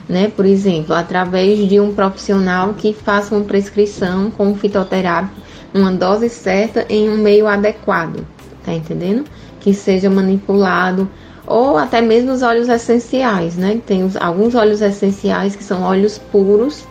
né? 0.09 0.31
Por 0.35 0.45
exemplo, 0.45 0.95
através 0.95 1.69
de 1.69 1.81
um 1.81 1.95
profissional 1.95 2.75
que 2.75 2.93
faça 2.93 3.35
uma 3.35 3.45
prescrição 3.45 4.31
com 4.31 4.55
fitoterápico, 4.55 5.41
uma 5.73 5.91
dose 5.91 6.29
certa 6.29 6.87
em 6.89 7.09
um 7.09 7.17
meio 7.17 7.47
adequado, 7.47 8.25
tá 8.65 8.73
entendendo? 8.73 9.25
Que 9.61 9.73
seja 9.75 10.11
manipulado 10.11 11.09
ou 11.47 11.77
até 11.77 12.01
mesmo 12.01 12.33
os 12.33 12.43
óleos 12.43 12.69
essenciais, 12.69 13.57
né? 13.57 13.81
Tem 13.85 14.05
os, 14.05 14.17
alguns 14.17 14.55
óleos 14.55 14.81
essenciais 14.81 15.57
que 15.57 15.65
são 15.65 15.83
óleos 15.83 16.19
puros, 16.19 16.87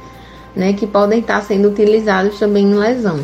né? 0.55 0.73
Que 0.73 0.87
podem 0.87 1.19
estar 1.19 1.41
sendo 1.41 1.69
utilizados 1.69 2.39
também 2.39 2.65
em 2.65 2.75
lesão. 2.75 3.19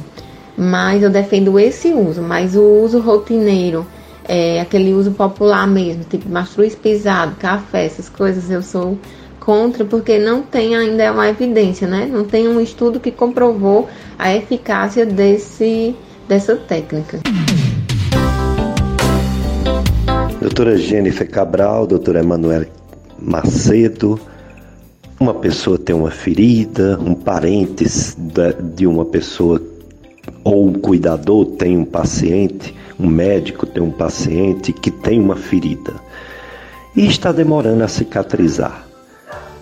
Mas 0.58 1.04
eu 1.04 1.10
defendo 1.10 1.58
esse 1.60 1.94
uso, 1.94 2.22
mas 2.22 2.56
o 2.56 2.62
uso 2.62 3.00
rotineiro, 3.00 3.86
é, 4.28 4.60
aquele 4.60 4.94
uso 4.94 5.12
popular 5.12 5.66
mesmo, 5.66 6.04
tipo 6.04 6.30
mastruz 6.30 6.76
pisado, 6.76 7.36
café, 7.40 7.86
essas 7.86 8.10
coisas, 8.10 8.50
eu 8.52 8.62
sou 8.62 8.98
contra 9.40 9.84
porque 9.84 10.20
não 10.20 10.42
tem 10.42 10.76
ainda 10.76 11.12
uma 11.12 11.28
evidência, 11.28 11.88
né? 11.88 12.08
Não 12.12 12.24
tem 12.24 12.48
um 12.48 12.60
estudo 12.60 13.00
que 13.00 13.12
comprovou 13.12 13.88
a 14.18 14.36
eficácia 14.36 15.06
desse, 15.06 15.96
dessa 16.28 16.56
técnica. 16.56 17.20
Doutora 20.40 20.78
Jennifer 20.78 21.30
Cabral, 21.30 21.88
doutora 21.88 22.20
Emanuel 22.20 22.66
Macedo, 23.18 24.20
uma 25.20 25.34
pessoa 25.34 25.78
tem 25.78 25.96
uma 25.96 26.12
ferida, 26.12 26.98
um 27.00 27.14
parente 27.14 27.86
de 28.74 28.88
uma 28.88 29.06
pessoa 29.06 29.62
ou 30.44 30.68
um 30.68 30.74
cuidador 30.74 31.46
tem 31.58 31.78
um 31.78 31.86
paciente, 31.86 32.74
um 32.98 33.08
médico 33.08 33.66
tem 33.66 33.84
um 33.84 33.92
paciente 33.92 34.72
que 34.72 34.90
tem 34.90 35.20
uma 35.20 35.36
ferida 35.36 35.94
e 36.96 37.06
está 37.06 37.32
demorando 37.32 37.84
a 37.84 37.88
cicatrizar 37.88 38.86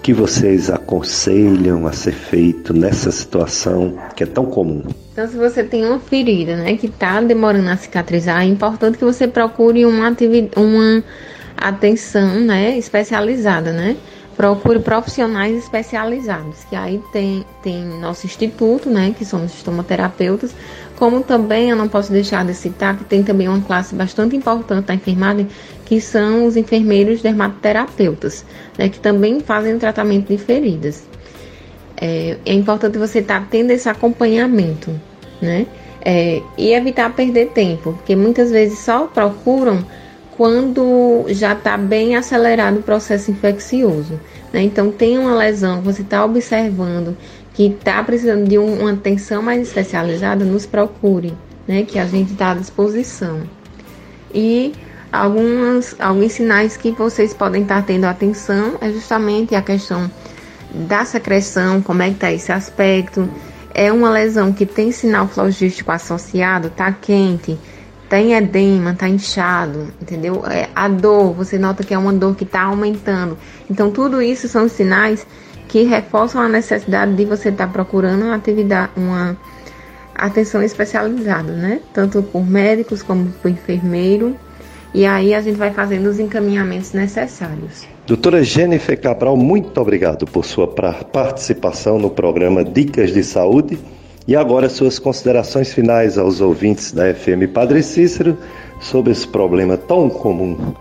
que 0.04 0.14
vocês 0.14 0.70
aconselham 0.70 1.86
a 1.86 1.92
ser 1.92 2.14
feito 2.14 2.74
nessa 2.74 3.12
situação 3.12 3.98
que 4.16 4.24
é 4.24 4.26
tão 4.26 4.46
comum? 4.46 4.84
Então, 5.12 5.28
se 5.28 5.36
você 5.36 5.66
tem 5.66 5.86
uma 5.86 6.00
ferida, 6.00 6.56
né, 6.56 6.78
que 6.78 6.86
está 6.86 7.20
demorando 7.20 7.70
a 7.70 7.76
cicatrizar, 7.76 8.42
é 8.42 8.46
importante 8.46 8.98
que 8.98 9.04
você 9.04 9.28
procure 9.28 9.86
uma, 9.86 10.16
uma 10.56 11.04
atenção, 11.58 12.40
né, 12.40 12.78
especializada, 12.78 13.74
né? 13.74 13.98
Procure 14.38 14.80
profissionais 14.80 15.58
especializados, 15.58 16.64
que 16.70 16.76
aí 16.76 17.02
tem, 17.12 17.44
tem 17.64 17.84
nosso 17.84 18.28
instituto, 18.28 18.88
né, 18.88 19.16
que 19.18 19.26
somos 19.26 19.52
estomoterapeutas, 19.56 20.54
como 20.96 21.22
também 21.22 21.72
eu 21.72 21.76
não 21.76 21.88
posso 21.88 22.12
deixar 22.12 22.46
de 22.46 22.54
citar 22.54 22.96
que 22.96 23.04
tem 23.04 23.24
também 23.24 23.48
uma 23.48 23.60
classe 23.62 23.96
bastante 23.96 24.36
importante 24.36 24.86
da 24.86 24.94
enfermagem, 24.94 25.48
que 25.86 26.00
são 26.00 26.46
os 26.46 26.56
enfermeiros 26.56 27.24
dermatoterapeutas, 27.24 28.46
né, 28.78 28.88
que 28.90 29.00
também 29.00 29.40
fazem 29.40 29.74
o 29.74 29.80
tratamento 29.80 30.28
de 30.28 30.38
feridas. 30.38 31.04
É, 32.00 32.38
é 32.46 32.54
importante 32.54 33.00
você 33.00 33.20
estar 33.20 33.42
tá 33.42 33.48
tendo 33.50 33.72
esse 33.72 33.90
acompanhamento, 33.90 34.92
né? 35.42 35.66
É, 36.00 36.42
e 36.58 36.72
evitar 36.74 37.12
perder 37.14 37.48
tempo, 37.48 37.94
porque 37.94 38.16
muitas 38.16 38.52
vezes 38.52 38.80
só 38.80 39.08
procuram 39.08 39.84
quando 40.38 41.26
já 41.30 41.54
está 41.54 41.76
bem 41.76 42.16
acelerado 42.16 42.78
o 42.78 42.84
processo 42.84 43.32
infeccioso. 43.32 44.20
Né? 44.54 44.62
Então, 44.62 44.92
tem 44.92 45.18
uma 45.18 45.36
lesão, 45.36 45.82
você 45.82 46.04
está 46.04 46.24
observando 46.24 47.18
que 47.56 47.66
está 47.66 48.04
precisando 48.04 48.48
de 48.48 48.60
um, 48.60 48.82
uma 48.82 48.92
atenção 48.92 49.42
mais 49.42 49.68
especializada, 49.68 50.46
nos 50.46 50.68
procure, 50.68 51.34
né? 51.68 51.84
que 51.84 51.98
a 51.98 52.06
gente 52.06 52.34
está 52.34 52.52
à 52.52 52.54
disposição. 52.54 53.42
E 54.32 54.74
algumas, 55.12 55.96
alguns 56.00 56.34
sinais 56.34 56.78
que 56.78 56.92
vocês 56.92 57.34
podem 57.34 57.64
estar 57.64 57.84
tendo 57.84 58.06
atenção 58.06 58.76
é 58.80 58.92
justamente 58.92 59.56
a 59.56 59.62
questão 59.64 60.10
da 60.72 61.04
secreção, 61.04 61.82
como 61.82 62.04
é 62.04 62.10
que 62.10 62.14
está 62.14 62.32
esse 62.32 62.52
aspecto. 62.52 63.28
É 63.74 63.92
uma 63.92 64.12
lesão 64.12 64.54
que 64.54 64.68
tem 64.68 64.92
sinal 64.92 65.28
flogístico 65.28 65.92
associado, 65.92 66.68
está 66.68 66.92
quente, 66.92 67.58
tem 68.10 68.34
edema, 68.34 68.92
está 68.92 69.08
inchado, 69.08 69.92
entendeu? 70.02 70.44
É, 70.46 70.70
a 70.76 70.88
dor, 70.88 71.34
você 71.34 71.58
nota 71.58 71.84
que 71.84 71.94
é 71.94 71.98
uma 71.98 72.14
dor 72.14 72.36
que 72.36 72.44
está 72.44 72.64
aumentando. 72.64 73.38
Então, 73.70 73.92
tudo 73.92 74.22
isso 74.22 74.48
são 74.48 74.70
sinais 74.70 75.26
que 75.68 75.84
reforçam 75.84 76.42
a 76.42 76.48
necessidade 76.48 77.14
de 77.16 77.26
você 77.26 77.50
estar 77.50 77.68
tá 77.68 77.74
procurando 77.74 78.24
uma 78.24 78.36
atividade, 78.36 78.92
uma 78.96 79.38
atenção 80.16 80.64
especializada, 80.64 81.54
né? 81.54 81.82
Tanto 81.94 82.24
por 82.24 82.46
médicos 82.46 83.04
como 83.04 83.30
por 83.42 83.52
enfermeiro 83.52 84.36
e 84.94 85.06
aí 85.06 85.34
a 85.34 85.42
gente 85.42 85.58
vai 85.58 85.72
fazendo 85.72 86.08
os 86.08 86.20
encaminhamentos 86.20 86.94
necessários. 86.94 87.86
Doutora 88.08 88.44
Jennifer 88.44 89.00
Cabral, 89.00 89.36
muito 89.36 89.80
obrigado 89.80 90.26
por 90.26 90.46
sua 90.46 90.68
participação 90.68 92.00
no 92.00 92.10
programa 92.10 92.64
Dicas 92.64 93.14
de 93.14 93.24
Saúde. 93.24 93.78
E 94.28 94.36
agora 94.36 94.68
suas 94.68 95.00
considerações 95.00 95.74
finais 95.74 96.18
aos 96.18 96.42
ouvintes 96.42 96.92
da 96.92 97.14
FM 97.14 97.48
Padre 97.54 97.82
Cícero 97.82 98.38
sobre 98.82 99.14
esse 99.14 99.26
problema 99.26 99.78
tão 99.78 100.10
comum 100.10 100.74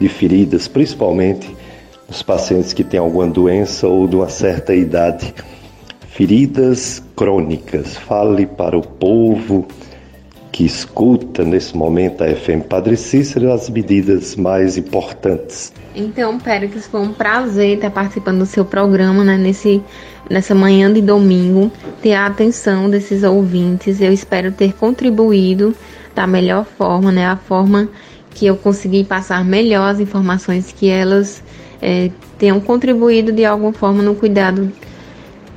de 0.00 0.08
feridas, 0.08 0.66
principalmente 0.66 1.54
nos 2.08 2.20
pacientes 2.20 2.72
que 2.72 2.82
têm 2.82 2.98
alguma 2.98 3.28
doença 3.28 3.86
ou 3.86 4.08
de 4.08 4.16
uma 4.16 4.28
certa 4.28 4.74
idade 4.74 5.32
feridas 6.08 7.00
crônicas. 7.14 7.96
Fale 7.96 8.44
para 8.44 8.76
o 8.76 8.82
povo 8.82 9.68
que 10.52 10.64
escuta 10.64 11.44
nesse 11.44 11.76
momento 11.76 12.22
a 12.22 12.34
FM 12.34 12.66
Padre 12.68 12.96
Cícero 12.96 13.52
as 13.52 13.68
medidas 13.68 14.36
mais 14.36 14.76
importantes. 14.76 15.72
Então, 15.94 16.38
Péricles, 16.38 16.86
foi 16.86 17.00
um 17.00 17.12
prazer 17.12 17.76
estar 17.76 17.90
participando 17.90 18.38
do 18.38 18.46
seu 18.46 18.64
programa 18.64 19.22
né, 19.22 19.36
nesse, 19.36 19.82
nessa 20.28 20.54
manhã 20.54 20.92
de 20.92 21.00
domingo, 21.00 21.70
ter 22.02 22.14
a 22.14 22.26
atenção 22.26 22.90
desses 22.90 23.22
ouvintes. 23.22 24.00
Eu 24.00 24.12
espero 24.12 24.50
ter 24.52 24.74
contribuído 24.74 25.74
da 26.14 26.26
melhor 26.26 26.64
forma, 26.64 27.12
né, 27.12 27.26
a 27.26 27.36
forma 27.36 27.88
que 28.30 28.46
eu 28.46 28.56
consegui 28.56 29.04
passar 29.04 29.44
melhor 29.44 29.90
as 29.90 30.00
informações 30.00 30.72
que 30.72 30.88
elas 30.88 31.42
é, 31.82 32.10
tenham 32.38 32.60
contribuído 32.60 33.32
de 33.32 33.44
alguma 33.44 33.72
forma 33.72 34.02
no 34.02 34.14
cuidado 34.14 34.72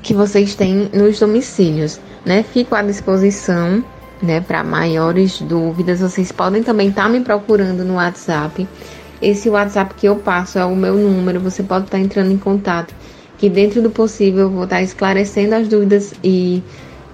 que 0.02 0.14
vocês 0.14 0.56
têm 0.56 0.90
nos 0.94 1.20
domicílios. 1.20 2.00
Né? 2.26 2.44
Fico 2.44 2.76
à 2.76 2.82
disposição 2.82 3.84
né, 4.24 4.40
para 4.42 4.64
maiores 4.64 5.42
dúvidas. 5.42 6.00
Vocês 6.00 6.32
podem 6.32 6.64
também 6.64 6.90
estar 6.90 7.04
tá 7.04 7.10
me 7.10 7.20
procurando 7.20 7.84
no 7.84 7.96
WhatsApp. 7.96 8.68
Esse 9.22 9.50
WhatsApp 9.50 9.94
que 9.96 10.08
eu 10.08 10.16
passo 10.16 10.58
é 10.58 10.66
o 10.66 10.76
meu 10.76 10.96
número, 10.96 11.40
você 11.40 11.62
pode 11.62 11.86
estar 11.86 11.98
tá 11.98 12.04
entrando 12.04 12.32
em 12.32 12.38
contato. 12.38 12.96
Que 13.38 13.50
dentro 13.50 13.82
do 13.82 13.90
possível 13.90 14.44
eu 14.44 14.50
vou 14.50 14.64
estar 14.64 14.78
tá 14.78 14.82
esclarecendo 14.82 15.56
as 15.56 15.68
dúvidas 15.68 16.14
e 16.24 16.64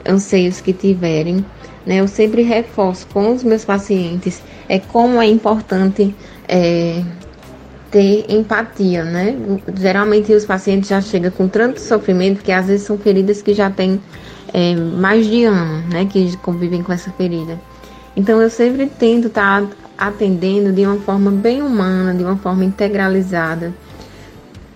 anseios 0.08 0.62
que 0.62 0.72
tiverem. 0.72 1.44
Né? 1.86 2.00
Eu 2.00 2.08
sempre 2.08 2.44
reforço 2.44 3.08
com 3.08 3.34
os 3.34 3.44
meus 3.44 3.66
pacientes 3.66 4.42
é 4.68 4.78
como 4.78 5.20
é 5.20 5.26
importante 5.26 6.16
é, 6.48 7.02
ter 7.90 8.26
empatia, 8.30 9.04
né? 9.04 9.36
Geralmente 9.76 10.32
os 10.32 10.46
pacientes 10.46 10.90
já 10.90 11.02
chegam 11.02 11.32
com 11.32 11.48
tanto 11.48 11.82
sofrimento 11.82 12.44
que 12.44 12.52
às 12.52 12.68
vezes 12.68 12.86
são 12.86 12.98
feridas 12.98 13.42
que 13.42 13.54
já 13.54 13.70
têm 13.72 14.00
é, 14.54 14.76
mais 14.76 15.26
de 15.28 15.44
ano, 15.46 15.88
né? 15.90 16.06
Que 16.06 16.36
convivem 16.38 16.84
com 16.84 16.92
essa 16.92 17.12
ferida. 17.12 17.60
Então 18.16 18.42
eu 18.42 18.50
sempre 18.50 18.88
tento 18.88 19.28
estar 19.28 19.62
tá 19.62 19.68
atendendo 19.98 20.72
de 20.72 20.86
uma 20.86 20.98
forma 20.98 21.32
bem 21.32 21.62
humana, 21.62 22.14
de 22.14 22.24
uma 22.24 22.38
forma 22.38 22.66
integralizada, 22.66 23.74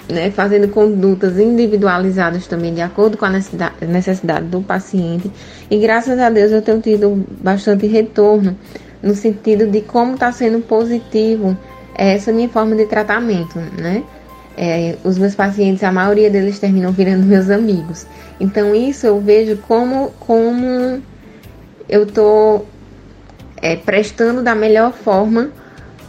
né? 0.09 0.32
Fazendo 0.32 0.67
condutas 0.67 1.38
individualizadas 1.39 2.47
também 2.47 2.74
de 2.74 2.82
acordo 2.82 3.17
com 3.17 3.26
a 3.26 3.30
necessidade, 3.30 4.45
do 4.47 4.61
paciente. 4.61 5.32
E 5.69 5.78
graças 5.78 6.19
a 6.19 6.30
Deus 6.30 6.51
eu 6.51 6.61
tenho 6.61 6.82
tido 6.82 7.26
bastante 7.41 7.88
retorno 7.88 8.57
no 9.01 9.15
sentido 9.15 9.67
de 9.67 9.82
como 9.82 10.13
está 10.13 10.32
sendo 10.32 10.59
positivo 10.59 11.57
essa 11.95 12.32
minha 12.32 12.49
forma 12.49 12.76
de 12.76 12.86
tratamento, 12.86 13.59
né? 13.80 14.03
É, 14.56 14.95
os 15.04 15.18
meus 15.18 15.34
pacientes, 15.34 15.84
a 15.84 15.91
maioria 15.91 16.30
deles 16.30 16.60
terminam 16.60 16.91
virando 16.91 17.26
meus 17.26 17.49
amigos. 17.49 18.06
Então 18.39 18.76
isso 18.76 19.08
eu 19.08 19.20
vejo 19.20 19.58
como, 19.68 20.12
como 20.20 21.01
eu 21.89 22.04
estou 22.04 22.68
é, 23.62 23.76
prestando 23.76 24.43
da 24.43 24.54
melhor 24.54 24.93
forma 24.93 25.49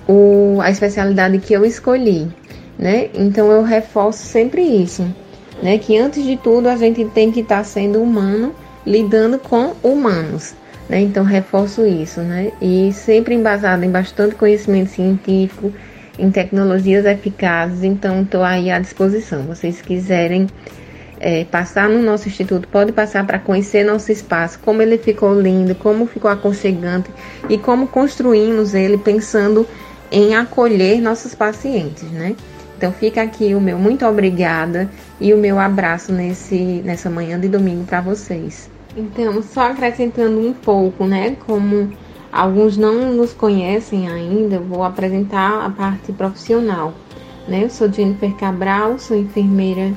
o, 0.07 0.59
a 0.61 0.71
especialidade 0.71 1.39
que 1.39 1.55
eu 1.55 1.65
escolhi, 1.65 2.29
né? 2.79 3.09
Então 3.15 3.51
eu 3.51 3.63
reforço 3.63 4.19
sempre 4.19 4.63
isso, 4.63 5.07
né? 5.63 5.79
Que 5.79 5.97
antes 5.97 6.23
de 6.23 6.37
tudo 6.37 6.69
a 6.69 6.77
gente 6.77 7.05
tem 7.07 7.33
que 7.33 7.41
estar 7.41 7.59
tá 7.59 7.65
sendo 7.65 8.03
humano, 8.03 8.55
lidando 8.85 9.39
com 9.39 9.73
humanos. 9.83 10.55
Né? 10.89 11.01
Então, 11.01 11.25
reforço 11.25 11.87
isso, 11.87 12.21
né? 12.21 12.53
E 12.61 12.93
sempre 12.93 13.35
embasado 13.35 13.85
em 13.85 13.91
bastante 13.91 14.35
conhecimento 14.35 14.91
científico, 14.91 15.73
em 16.19 16.31
tecnologias 16.31 17.05
eficazes. 17.05 17.83
Então, 17.83 18.23
estou 18.23 18.43
aí 18.43 18.71
à 18.71 18.79
disposição. 18.79 19.43
Vocês 19.43 19.81
quiserem 19.81 20.47
é, 21.21 21.45
passar 21.45 21.89
no 21.89 22.03
nosso 22.03 22.29
instituto, 22.29 22.69
pode 22.69 22.93
passar 22.93 23.27
para 23.27 23.39
conhecer 23.39 23.85
nosso 23.85 24.13
espaço, 24.13 24.59
como 24.61 24.83
ele 24.83 24.99
ficou 24.99 25.41
lindo, 25.41 25.75
como 25.75 26.07
ficou 26.07 26.31
aconchegante 26.31 27.11
e 27.49 27.57
como 27.57 27.87
construímos 27.87 28.75
ele 28.75 28.99
pensando 28.99 29.67
em 30.11 30.35
acolher 30.35 31.01
nossos 31.01 31.35
pacientes, 31.35 32.05
né? 32.11 32.37
Então 32.77 32.93
fica 32.93 33.23
aqui 33.23 33.55
o 33.55 33.61
meu 33.61 33.79
muito 33.79 34.05
obrigada 34.05 34.91
e 35.21 35.33
o 35.33 35.39
meu 35.39 35.59
abraço 35.59 36.13
nesse, 36.13 36.83
nessa 36.85 37.09
manhã 37.09 37.41
de 37.41 37.49
domingo 37.49 37.85
para 37.85 38.01
vocês. 38.01 38.69
Então, 38.97 39.43
só 39.43 39.71
acrescentando 39.71 40.39
um 40.39 40.53
pouco, 40.53 41.07
né? 41.07 41.37
Como 41.47 41.91
alguns 42.35 42.77
não 42.77 43.13
nos 43.13 43.33
conhecem 43.33 44.09
ainda, 44.09 44.59
vou 44.59 44.83
apresentar 44.83 45.65
a 45.65 45.71
parte 45.71 46.13
profissional. 46.13 46.93
Né? 47.47 47.63
Eu 47.63 47.71
sou 47.71 47.91
Jennifer 47.91 48.35
Cabral, 48.35 48.99
sou 48.99 49.17
enfermeira 49.17 49.93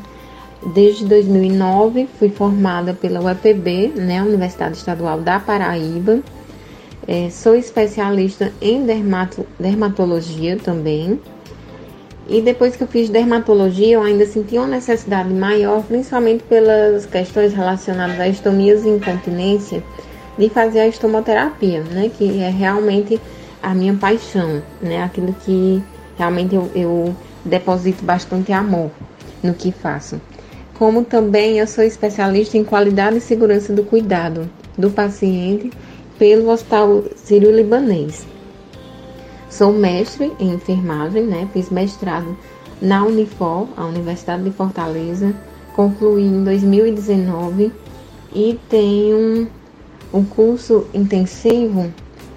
desde 0.73 1.03
2009, 1.05 2.07
fui 2.19 2.29
formada 2.29 2.93
pela 2.93 3.21
UEPB, 3.21 3.93
né, 3.95 4.21
Universidade 4.21 4.77
Estadual 4.77 5.19
da 5.19 5.39
Paraíba. 5.39 6.19
É, 7.07 7.29
sou 7.31 7.55
especialista 7.55 8.51
em 8.61 8.85
dermato, 8.85 9.45
dermatologia 9.59 10.57
também. 10.57 11.19
E 12.29 12.41
depois 12.41 12.75
que 12.75 12.83
eu 12.83 12.87
fiz 12.87 13.09
dermatologia, 13.09 13.95
eu 13.95 14.03
ainda 14.03 14.25
senti 14.25 14.57
uma 14.57 14.67
necessidade 14.67 15.33
maior, 15.33 15.81
principalmente 15.83 16.43
pelas 16.43 17.05
questões 17.05 17.53
relacionadas 17.53 18.19
a 18.19 18.27
estomias 18.27 18.83
e 18.83 18.89
incontinência, 18.89 19.81
de 20.37 20.49
fazer 20.49 20.81
a 20.81 20.87
estomoterapia, 20.87 21.81
né? 21.83 22.11
Que 22.15 22.41
é 22.41 22.49
realmente 22.49 23.19
a 23.61 23.73
minha 23.73 23.93
paixão, 23.93 24.61
né? 24.81 25.03
Aquilo 25.03 25.33
que 25.45 25.81
realmente 26.17 26.55
eu, 26.55 26.69
eu 26.75 27.15
deposito 27.43 28.03
bastante 28.03 28.51
amor 28.51 28.91
no 29.41 29.53
que 29.53 29.71
faço. 29.71 30.19
Como 30.77 31.03
também 31.03 31.57
eu 31.57 31.67
sou 31.67 31.83
especialista 31.83 32.57
em 32.57 32.63
qualidade 32.63 33.17
e 33.17 33.21
segurança 33.21 33.73
do 33.73 33.83
cuidado 33.83 34.49
do 34.77 34.91
paciente 34.91 35.71
pelo 36.19 36.49
Hospital 36.49 37.03
Sírio-Libanês. 37.15 38.27
Sou 39.49 39.71
mestre 39.71 40.31
em 40.39 40.53
enfermagem, 40.53 41.23
né? 41.23 41.47
Fiz 41.53 41.69
mestrado 41.69 42.37
na 42.81 43.03
Unifor, 43.03 43.67
a 43.75 43.85
Universidade 43.85 44.43
de 44.43 44.51
Fortaleza, 44.51 45.33
concluí 45.75 46.23
em 46.23 46.43
2019 46.43 47.71
e 48.35 48.59
tenho 48.69 49.47
um 50.13 50.23
curso 50.23 50.87
intensivo 50.93 51.91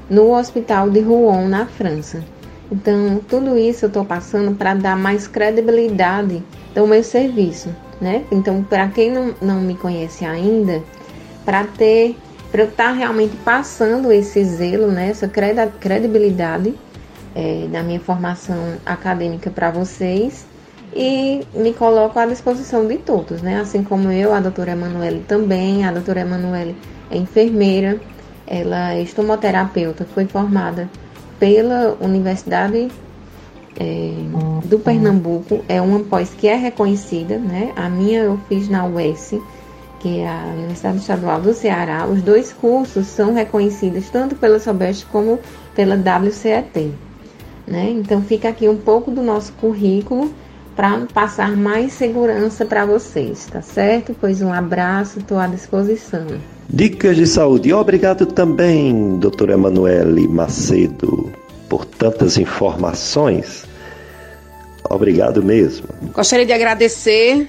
no 0.08 0.36
Hospital 0.36 0.90
de 0.90 1.00
Rouen, 1.00 1.48
na 1.48 1.66
França. 1.66 2.22
Então, 2.70 3.20
tudo 3.28 3.58
isso 3.58 3.84
eu 3.84 3.88
estou 3.88 4.04
passando 4.04 4.56
para 4.56 4.74
dar 4.74 4.96
mais 4.96 5.26
credibilidade 5.26 6.42
ao 6.76 6.86
meu 6.86 7.02
serviço, 7.02 7.74
né? 8.00 8.24
Então, 8.30 8.62
para 8.62 8.88
quem 8.88 9.10
não, 9.10 9.34
não 9.40 9.60
me 9.60 9.74
conhece 9.74 10.24
ainda, 10.24 10.82
para 11.44 11.64
ter, 11.64 12.16
para 12.50 12.62
eu 12.62 12.68
estar 12.68 12.88
tá 12.88 12.92
realmente 12.92 13.36
passando 13.44 14.12
esse 14.12 14.44
zelo, 14.44 14.88
né? 14.88 15.10
Essa 15.10 15.28
credibilidade 15.28 16.74
é, 17.34 17.66
da 17.70 17.82
minha 17.82 18.00
formação 18.00 18.56
acadêmica 18.86 19.50
para 19.50 19.70
vocês 19.70 20.46
e 20.94 21.46
me 21.54 21.72
coloco 21.72 22.18
à 22.18 22.26
disposição 22.26 22.86
de 22.86 22.98
todos, 22.98 23.42
né? 23.42 23.60
Assim 23.60 23.82
como 23.82 24.10
eu, 24.10 24.32
a 24.32 24.40
doutora 24.40 24.72
Emanuele 24.72 25.24
também, 25.26 25.84
a 25.84 25.92
doutora 25.92 26.20
Emanuele 26.20 26.76
é 27.10 27.16
enfermeira, 27.16 28.00
ela 28.46 28.94
é 28.94 29.02
estomoterapeuta, 29.02 30.06
foi 30.14 30.26
formada 30.26 30.88
pela 31.38 31.96
Universidade 32.00 32.88
é, 33.78 34.12
do 34.64 34.78
Pernambuco, 34.78 35.64
é 35.68 35.80
uma 35.80 36.00
pós 36.00 36.30
que 36.30 36.46
é 36.46 36.54
reconhecida, 36.54 37.38
né? 37.38 37.72
A 37.76 37.88
minha 37.88 38.20
eu 38.20 38.38
fiz 38.48 38.68
na 38.68 38.86
UES, 38.86 39.34
que 40.00 40.20
é 40.20 40.28
a 40.28 40.52
Universidade 40.54 40.98
Estadual 40.98 41.40
do 41.40 41.54
Ceará. 41.54 42.06
Os 42.06 42.22
dois 42.22 42.52
cursos 42.52 43.06
são 43.06 43.32
reconhecidos 43.32 44.08
tanto 44.10 44.34
pela 44.34 44.58
SOBEST 44.58 45.06
como 45.06 45.38
pela 45.74 45.94
WCET. 45.94 46.92
Né? 47.66 47.90
Então 47.90 48.20
fica 48.22 48.48
aqui 48.48 48.68
um 48.68 48.76
pouco 48.76 49.10
do 49.10 49.22
nosso 49.22 49.52
currículo 49.54 50.32
para 50.74 51.06
passar 51.12 51.56
mais 51.56 51.92
segurança 51.92 52.64
para 52.64 52.86
vocês, 52.86 53.46
tá 53.46 53.62
certo? 53.62 54.16
Pois 54.18 54.42
um 54.42 54.52
abraço, 54.52 55.20
estou 55.20 55.38
à 55.38 55.46
disposição. 55.46 56.26
Dicas 56.72 57.16
de 57.16 57.26
saúde. 57.26 57.72
Obrigado 57.72 58.26
também, 58.26 59.18
doutora 59.18 59.54
Emanuele 59.54 60.28
Macedo, 60.28 61.32
por 61.68 61.84
tantas 61.84 62.38
informações. 62.38 63.64
Obrigado 64.88 65.42
mesmo. 65.42 65.88
Gostaria 66.14 66.46
de 66.46 66.52
agradecer 66.52 67.48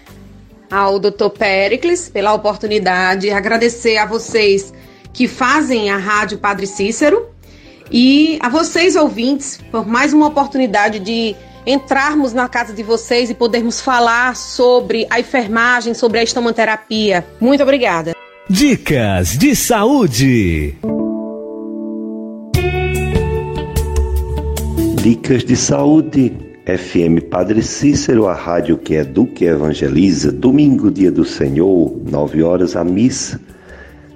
ao 0.71 0.97
doutor 0.97 1.29
Pericles 1.29 2.09
pela 2.09 2.33
oportunidade, 2.33 3.29
agradecer 3.29 3.97
a 3.97 4.07
vocês 4.07 4.73
que 5.13 5.27
fazem 5.27 5.91
a 5.91 5.97
Rádio 5.97 6.39
Padre 6.39 6.65
Cícero 6.65 7.27
e 7.91 8.39
a 8.41 8.49
vocês, 8.49 8.95
ouvintes, 8.95 9.59
por 9.71 9.85
mais 9.85 10.13
uma 10.13 10.27
oportunidade 10.27 10.97
de 10.97 11.35
entrarmos 11.63 12.33
na 12.33 12.49
casa 12.49 12.73
de 12.73 12.81
vocês 12.81 13.29
e 13.29 13.35
podermos 13.35 13.81
falar 13.81 14.35
sobre 14.35 15.05
a 15.11 15.19
enfermagem, 15.19 15.93
sobre 15.93 16.17
a 16.17 16.23
estomoterapia. 16.23 17.23
Muito 17.39 17.61
obrigada. 17.61 18.20
Dicas 18.51 19.37
de 19.37 19.55
saúde. 19.55 20.75
Dicas 25.01 25.45
de 25.45 25.55
saúde 25.55 26.33
FM 26.65 27.29
Padre 27.29 27.63
Cícero, 27.63 28.27
a 28.27 28.33
rádio 28.33 28.77
que 28.77 28.95
educa 28.95 29.45
e 29.45 29.47
evangeliza. 29.47 30.33
Domingo, 30.33 30.91
dia 30.91 31.09
do 31.09 31.23
Senhor, 31.23 31.97
9 32.03 32.43
horas, 32.43 32.75
a 32.75 32.83
missa, 32.83 33.39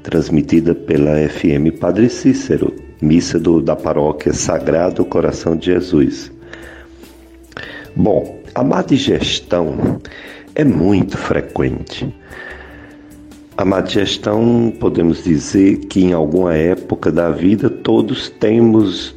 transmitida 0.04 0.76
pela 0.76 1.16
FM 1.30 1.80
Padre 1.80 2.10
Cícero, 2.10 2.76
missa 3.02 3.40
do, 3.40 3.62
da 3.62 3.78
paróquia 3.78 4.34
Sagrado 4.34 5.06
Coração 5.06 5.56
de 5.56 5.68
Jesus. 5.68 6.30
Bom, 7.96 8.42
a 8.54 8.62
má 8.66 8.82
digestão 8.82 10.02
é 10.54 10.66
muito 10.66 11.18
frequente. 11.18 12.14
A 13.58 13.64
má 13.64 13.82
digestão, 13.82 14.74
podemos 14.80 15.24
dizer 15.24 15.78
que 15.88 16.04
em 16.04 16.14
alguma 16.14 16.56
época 16.56 17.12
da 17.12 17.30
vida 17.32 17.70
todos 17.70 18.30
temos, 18.30 19.16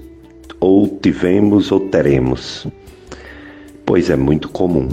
ou 0.60 0.88
tivemos, 0.88 1.72
ou 1.72 1.80
teremos 1.80 2.66
pois 3.88 4.10
é 4.10 4.16
muito 4.16 4.50
comum. 4.50 4.86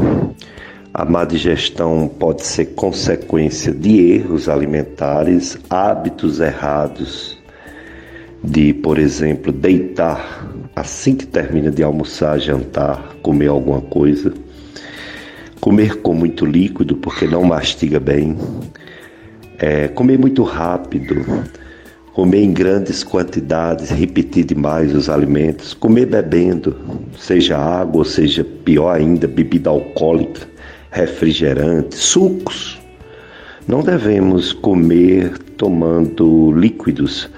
A 0.94 1.04
má 1.04 1.26
digestão 1.26 2.08
pode 2.08 2.46
ser 2.46 2.68
consequência 2.68 3.74
de 3.74 4.14
erros 4.14 4.48
alimentares, 4.48 5.58
hábitos 5.70 6.40
errados, 6.40 7.38
de, 8.42 8.74
por 8.74 8.98
exemplo, 8.98 9.52
deitar 9.52 10.50
assim 10.74 11.14
que 11.14 11.28
termina 11.28 11.70
de 11.70 11.84
almoçar, 11.84 12.40
jantar, 12.40 13.18
comer 13.22 13.50
alguma 13.50 13.82
coisa, 13.82 14.34
comer 15.60 15.98
com 15.98 16.14
muito 16.14 16.46
líquido 16.46 16.96
porque 16.96 17.28
não 17.28 17.44
mastiga 17.44 18.00
bem, 18.00 18.38
é, 19.60 19.88
comer 19.88 20.18
muito 20.18 20.44
rápido 20.44 21.26
comer 22.16 22.44
em 22.44 22.54
grandes 22.54 23.04
quantidades, 23.04 23.90
repetir 23.90 24.46
demais 24.46 24.96
os 24.96 25.10
alimentos, 25.10 25.74
comer 25.74 26.06
bebendo, 26.06 26.74
seja 27.20 27.58
água, 27.58 28.06
seja 28.06 28.42
pior 28.42 28.96
ainda, 28.96 29.28
bebida 29.28 29.70
alcoólica, 29.70 30.48
refrigerante, 30.92 31.94
sucos. 31.94 32.80
Não 33.68 33.82
devemos 33.82 34.54
comer 34.54 35.38
tomando 35.58 36.54
líquidos, 36.54 37.30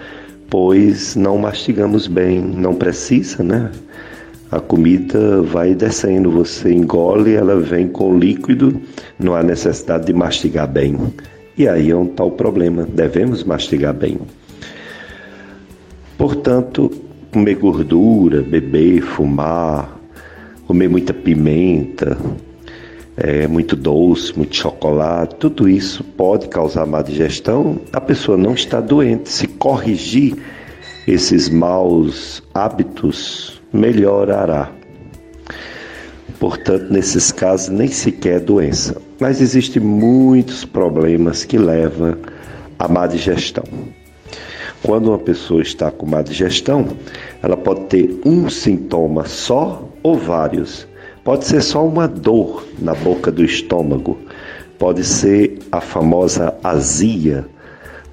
pois 0.47 1.15
não 1.15 1.39
mastigamos 1.39 2.05
bem, 2.05 2.39
não 2.39 2.75
precisa, 2.75 3.41
né? 3.41 3.71
A 4.51 4.59
comida 4.59 5.41
vai 5.41 5.73
descendo, 5.73 6.29
você 6.29 6.71
engole, 6.71 7.33
ela 7.33 7.59
vem 7.59 7.87
com 7.87 8.15
líquido, 8.19 8.79
não 9.17 9.35
há 9.35 9.41
necessidade 9.41 10.05
de 10.05 10.13
mastigar 10.13 10.67
bem. 10.67 10.95
E 11.57 11.67
aí 11.67 11.89
é 11.89 11.95
um 11.95 12.05
tal 12.05 12.29
problema, 12.29 12.83
devemos 12.83 13.43
mastigar 13.43 13.93
bem. 13.93 14.19
Portanto, 16.15 16.91
comer 17.31 17.55
gordura, 17.55 18.43
beber, 18.43 19.01
fumar, 19.01 19.99
comer 20.67 20.87
muita 20.87 21.13
pimenta, 21.13 22.15
é, 23.15 23.47
muito 23.47 23.75
doce, 23.75 24.37
muito 24.37 24.55
chocolate, 24.55 25.35
tudo 25.37 25.67
isso 25.67 26.03
pode 26.03 26.47
causar 26.47 26.85
má 26.85 27.01
digestão. 27.01 27.79
A 27.91 27.99
pessoa 27.99 28.37
não 28.37 28.53
está 28.53 28.79
doente. 28.79 29.29
Se 29.29 29.47
corrigir 29.47 30.35
esses 31.07 31.49
maus 31.49 32.43
hábitos, 32.53 33.59
melhorará. 33.73 34.76
Portanto, 36.39 36.91
nesses 36.91 37.31
casos, 37.31 37.69
nem 37.69 37.87
sequer 37.87 38.39
doença. 38.39 39.01
Mas 39.19 39.41
existem 39.41 39.81
muitos 39.81 40.63
problemas 40.63 41.43
que 41.43 41.57
levam 41.57 42.15
à 42.77 42.87
má 42.87 43.07
digestão. 43.07 43.63
Quando 44.83 45.07
uma 45.07 45.17
pessoa 45.17 45.61
está 45.61 45.89
com 45.89 46.05
má 46.05 46.21
digestão, 46.21 46.87
ela 47.41 47.57
pode 47.57 47.85
ter 47.85 48.21
um 48.23 48.49
sintoma 48.49 49.25
só 49.25 49.89
ou 50.03 50.15
vários. 50.15 50.87
Pode 51.23 51.45
ser 51.45 51.61
só 51.61 51.85
uma 51.85 52.07
dor 52.07 52.65
na 52.79 52.93
boca 52.93 53.31
do 53.31 53.43
estômago, 53.43 54.17
pode 54.79 55.03
ser 55.03 55.59
a 55.71 55.81
famosa 55.81 56.55
azia, 56.63 57.45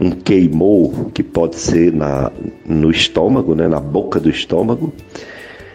um 0.00 0.10
queimou 0.10 1.10
que 1.14 1.22
pode 1.22 1.56
ser 1.56 1.92
na, 1.92 2.32
no 2.66 2.90
estômago, 2.90 3.54
né, 3.54 3.68
na 3.68 3.78
boca 3.78 4.18
do 4.18 4.28
estômago. 4.28 4.92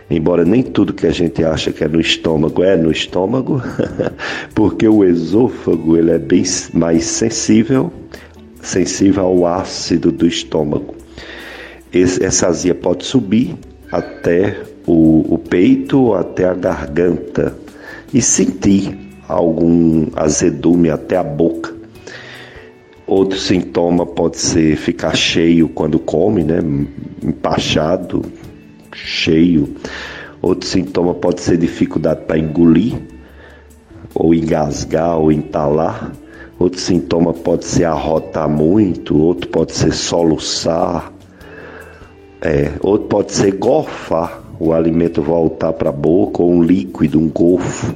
Embora 0.10 0.44
nem 0.44 0.64
tudo 0.64 0.94
que 0.94 1.06
a 1.06 1.12
gente 1.12 1.44
acha 1.44 1.72
que 1.72 1.84
é 1.84 1.88
no 1.88 2.02
estômago 2.02 2.64
é 2.64 2.76
no 2.76 2.92
estômago, 2.92 3.62
porque 4.56 4.88
o 4.88 5.04
esôfago 5.04 5.96
ele 5.96 6.12
é 6.12 6.18
bem 6.18 6.44
mais 6.74 7.06
sensível 7.06 7.92
sensível 8.62 9.26
ao 9.26 9.46
ácido 9.46 10.12
do 10.12 10.28
estômago. 10.28 10.96
Esse, 11.92 12.24
essa 12.24 12.48
azia 12.48 12.76
pode 12.76 13.06
subir 13.06 13.56
até 13.92 14.62
o, 14.86 15.34
o 15.34 15.38
peito, 15.38 16.14
até 16.14 16.46
a 16.46 16.54
garganta 16.54 17.56
e 18.14 18.22
sentir 18.22 18.98
algum 19.28 20.08
azedume 20.16 20.90
até 20.90 21.18
a 21.18 21.24
boca. 21.24 21.74
Outro 23.08 23.40
sintoma 23.40 24.06
pode 24.06 24.38
ser 24.38 24.76
ficar 24.76 25.16
cheio 25.16 25.68
quando 25.68 25.98
come, 25.98 26.44
né? 26.44 26.60
Empachado, 27.24 28.24
cheio. 28.94 29.76
Outro 30.42 30.68
sintoma 30.68 31.14
pode 31.14 31.42
ser 31.42 31.58
dificuldade 31.58 32.26
para 32.26 32.38
engolir, 32.38 32.98
ou 34.14 34.34
engasgar, 34.34 35.18
ou 35.18 35.32
entalar. 35.32 36.12
Outro 36.58 36.80
sintoma 36.80 37.34
pode 37.34 37.66
ser 37.66 37.86
arrotar 37.86 38.50
muito, 38.50 39.18
outro 39.18 39.50
pode 39.50 39.74
ser 39.74 39.94
soluçar, 39.94 41.12
é, 42.42 42.72
outro 42.82 43.08
pode 43.08 43.32
ser 43.32 43.54
gorfar, 43.54 44.44
o 44.60 44.74
alimento 44.74 45.22
voltar 45.22 45.72
para 45.72 45.90
a 45.90 45.94
boca, 45.94 46.44
ou 46.44 46.52
um 46.52 46.62
líquido, 46.62 47.18
um 47.18 47.30
golfo. 47.30 47.96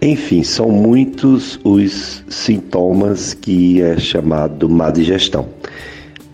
Enfim, 0.00 0.44
são 0.44 0.70
muitos 0.70 1.58
os 1.64 2.22
sintomas 2.28 3.34
que 3.34 3.82
é 3.82 3.98
chamado 3.98 4.68
má 4.68 4.90
digestão. 4.92 5.57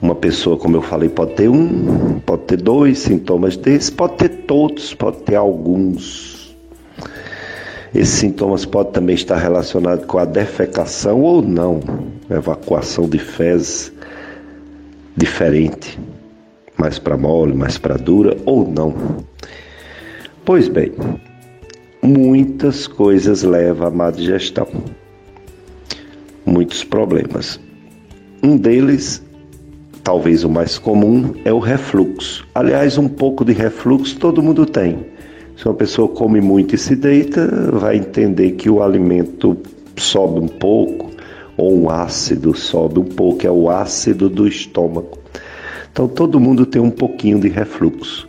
Uma 0.05 0.15
pessoa, 0.15 0.59
como 0.59 0.77
eu 0.77 0.83
falei, 0.83 1.09
pode 1.09 1.33
ter 1.33 1.49
um, 1.49 2.21
pode 2.27 2.43
ter 2.43 2.59
dois 2.59 2.99
sintomas 2.99 3.57
desses, 3.57 3.89
pode 3.89 4.17
ter 4.17 4.29
todos, 4.29 4.93
pode 4.93 5.17
ter 5.23 5.35
alguns. 5.35 6.55
Esses 7.95 8.17
sintomas 8.17 8.67
podem 8.67 8.93
também 8.93 9.15
estar 9.15 9.39
relacionados 9.39 10.05
com 10.05 10.19
a 10.19 10.27
defecação 10.27 11.23
ou 11.23 11.41
não, 11.41 11.81
evacuação 12.29 13.09
de 13.09 13.19
fezes 13.19 13.91
diferente, 15.17 15.99
mais 16.77 16.99
para 16.99 17.17
mole, 17.17 17.55
mais 17.55 17.79
para 17.79 17.97
dura 17.97 18.37
ou 18.45 18.69
não. 18.69 18.95
Pois 20.45 20.69
bem, 20.69 20.93
muitas 22.03 22.87
coisas 22.87 23.43
levam 23.43 23.87
à 23.87 23.91
má 23.91 24.11
digestão, 24.11 24.69
muitos 26.45 26.85
problemas. 26.85 27.59
Um 28.43 28.59
deles, 28.59 29.24
talvez 30.05 30.45
o 30.45 30.51
mais 30.51 30.77
comum, 30.77 31.33
é 31.47 31.53
o 31.53 31.59
refluxo. 31.59 32.47
Aliás, 32.55 32.99
um 32.99 33.09
pouco 33.09 33.43
de 33.43 33.55
refluxo 33.55 34.19
todo 34.19 34.43
mundo 34.43 34.67
tem. 34.67 35.07
Se 35.57 35.65
uma 35.65 35.75
pessoa 35.75 36.07
come 36.09 36.43
muito 36.43 36.75
e 36.75 36.79
se 36.79 36.95
deita, 36.95 37.71
vai 37.73 37.97
entender 37.97 38.53
que 38.53 38.69
o 38.69 38.83
alimento 38.83 39.57
sobe 39.97 40.41
um 40.41 40.49
pouco, 40.49 41.11
ou 41.57 41.75
um 41.75 41.89
ácido 41.89 42.55
sobe 42.55 43.01
um 43.01 43.05
pouco, 43.05 43.47
é 43.47 43.51
o 43.51 43.71
ácido 43.71 44.29
do 44.29 44.47
estômago. 44.47 45.19
Então 45.91 46.07
todo 46.07 46.39
mundo 46.39 46.67
tem 46.67 46.83
um 46.83 46.91
pouquinho 46.91 47.41
de 47.41 47.49
refluxo. 47.49 48.29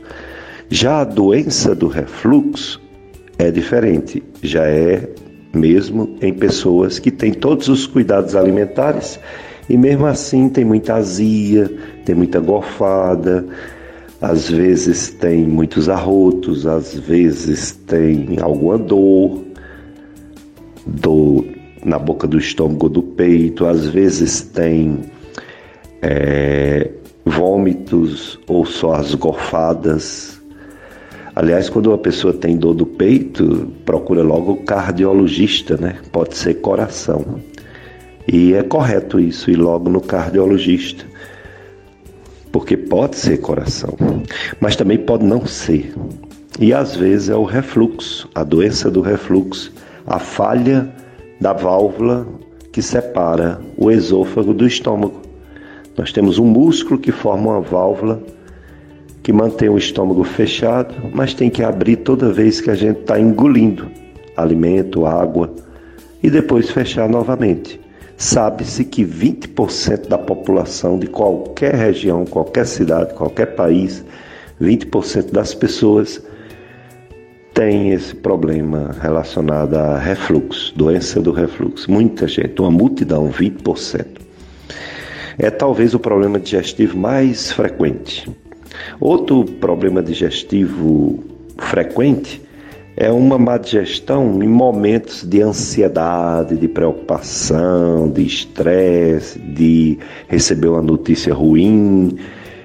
Já 0.70 1.02
a 1.02 1.04
doença 1.04 1.76
do 1.76 1.88
refluxo 1.88 2.80
é 3.38 3.52
diferente, 3.52 4.24
já 4.42 4.66
é 4.66 5.10
mesmo 5.54 6.18
em 6.22 6.34
pessoas 6.34 7.00
que 7.00 7.12
têm 7.12 7.34
todos 7.34 7.68
os 7.68 7.86
cuidados 7.86 8.36
alimentares 8.36 9.20
e 9.70 9.78
mesmo 9.78 10.06
assim 10.06 10.50
tem 10.50 10.64
muita 10.64 10.96
azia, 10.96 11.72
tem 12.06 12.16
muita 12.16 12.40
gorfada, 12.40 13.46
às 14.22 14.50
vezes 14.50 15.10
tem 15.10 15.46
muitos 15.46 15.90
arrotos, 15.90 16.66
às 16.66 16.94
vezes 16.94 17.72
tem 17.72 18.38
alguma 18.42 18.78
dor, 18.78 19.44
dor 20.86 21.46
na 21.84 22.00
boca 22.00 22.28
do 22.28 22.38
estômago 22.38 22.90
do 22.90 23.04
peito, 23.04 23.66
às 23.66 23.86
vezes 23.86 24.42
tem 24.42 25.00
é, 26.02 26.90
vômitos 27.26 28.40
ou 28.48 28.66
só 28.66 28.94
as 28.94 29.14
gorfadas. 29.16 30.42
Aliás, 31.36 31.70
quando 31.70 31.88
uma 31.88 31.98
pessoa 31.98 32.34
tem 32.34 32.56
dor 32.56 32.74
do 32.74 32.86
peito, 32.86 33.68
procura 33.84 34.24
logo 34.24 34.54
o 34.54 34.64
cardiologista, 34.64 35.76
né? 35.76 35.98
Pode 36.12 36.38
ser 36.38 36.56
coração. 36.56 37.42
E 38.28 38.54
é 38.54 38.64
correto 38.64 39.20
isso, 39.20 39.52
ir 39.52 39.56
logo 39.56 39.90
no 39.90 40.02
cardiologista 40.02 41.06
porque 42.56 42.78
pode 42.78 43.18
ser 43.18 43.40
coração, 43.42 43.98
mas 44.62 44.78
também 44.78 44.98
pode 44.98 45.26
não 45.26 45.46
ser. 45.46 45.94
E 46.58 46.74
às 46.74 46.96
vezes 46.96 47.28
é 47.28 47.36
o 47.36 47.44
refluxo, 47.44 48.30
a 48.34 48.46
doença 48.46 48.90
do 48.90 49.02
refluxo, 49.02 49.74
a 50.08 50.20
falha 50.20 50.90
da 51.42 51.52
válvula 51.52 52.26
que 52.72 52.82
separa 52.82 53.60
o 53.76 53.92
esôfago 53.92 54.54
do 54.54 54.66
estômago. 54.66 55.22
Nós 55.98 56.14
temos 56.14 56.40
um 56.40 56.46
músculo 56.46 56.98
que 56.98 57.12
forma 57.12 57.52
uma 57.52 57.60
válvula 57.60 58.24
que 59.22 59.34
mantém 59.34 59.68
o 59.68 59.78
estômago 59.78 60.24
fechado, 60.24 60.96
mas 61.14 61.34
tem 61.34 61.50
que 61.50 61.62
abrir 61.62 61.98
toda 61.98 62.32
vez 62.32 62.62
que 62.62 62.72
a 62.72 62.76
gente 62.76 63.02
está 63.02 63.20
engolindo 63.20 63.92
alimento, 64.38 65.06
água 65.06 65.54
e 66.24 66.30
depois 66.30 66.70
fechar 66.70 67.10
novamente. 67.10 67.82
Sabe-se 68.18 68.86
que 68.86 69.04
20% 69.04 70.08
da 70.08 70.18
população 70.18 70.98
de 70.98 71.08
qualquer 71.08 71.76
região, 71.76 72.26
qualquer 72.26 72.66
cidade, 72.66 73.14
qualquer 73.14 73.56
país, 73.56 74.06
20% 74.62 75.32
das 75.32 75.54
pessoas 75.54 76.22
tem 77.54 77.92
esse 77.92 78.16
problema 78.16 78.96
relacionado 79.02 79.76
a 79.76 79.98
refluxo, 79.98 80.74
doença 80.76 81.22
do 81.22 81.32
refluxo. 81.32 81.90
Muita 81.92 82.28
gente, 82.28 82.60
uma 82.60 82.72
multidão, 82.72 83.30
20%. 83.30 84.06
É 85.38 85.50
talvez 85.50 85.94
o 85.94 86.00
problema 86.00 86.40
digestivo 86.40 86.98
mais 86.98 87.52
frequente. 87.52 88.30
Outro 89.00 89.44
problema 89.44 90.02
digestivo 90.02 91.24
frequente 91.58 92.45
é 92.98 93.12
uma 93.12 93.38
má 93.38 93.58
digestão 93.58 94.42
em 94.42 94.48
momentos 94.48 95.24
de 95.24 95.42
ansiedade, 95.42 96.56
de 96.56 96.68
preocupação, 96.68 98.10
de 98.10 98.26
estresse, 98.26 99.38
de 99.38 100.00
receber 100.28 100.70
uma 100.70 100.82
notícia 100.82 101.34
ruim. 101.34 102.18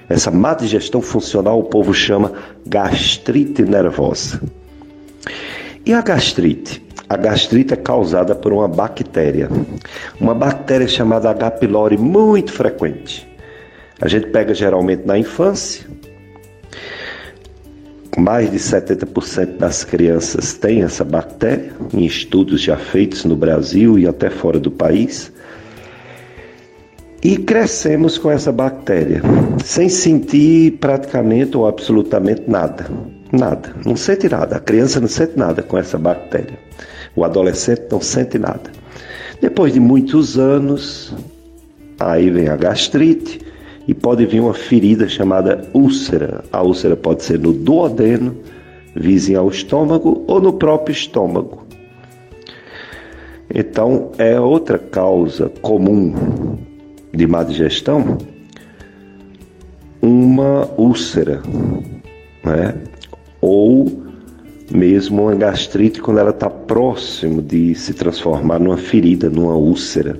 Essa 0.07 0.31
má 0.31 0.53
digestão 0.53 1.01
funcional 1.01 1.59
o 1.59 1.63
povo 1.63 1.93
chama 1.93 2.31
gastrite 2.65 3.63
nervosa. 3.63 4.41
E 5.85 5.93
a 5.93 6.01
gastrite? 6.01 6.81
A 7.09 7.17
gastrite 7.17 7.73
é 7.73 7.77
causada 7.77 8.33
por 8.33 8.53
uma 8.53 8.69
bactéria, 8.69 9.49
uma 10.17 10.33
bactéria 10.33 10.87
chamada 10.87 11.29
H. 11.29 11.51
pylori 11.51 11.97
muito 11.97 12.53
frequente. 12.53 13.27
A 13.99 14.07
gente 14.07 14.27
pega 14.27 14.53
geralmente 14.53 15.05
na 15.05 15.17
infância, 15.17 15.85
mais 18.17 18.51
de 18.51 18.57
70% 18.57 19.57
das 19.57 19.83
crianças 19.83 20.53
têm 20.53 20.83
essa 20.83 21.03
bactéria, 21.03 21.71
em 21.93 22.05
estudos 22.05 22.61
já 22.61 22.75
feitos 22.75 23.23
no 23.23 23.35
Brasil 23.35 23.97
e 23.97 24.07
até 24.07 24.29
fora 24.29 24.59
do 24.59 24.69
país. 24.69 25.31
E 27.23 27.37
crescemos 27.37 28.17
com 28.17 28.31
essa 28.31 28.51
bactéria, 28.51 29.21
sem 29.63 29.87
sentir 29.87 30.73
praticamente 30.79 31.55
ou 31.55 31.67
absolutamente 31.67 32.43
nada. 32.47 32.89
Nada, 33.31 33.73
não 33.85 33.95
sente 33.95 34.27
nada. 34.27 34.57
A 34.57 34.59
criança 34.59 34.99
não 34.99 35.07
sente 35.07 35.37
nada 35.37 35.61
com 35.63 35.77
essa 35.77 35.97
bactéria. 35.97 36.57
O 37.15 37.23
adolescente 37.23 37.83
não 37.89 38.01
sente 38.01 38.37
nada. 38.37 38.71
Depois 39.39 39.71
de 39.71 39.79
muitos 39.79 40.37
anos, 40.37 41.15
aí 41.99 42.29
vem 42.29 42.49
a 42.49 42.55
gastrite, 42.55 43.39
e 43.87 43.93
pode 43.93 44.25
vir 44.25 44.39
uma 44.39 44.53
ferida 44.53 45.07
chamada 45.07 45.67
úlcera. 45.73 46.43
A 46.51 46.61
úlcera 46.61 46.95
pode 46.95 47.23
ser 47.23 47.39
no 47.39 47.53
duodeno, 47.53 48.35
vizinho 48.95 49.39
ao 49.39 49.49
estômago 49.49 50.23
ou 50.27 50.41
no 50.41 50.53
próprio 50.53 50.93
estômago. 50.93 51.65
Então, 53.53 54.11
é 54.17 54.39
outra 54.39 54.77
causa 54.77 55.49
comum 55.61 56.57
de 57.13 57.27
má 57.27 57.43
digestão, 57.43 58.17
uma 60.01 60.69
úlcera, 60.77 61.41
né? 62.43 62.75
ou 63.41 64.01
mesmo 64.71 65.23
uma 65.23 65.35
gastrite 65.35 66.01
quando 66.01 66.19
ela 66.19 66.29
está 66.29 66.49
próximo 66.49 67.41
de 67.41 67.75
se 67.75 67.93
transformar 67.93 68.59
numa 68.59 68.77
ferida, 68.77 69.29
numa 69.29 69.55
úlcera. 69.55 70.17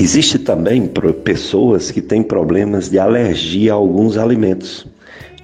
Existe 0.00 0.38
também 0.38 0.86
pessoas 1.24 1.90
que 1.90 2.00
têm 2.00 2.22
problemas 2.22 2.88
de 2.88 3.00
alergia 3.00 3.72
a 3.72 3.74
alguns 3.74 4.16
alimentos 4.16 4.86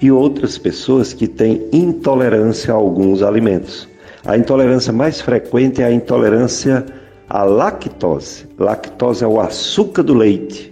e 0.01 0.09
outras 0.09 0.57
pessoas 0.57 1.13
que 1.13 1.27
têm 1.27 1.67
intolerância 1.73 2.73
a 2.73 2.77
alguns 2.77 3.21
alimentos. 3.21 3.87
A 4.23 4.37
intolerância 4.37 4.93
mais 4.93 5.19
frequente 5.19 5.81
é 5.81 5.85
a 5.85 5.91
intolerância 5.91 6.85
à 7.29 7.43
lactose. 7.43 8.45
Lactose 8.57 9.25
é 9.25 9.27
o 9.27 9.41
açúcar 9.41 10.03
do 10.03 10.13
leite. 10.13 10.71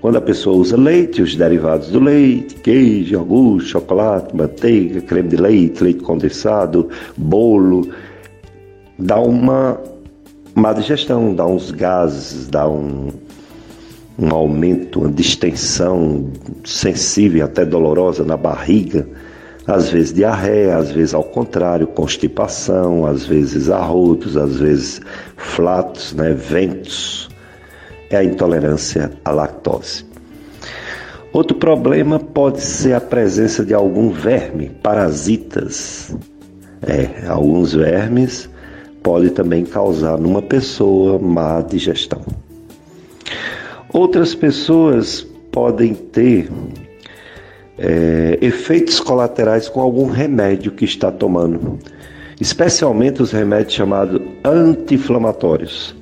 Quando 0.00 0.16
a 0.16 0.20
pessoa 0.20 0.56
usa 0.56 0.76
leite, 0.76 1.22
os 1.22 1.36
derivados 1.36 1.90
do 1.90 2.00
leite, 2.00 2.56
queijo, 2.56 3.14
iogurte, 3.14 3.68
chocolate, 3.68 4.34
manteiga, 4.36 5.00
creme 5.00 5.28
de 5.28 5.36
leite, 5.36 5.84
leite 5.84 6.02
condensado, 6.02 6.88
bolo, 7.16 7.88
dá 8.98 9.20
uma 9.20 9.80
má 10.54 10.72
digestão, 10.72 11.34
dá 11.34 11.44
uns 11.46 11.70
gases, 11.70 12.46
dá 12.46 12.68
um, 12.68 13.10
um 14.18 14.32
aumento, 14.32 15.00
uma 15.00 15.10
distensão 15.10 16.30
sensível, 16.64 17.44
até 17.44 17.64
dolorosa 17.64 18.24
na 18.24 18.36
barriga, 18.36 19.06
às 19.66 19.90
vezes 19.90 20.12
diarreia, 20.12 20.76
às 20.76 20.92
vezes 20.92 21.14
ao 21.14 21.24
contrário, 21.24 21.86
constipação, 21.86 23.04
às 23.04 23.24
vezes 23.24 23.70
arrotos, 23.70 24.36
às 24.36 24.58
vezes 24.58 25.00
flatos, 25.36 26.12
né, 26.12 26.32
ventos. 26.32 27.28
É 28.10 28.16
a 28.18 28.24
intolerância 28.24 29.10
à 29.24 29.32
lactose. 29.32 30.04
Outro 31.32 31.56
problema 31.56 32.20
pode 32.20 32.60
ser 32.60 32.92
a 32.92 33.00
presença 33.00 33.64
de 33.64 33.74
algum 33.74 34.10
verme, 34.10 34.70
parasitas. 34.82 36.14
É, 36.86 37.26
alguns 37.26 37.72
vermes 37.72 38.48
pode 39.04 39.30
também 39.30 39.64
causar 39.66 40.18
numa 40.18 40.40
pessoa 40.40 41.18
má 41.18 41.60
digestão. 41.60 42.22
Outras 43.92 44.34
pessoas 44.34 45.24
podem 45.52 45.94
ter 45.94 46.48
é, 47.78 48.38
efeitos 48.40 48.98
colaterais 48.98 49.68
com 49.68 49.80
algum 49.80 50.06
remédio 50.06 50.72
que 50.72 50.86
está 50.86 51.12
tomando, 51.12 51.78
especialmente 52.40 53.22
os 53.22 53.30
remédios 53.30 53.74
chamados 53.74 54.20
anti-inflamatórios, 54.42 55.94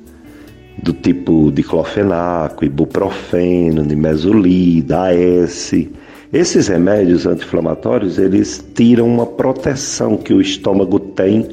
do 0.81 0.93
tipo 0.93 1.51
diclofenaco, 1.51 2.63
ibuprofeno, 2.63 3.83
nimesulida, 3.83 5.09
AS. 5.09 5.73
Esses 6.31 6.67
remédios 6.67 7.27
anti-inflamatórios, 7.27 8.17
eles 8.17 8.65
tiram 8.73 9.07
uma 9.07 9.25
proteção 9.25 10.17
que 10.17 10.33
o 10.33 10.41
estômago 10.41 10.99
tem 10.99 11.49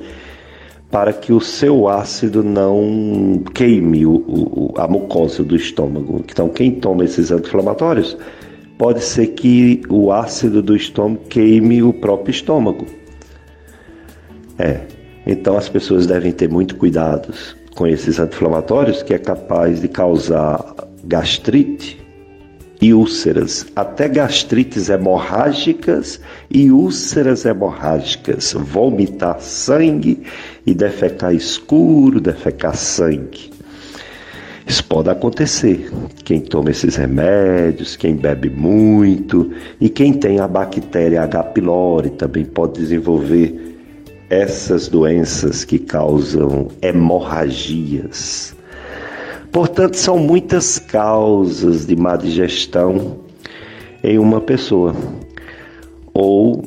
para 0.91 1.13
que 1.13 1.33
o 1.33 1.41
seu 1.41 1.89
ácido 1.89 2.43
não 2.43 3.43
queime 3.55 4.05
o, 4.05 4.13
o, 4.13 4.75
a 4.77 4.89
mucosa 4.89 5.45
do 5.45 5.55
estômago. 5.55 6.25
Então, 6.29 6.49
quem 6.49 6.73
toma 6.73 7.05
esses 7.05 7.31
anti-inflamatórios, 7.31 8.17
pode 8.77 9.05
ser 9.05 9.29
que 9.29 9.83
o 9.89 10.11
ácido 10.11 10.61
do 10.61 10.75
estômago 10.75 11.23
queime 11.29 11.83
o 11.83 11.93
próprio 11.93 12.33
estômago. 12.33 12.87
É. 14.59 14.81
Então, 15.27 15.57
as 15.57 15.69
pessoas 15.69 16.07
devem 16.07 16.33
ter 16.33 16.49
muito 16.49 16.75
cuidado 16.75 17.33
com 17.77 17.87
esses 17.87 18.19
anti-inflamatórios, 18.19 19.03
que 19.03 19.15
é 19.15 19.19
capaz 19.19 19.81
de 19.81 19.89
causar 19.89 20.75
gastrite, 21.05 22.01
e 22.81 22.95
úlceras, 22.95 23.67
até 23.77 24.09
gastrites 24.09 24.89
hemorrágicas 24.89 26.21
e 26.51 26.71
úlceras 26.71 27.45
hemorrágicas, 27.45 28.55
vomitar 28.55 29.41
sangue 29.41 30.23
e 30.65 30.73
defecar 30.73 31.35
escuro, 31.35 32.21
defecar 32.21 32.75
sangue. 32.75 33.51
Isso 34.67 34.85
pode 34.85 35.11
acontecer. 35.11 35.91
Quem 36.25 36.41
toma 36.41 36.71
esses 36.71 36.97
remédios, 36.97 37.97
quem 37.97 38.15
bebe 38.15 38.49
muito 38.49 39.51
e 39.81 39.89
quem 39.89 40.13
tem 40.13 40.39
a 40.39 40.47
bactéria 40.47 41.23
H. 41.23 41.43
pylori 41.43 42.11
também 42.11 42.45
pode 42.45 42.75
desenvolver 42.75 43.79
essas 44.31 44.87
doenças 44.87 45.65
que 45.65 45.79
causam 45.79 46.69
hemorragias. 46.81 48.55
Portanto, 49.53 49.97
são 49.97 50.17
muitas 50.17 50.79
causas 50.79 51.87
de 51.87 51.97
má 51.97 52.17
digestão 52.17 53.19
em 54.03 54.19
uma 54.19 54.41
pessoa 54.41 54.95
ou 56.15 56.65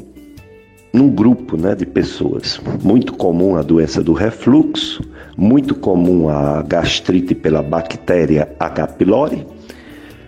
num 0.92 1.10
grupo 1.10 1.56
né, 1.56 1.74
de 1.74 1.86
pessoas. 1.86 2.60
Muito 2.84 3.14
comum 3.14 3.56
a 3.56 3.62
doença 3.62 4.04
do 4.04 4.12
refluxo, 4.12 5.02
muito 5.38 5.74
comum 5.76 6.28
a 6.28 6.62
gastrite 6.62 7.34
pela 7.34 7.64
bactéria 7.64 8.54
H. 8.60 8.88
pylori, 8.88 9.48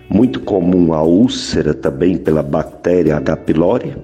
muito 0.09 0.39
comum 0.39 0.93
a 0.93 1.03
úlcera 1.03 1.73
também 1.73 2.17
pela 2.17 2.41
bactéria 2.41 3.17
H. 3.17 3.35
pylori, 3.37 3.97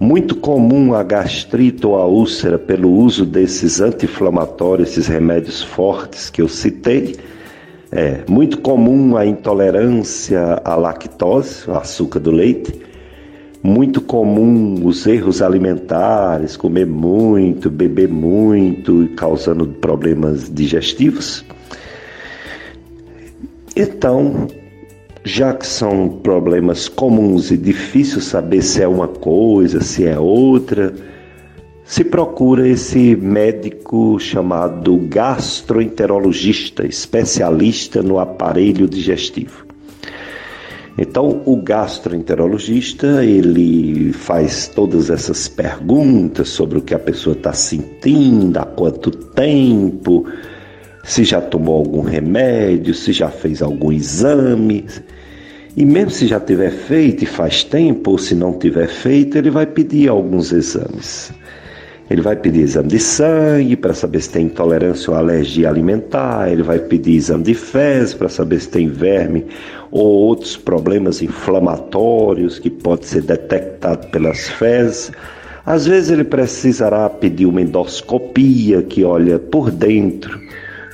muito 0.00 0.34
comum 0.36 0.92
a 0.92 1.04
gastrite 1.04 1.86
ou 1.86 1.96
a 1.96 2.04
úlcera 2.04 2.58
pelo 2.58 2.90
uso 2.90 3.24
desses 3.24 3.80
anti-inflamatórios, 3.80 4.90
esses 4.90 5.06
remédios 5.06 5.62
fortes 5.62 6.28
que 6.28 6.42
eu 6.42 6.48
citei 6.48 7.14
é 7.94 8.24
muito 8.26 8.56
comum 8.58 9.18
a 9.18 9.26
intolerância 9.26 10.58
à 10.64 10.74
lactose, 10.74 11.68
ao 11.68 11.76
açúcar 11.76 12.20
do 12.20 12.30
leite. 12.30 12.74
Muito 13.62 14.00
comum 14.00 14.86
os 14.86 15.06
erros 15.06 15.42
alimentares, 15.42 16.56
comer 16.56 16.86
muito, 16.86 17.70
beber 17.70 18.08
muito, 18.08 19.10
causando 19.14 19.66
problemas 19.66 20.50
digestivos. 20.50 21.44
Então, 23.76 24.48
já 25.22 25.52
que 25.52 25.66
são 25.66 26.08
problemas 26.08 26.88
comuns 26.88 27.50
e 27.50 27.58
difícil 27.58 28.22
saber 28.22 28.62
se 28.62 28.82
é 28.82 28.88
uma 28.88 29.06
coisa, 29.06 29.82
se 29.82 30.06
é 30.06 30.18
outra, 30.18 30.94
se 31.92 32.04
procura 32.04 32.66
esse 32.66 33.14
médico 33.14 34.18
chamado 34.18 34.96
gastroenterologista, 34.96 36.86
especialista 36.86 38.02
no 38.02 38.18
aparelho 38.18 38.88
digestivo. 38.88 39.66
Então, 40.96 41.42
o 41.44 41.54
gastroenterologista, 41.60 43.22
ele 43.22 44.10
faz 44.14 44.68
todas 44.68 45.10
essas 45.10 45.48
perguntas 45.48 46.48
sobre 46.48 46.78
o 46.78 46.80
que 46.80 46.94
a 46.94 46.98
pessoa 46.98 47.36
está 47.36 47.52
sentindo, 47.52 48.56
há 48.56 48.64
quanto 48.64 49.10
tempo, 49.10 50.24
se 51.04 51.24
já 51.24 51.42
tomou 51.42 51.76
algum 51.76 52.00
remédio, 52.00 52.94
se 52.94 53.12
já 53.12 53.28
fez 53.28 53.60
algum 53.60 53.92
exame. 53.92 54.86
E 55.76 55.84
mesmo 55.84 56.10
se 56.10 56.26
já 56.26 56.40
tiver 56.40 56.70
feito 56.70 57.24
e 57.24 57.26
faz 57.26 57.62
tempo, 57.62 58.12
ou 58.12 58.16
se 58.16 58.34
não 58.34 58.58
tiver 58.58 58.88
feito, 58.88 59.36
ele 59.36 59.50
vai 59.50 59.66
pedir 59.66 60.08
alguns 60.08 60.52
exames. 60.52 61.30
Ele 62.12 62.20
vai 62.20 62.36
pedir 62.36 62.60
exame 62.60 62.88
de 62.88 62.98
sangue 62.98 63.74
para 63.74 63.94
saber 63.94 64.20
se 64.20 64.28
tem 64.28 64.44
intolerância 64.44 65.10
ou 65.10 65.16
alergia 65.16 65.66
alimentar, 65.66 66.52
ele 66.52 66.62
vai 66.62 66.78
pedir 66.78 67.16
exame 67.16 67.42
de 67.42 67.54
fezes 67.54 68.12
para 68.12 68.28
saber 68.28 68.60
se 68.60 68.68
tem 68.68 68.86
verme 68.86 69.46
ou 69.90 70.04
outros 70.04 70.54
problemas 70.54 71.22
inflamatórios 71.22 72.58
que 72.58 72.68
pode 72.68 73.06
ser 73.06 73.22
detectado 73.22 74.08
pelas 74.08 74.46
fezes. 74.50 75.10
Às 75.64 75.86
vezes 75.86 76.10
ele 76.10 76.24
precisará 76.24 77.08
pedir 77.08 77.46
uma 77.46 77.62
endoscopia 77.62 78.82
que 78.82 79.02
olha 79.04 79.38
por 79.38 79.70
dentro 79.70 80.38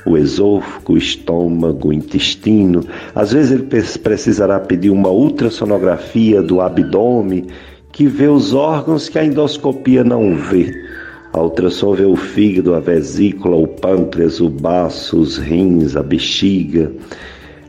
o 0.05 0.17
esôfago, 0.17 0.93
o 0.93 0.97
estômago, 0.97 1.89
o 1.89 1.93
intestino. 1.93 2.81
Às 3.13 3.33
vezes 3.33 3.51
ele 3.51 3.63
precisará 4.01 4.57
pedir 4.57 4.89
uma 4.89 5.09
ultrassonografia 5.09 6.41
do 6.41 6.61
abdômen 6.61 7.47
que 7.91 8.07
vê 8.07 8.29
os 8.29 8.53
órgãos 8.53 9.09
que 9.09 9.19
a 9.19 9.25
endoscopia 9.25 10.01
não 10.01 10.33
vê. 10.37 10.87
A 11.31 11.41
ultrassom 11.41 11.93
vê 11.93 12.05
o 12.05 12.15
fígado, 12.15 12.73
a 12.73 12.79
vesícula, 12.79 13.55
o 13.55 13.67
pâncreas, 13.67 14.39
o 14.39 14.49
baço, 14.49 15.19
os 15.19 15.37
rins, 15.37 15.95
a 15.95 16.01
bexiga. 16.01 16.91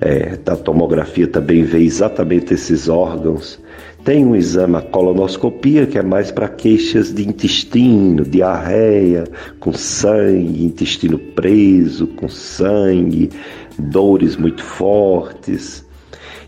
É, 0.00 0.36
da 0.36 0.56
tomografia 0.56 1.28
também 1.28 1.62
vê 1.62 1.80
exatamente 1.80 2.54
esses 2.54 2.88
órgãos. 2.88 3.61
Tem 4.02 4.24
um 4.24 4.34
exame, 4.34 4.76
a 4.76 4.80
colonoscopia, 4.80 5.86
que 5.86 5.98
é 5.98 6.02
mais 6.02 6.30
para 6.30 6.48
queixas 6.48 7.12
de 7.12 7.28
intestino, 7.28 8.24
diarreia, 8.24 9.24
com 9.58 9.74
sangue, 9.74 10.64
intestino 10.64 11.18
preso, 11.18 12.06
com 12.06 12.26
sangue, 12.26 13.28
dores 13.78 14.36
muito 14.36 14.64
fortes. 14.64 15.84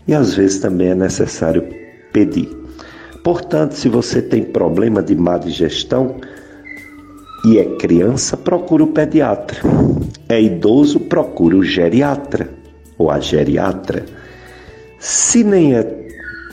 E 0.07 0.15
às 0.15 0.33
vezes 0.33 0.59
também 0.59 0.87
é 0.87 0.95
necessário 0.95 1.63
pedir. 2.11 2.49
Portanto, 3.23 3.73
se 3.73 3.87
você 3.87 4.19
tem 4.19 4.43
problema 4.43 5.03
de 5.03 5.15
má 5.15 5.37
digestão, 5.37 6.15
e 7.43 7.59
é 7.59 7.65
criança, 7.65 8.37
procura 8.37 8.83
o 8.83 8.87
pediatra. 8.87 9.59
É 10.29 10.41
idoso, 10.41 11.01
procura 11.01 11.57
o 11.57 11.63
geriatra 11.63 12.49
ou 12.97 13.11
a 13.11 13.19
geriatra. 13.19 14.05
Se 14.97 15.43
nem 15.43 15.75
é 15.75 15.83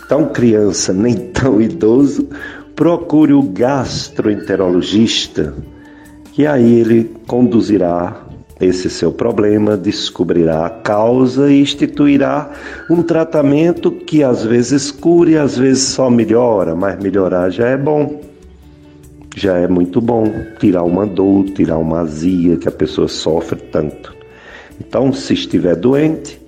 tão 0.09 0.27
criança 0.27 0.93
nem 0.93 1.15
tão 1.15 1.63
idoso, 1.63 2.29
procure 2.75 3.33
o 3.33 3.43
gastroenterologista, 3.43 5.55
que 6.33 6.45
aí 6.47 6.81
ele 6.81 7.13
conduzirá 7.27 8.27
esse 8.61 8.91
seu 8.91 9.13
problema, 9.13 9.77
descobrirá 9.77 10.67
a 10.67 10.71
causa 10.71 11.49
e 11.51 11.61
instituirá 11.61 12.51
um 12.91 13.03
tratamento 13.03 13.91
que 13.91 14.25
às 14.25 14.45
vezes 14.45 14.91
cure, 14.91 15.39
às 15.39 15.57
vezes 15.57 15.85
só 15.85 16.11
melhora, 16.11 16.75
mas 16.75 16.99
melhorar 16.99 17.49
já 17.51 17.69
é 17.69 17.77
bom 17.77 18.30
já 19.37 19.57
é 19.57 19.69
muito 19.69 20.01
bom 20.01 20.25
tirar 20.59 20.83
uma 20.83 21.07
dor, 21.07 21.45
tirar 21.51 21.79
uma 21.79 22.01
azia 22.01 22.57
que 22.57 22.67
a 22.69 22.73
pessoa 22.73 23.07
sofre 23.09 23.61
tanto. 23.61 24.15
Então, 24.81 25.13
se 25.13 25.35
estiver 25.35 25.77
doente, 25.77 26.41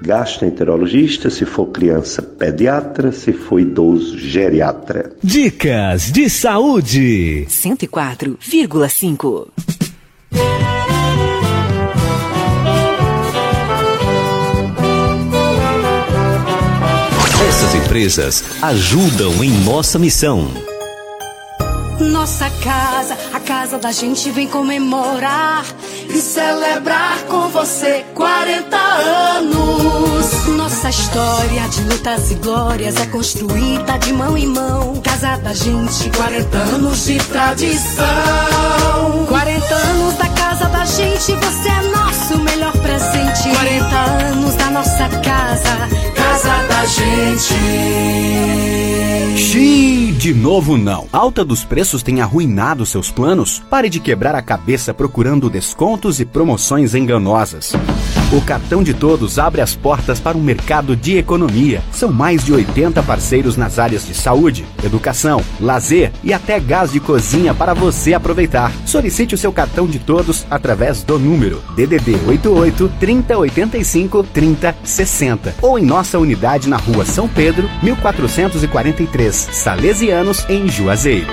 gastroenterologista, 0.00 1.28
se 1.30 1.44
for 1.44 1.66
criança, 1.66 2.22
pediatra, 2.22 3.12
se 3.12 3.32
for 3.32 3.60
idoso, 3.60 4.18
geriatra. 4.18 5.12
Dicas 5.22 6.10
de 6.10 6.30
saúde. 6.30 7.46
104,5 7.48 9.48
Essas 17.48 17.74
empresas 17.74 18.44
ajudam 18.62 19.44
em 19.44 19.50
nossa 19.64 19.98
missão 19.98 20.48
nossa 22.02 22.50
casa, 22.62 23.16
a 23.32 23.40
casa 23.40 23.78
da 23.78 23.92
gente 23.92 24.30
vem 24.30 24.48
comemorar 24.48 25.64
e 26.08 26.18
celebrar 26.18 27.22
com 27.28 27.48
você 27.48 28.04
40 28.14 28.76
anos. 28.76 30.46
Nossa 30.56 30.90
história 30.90 31.68
de 31.68 31.82
lutas 31.82 32.30
e 32.30 32.34
glórias 32.36 32.96
é 32.96 33.06
construída 33.06 33.98
de 33.98 34.12
mão 34.12 34.36
em 34.36 34.46
mão. 34.46 35.00
Casa 35.02 35.36
da 35.38 35.54
gente, 35.54 36.10
40 36.16 36.58
anos 36.58 37.04
de 37.04 37.18
tradição. 37.18 38.06
40 39.28 39.74
anos 39.74 40.14
da 40.14 40.28
casa 40.28 40.64
da 40.66 40.84
gente, 40.84 41.32
você 41.34 41.68
é 41.68 41.82
nosso 41.96 42.38
melhor 42.38 42.72
presente. 42.72 43.48
40 43.54 43.96
anos 43.96 44.54
da 44.56 44.70
nossa 44.70 45.08
casa, 45.08 46.21
casa 46.32 46.66
da 46.66 46.86
gente. 46.86 47.54
Xiii, 49.36 50.12
de 50.12 50.32
novo 50.32 50.78
não. 50.78 51.06
Alta 51.12 51.44
dos 51.44 51.62
preços 51.62 52.02
tem 52.02 52.22
arruinado 52.22 52.86
seus 52.86 53.10
planos? 53.10 53.62
Pare 53.68 53.90
de 53.90 54.00
quebrar 54.00 54.34
a 54.34 54.40
cabeça 54.40 54.94
procurando 54.94 55.50
descontos 55.50 56.20
e 56.20 56.24
promoções 56.24 56.94
enganosas. 56.94 57.74
O 58.32 58.40
cartão 58.40 58.82
de 58.82 58.94
todos 58.94 59.38
abre 59.38 59.60
as 59.60 59.76
portas 59.76 60.18
para 60.18 60.38
um 60.38 60.42
mercado 60.42 60.96
de 60.96 61.18
economia. 61.18 61.82
São 61.92 62.10
mais 62.10 62.42
de 62.42 62.50
80 62.50 63.02
parceiros 63.02 63.58
nas 63.58 63.78
áreas 63.78 64.06
de 64.06 64.14
saúde, 64.14 64.64
educação, 64.82 65.42
lazer 65.60 66.10
e 66.24 66.32
até 66.32 66.58
gás 66.58 66.92
de 66.92 67.00
cozinha 67.00 67.52
para 67.52 67.74
você 67.74 68.14
aproveitar. 68.14 68.72
Solicite 68.86 69.34
o 69.34 69.38
seu 69.38 69.52
cartão 69.52 69.86
de 69.86 69.98
todos 69.98 70.46
através 70.50 71.02
do 71.02 71.18
número 71.18 71.62
DDD 71.76 72.20
88 72.26 72.92
3085 72.98 74.22
3060 74.32 75.54
ou 75.60 75.78
em 75.78 75.84
nossa 75.84 76.18
unidade 76.18 76.31
na 76.68 76.76
Rua 76.76 77.04
São 77.04 77.28
Pedro, 77.28 77.68
1443, 77.82 79.34
Salesianos, 79.34 80.44
em 80.48 80.68
Juazeiro. 80.68 81.28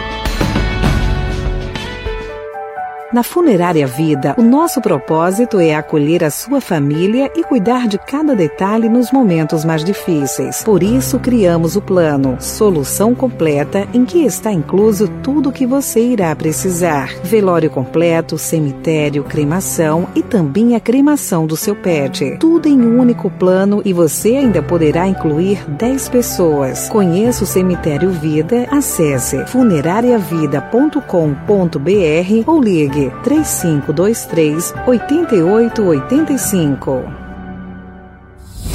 Na 3.11 3.23
Funerária 3.23 3.87
Vida, 3.87 4.35
o 4.37 4.43
nosso 4.43 4.79
propósito 4.81 5.59
é 5.59 5.73
acolher 5.73 6.23
a 6.23 6.29
sua 6.29 6.61
família 6.61 7.31
e 7.35 7.43
cuidar 7.43 7.87
de 7.87 7.97
cada 7.97 8.35
detalhe 8.35 8.87
nos 8.87 9.11
momentos 9.11 9.65
mais 9.65 9.83
difíceis. 9.83 10.61
Por 10.61 10.83
isso, 10.83 11.17
criamos 11.17 11.75
o 11.75 11.81
plano 11.81 12.37
Solução 12.39 13.15
Completa, 13.15 13.87
em 13.95 14.05
que 14.05 14.23
está 14.23 14.51
incluso 14.51 15.07
tudo 15.23 15.49
o 15.49 15.51
que 15.51 15.65
você 15.65 15.99
irá 15.99 16.35
precisar: 16.35 17.11
velório 17.23 17.71
completo, 17.71 18.37
cemitério, 18.37 19.23
cremação 19.23 20.07
e 20.13 20.21
também 20.21 20.75
a 20.75 20.79
cremação 20.79 21.47
do 21.47 21.57
seu 21.57 21.75
pet. 21.75 22.37
Tudo 22.39 22.67
em 22.67 22.79
um 22.79 22.99
único 22.99 23.27
plano 23.31 23.81
e 23.83 23.91
você 23.91 24.35
ainda 24.35 24.61
poderá 24.61 25.07
incluir 25.07 25.67
10 25.67 26.09
pessoas. 26.09 26.87
Conheça 26.89 27.43
o 27.43 27.47
Cemitério 27.47 28.11
Vida, 28.11 28.67
acesse 28.69 29.43
funerariavida.com.br 29.47 32.43
ou 32.45 32.61
ligue 32.61 32.98
ligue 32.99 33.13
3523 33.23 34.73
8885. 34.85 37.28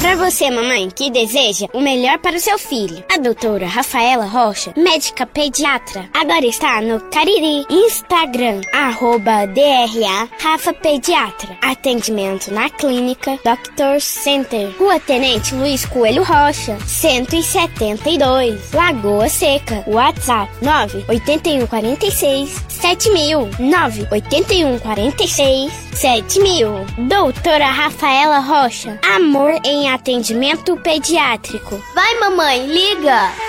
Para 0.05 0.17
você, 0.17 0.51
mamãe, 0.51 0.87
que 0.87 1.09
deseja 1.09 1.65
o 1.73 1.81
melhor 1.81 2.19
para 2.19 2.35
o 2.35 2.39
seu 2.39 2.59
filho, 2.59 3.03
a 3.11 3.17
doutora 3.17 3.65
Rafaela 3.65 4.27
Rocha, 4.27 4.71
médica 4.77 5.25
pediatra, 5.25 6.07
agora 6.13 6.45
está 6.45 6.79
no 6.79 6.99
Cariri, 7.09 7.65
Instagram, 7.67 8.61
arroba 8.71 9.47
DRA 9.47 10.29
Rafa 10.39 10.71
Pediatra. 10.73 11.57
Atendimento 11.59 12.53
na 12.53 12.69
clínica 12.69 13.39
Doctor 13.43 13.99
Center, 13.99 14.75
Rua 14.77 14.99
Tenente 14.99 15.55
Luiz 15.55 15.87
Coelho 15.87 16.23
Rocha, 16.23 16.77
172, 16.85 18.73
Lagoa 18.73 19.27
Seca, 19.27 19.83
WhatsApp 19.87 20.53
98146 20.61 22.63
7000, 22.69 23.49
98146 23.57 25.85
7000. 25.95 26.85
Doutora 27.07 27.71
Rafaela 27.71 28.39
Rocha, 28.39 28.99
amor 29.15 29.51
em 29.63 29.89
atendimento 29.95 30.77
pediátrico. 30.77 31.81
Vai, 31.95 32.19
mamãe, 32.19 32.67
liga! 32.67 33.44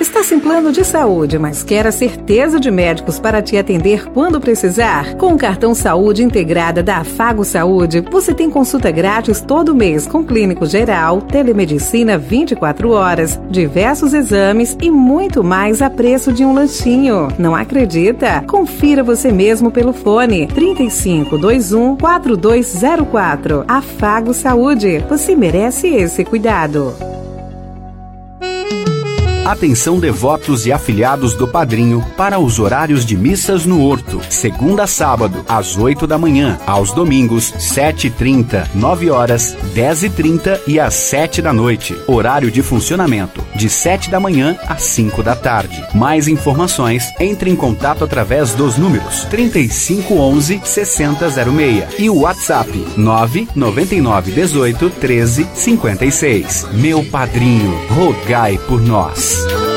Está 0.00 0.22
sem 0.22 0.38
plano 0.38 0.70
de 0.70 0.84
saúde, 0.84 1.40
mas 1.40 1.64
quer 1.64 1.84
a 1.84 1.90
certeza 1.90 2.60
de 2.60 2.70
médicos 2.70 3.18
para 3.18 3.42
te 3.42 3.56
atender 3.56 4.08
quando 4.10 4.40
precisar? 4.40 5.16
Com 5.16 5.34
o 5.34 5.36
cartão 5.36 5.74
Saúde 5.74 6.22
Integrada 6.22 6.84
da 6.84 6.98
Afago 6.98 7.44
Saúde, 7.44 8.04
você 8.08 8.32
tem 8.32 8.48
consulta 8.48 8.92
grátis 8.92 9.40
todo 9.40 9.74
mês 9.74 10.06
com 10.06 10.22
clínico 10.22 10.66
geral, 10.66 11.20
telemedicina 11.20 12.16
24 12.16 12.92
horas, 12.92 13.40
diversos 13.50 14.14
exames 14.14 14.76
e 14.80 14.88
muito 14.88 15.42
mais 15.42 15.82
a 15.82 15.90
preço 15.90 16.32
de 16.32 16.44
um 16.44 16.54
lanchinho. 16.54 17.26
Não 17.36 17.56
acredita? 17.56 18.44
Confira 18.46 19.02
você 19.02 19.32
mesmo 19.32 19.68
pelo 19.68 19.92
fone 19.92 20.46
3521 20.46 21.96
4204. 21.96 23.64
Afago 23.66 24.32
Saúde. 24.32 25.04
Você 25.08 25.34
merece 25.34 25.88
esse 25.88 26.24
cuidado. 26.24 26.94
Atenção 29.48 29.98
devotos 29.98 30.66
e 30.66 30.72
afiliados 30.72 31.34
do 31.34 31.48
Padrinho 31.48 32.04
para 32.18 32.38
os 32.38 32.58
horários 32.58 33.02
de 33.02 33.16
missas 33.16 33.64
no 33.64 33.82
Horto. 33.82 34.20
Segunda 34.28 34.82
a 34.82 34.86
sábado, 34.86 35.42
às 35.48 35.74
8 35.74 36.06
da 36.06 36.18
manhã. 36.18 36.60
Aos 36.66 36.92
domingos, 36.92 37.54
7h30, 37.54 38.68
9 38.74 39.10
horas, 39.10 39.56
10h30 39.74 40.60
e 40.66 40.78
às 40.78 40.92
7 40.92 41.40
da 41.40 41.50
noite. 41.50 41.96
Horário 42.06 42.50
de 42.50 42.62
funcionamento, 42.62 43.42
de 43.56 43.70
7 43.70 44.10
da 44.10 44.20
manhã 44.20 44.54
às 44.68 44.82
5 44.82 45.22
da 45.22 45.34
tarde. 45.34 45.82
Mais 45.94 46.28
informações, 46.28 47.10
entre 47.18 47.48
em 47.48 47.56
contato 47.56 48.04
através 48.04 48.52
dos 48.52 48.76
números 48.76 49.24
3511 49.30 50.60
6006 50.62 51.84
e 51.98 52.10
o 52.10 52.20
WhatsApp 52.20 52.70
999 52.98 54.30
18 54.30 54.90
13 54.90 55.48
56. 55.54 56.66
Meu 56.74 57.02
Padrinho, 57.02 57.80
rogai 57.88 58.58
por 58.68 58.82
nós. 58.82 59.37
Peace. 59.46 59.67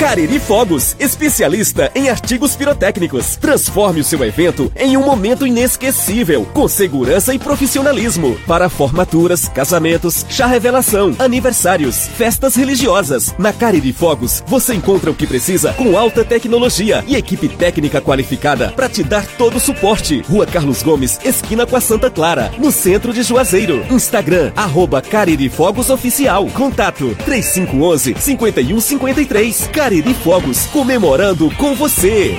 Cariri 0.00 0.40
Fogos, 0.40 0.96
especialista 0.98 1.92
em 1.94 2.08
artigos 2.08 2.56
pirotécnicos. 2.56 3.36
Transforme 3.36 4.00
o 4.00 4.04
seu 4.04 4.24
evento 4.24 4.72
em 4.74 4.96
um 4.96 5.04
momento 5.04 5.46
inesquecível, 5.46 6.46
com 6.54 6.66
segurança 6.66 7.34
e 7.34 7.38
profissionalismo. 7.38 8.40
Para 8.46 8.70
formaturas, 8.70 9.46
casamentos, 9.50 10.24
chá 10.30 10.46
revelação, 10.46 11.14
aniversários, 11.18 12.08
festas 12.16 12.54
religiosas. 12.56 13.34
Na 13.38 13.52
Cariri 13.52 13.92
Fogos, 13.92 14.42
você 14.46 14.72
encontra 14.72 15.10
o 15.10 15.14
que 15.14 15.26
precisa 15.26 15.74
com 15.74 15.98
alta 15.98 16.24
tecnologia 16.24 17.04
e 17.06 17.14
equipe 17.14 17.46
técnica 17.46 18.00
qualificada 18.00 18.72
para 18.74 18.88
te 18.88 19.02
dar 19.02 19.26
todo 19.36 19.56
o 19.56 19.60
suporte. 19.60 20.22
Rua 20.22 20.46
Carlos 20.46 20.82
Gomes, 20.82 21.20
esquina 21.22 21.66
com 21.66 21.76
a 21.76 21.80
Santa 21.80 22.08
Clara, 22.08 22.50
no 22.56 22.72
centro 22.72 23.12
de 23.12 23.22
Juazeiro. 23.22 23.84
Instagram, 23.90 24.50
arroba 24.56 25.02
Cariri 25.02 25.50
Fogos 25.50 25.90
Oficial. 25.90 26.46
Contato 26.54 27.14
3511 27.26 28.14
5153. 28.18 29.68
Cariri 29.70 29.89
Fogos, 30.14 30.66
comemorando 30.66 31.50
com 31.56 31.74
você. 31.74 32.36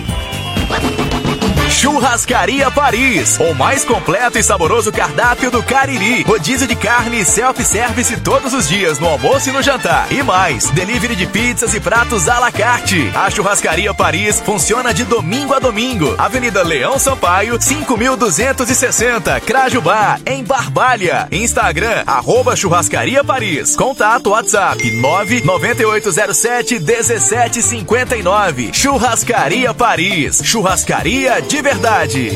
Churrascaria 1.82 2.69
Paris, 2.69 3.39
o 3.39 3.55
mais 3.55 3.84
completo 3.84 4.38
e 4.38 4.43
saboroso 4.43 4.91
cardápio 4.91 5.49
do 5.49 5.63
Cariri. 5.63 6.21
Rodízio 6.21 6.67
de 6.67 6.75
carne 6.75 7.21
e 7.21 7.25
self-service 7.25 8.17
todos 8.17 8.53
os 8.53 8.69
dias 8.69 8.99
no 8.99 9.07
almoço 9.07 9.49
e 9.49 9.51
no 9.51 9.63
jantar. 9.63 10.05
E 10.11 10.21
mais, 10.21 10.69
delivery 10.69 11.15
de 11.15 11.25
pizzas 11.25 11.73
e 11.73 11.79
pratos 11.79 12.29
à 12.29 12.38
la 12.38 12.51
carte. 12.51 13.11
A 13.15 13.32
Churrascaria 13.32 13.95
Paris 13.95 14.39
funciona 14.39 14.93
de 14.93 15.03
domingo 15.05 15.55
a 15.55 15.59
domingo. 15.59 16.13
Avenida 16.19 16.61
Leão 16.61 16.99
Sampaio, 16.99 17.59
5260, 17.59 19.39
Crajubá, 19.39 20.19
em 20.23 20.43
Barbalha. 20.43 21.27
Instagram, 21.32 22.03
arroba 22.05 22.55
Churrascaria 22.55 23.23
Paris. 23.23 23.75
Contato 23.75 24.29
WhatsApp 24.29 24.88
99807 25.01 26.79
1759. 26.79 28.69
Churrascaria 28.71 29.73
Paris. 29.73 30.41
Churrascaria 30.43 31.41
de 31.41 31.70
verdade. 31.72 32.32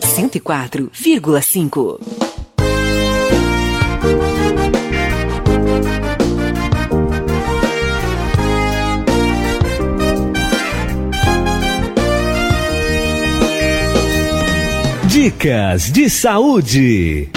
104,5 0.00 1.98
Dicas 15.06 15.92
de 15.92 16.08
saúde. 16.08 17.28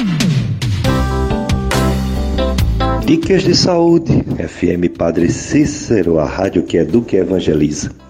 Dicas 3.05 3.43
de 3.43 3.53
saúde. 3.53 4.23
FM 4.39 4.87
Padre 4.91 5.29
Cícero, 5.29 6.19
a 6.19 6.25
rádio 6.25 6.63
que 6.63 6.77
educa 6.77 7.17
e 7.17 7.19
evangeliza. 7.19 8.00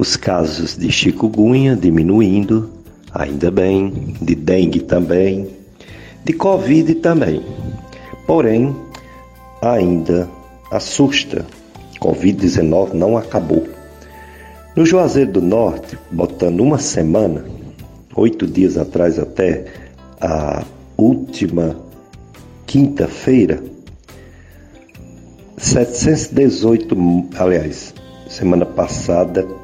Os 0.00 0.16
casos 0.16 0.78
de 0.78 0.90
chikungunya 0.90 1.76
diminuindo, 1.76 2.70
ainda 3.12 3.50
bem, 3.50 4.16
de 4.18 4.34
dengue 4.34 4.80
também, 4.80 5.46
de 6.24 6.32
covid 6.32 6.94
também. 6.94 7.44
Porém, 8.26 8.74
ainda 9.60 10.26
assusta. 10.70 11.44
Covid-19 12.00 12.94
não 12.94 13.18
acabou. 13.18 13.68
No 14.74 14.86
Juazeiro 14.86 15.32
do 15.32 15.42
Norte, 15.42 15.98
botando 16.10 16.60
uma 16.60 16.78
semana, 16.78 17.44
oito 18.16 18.46
dias 18.46 18.78
atrás 18.78 19.18
até 19.18 19.66
a 20.18 20.64
última 20.96 21.76
quinta-feira, 22.66 23.62
718, 25.58 26.96
aliás, 27.38 27.92
semana 28.30 28.64
passada, 28.64 29.59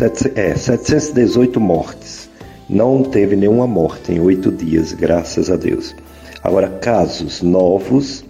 é, 0.00 0.54
718 0.54 1.60
mortes. 1.60 2.28
Não 2.68 3.02
teve 3.02 3.36
nenhuma 3.36 3.66
morte 3.66 4.12
em 4.12 4.20
oito 4.20 4.50
dias, 4.50 4.92
graças 4.92 5.50
a 5.50 5.56
Deus. 5.56 5.94
Agora, 6.42 6.68
casos 6.68 7.42
novos, 7.42 8.24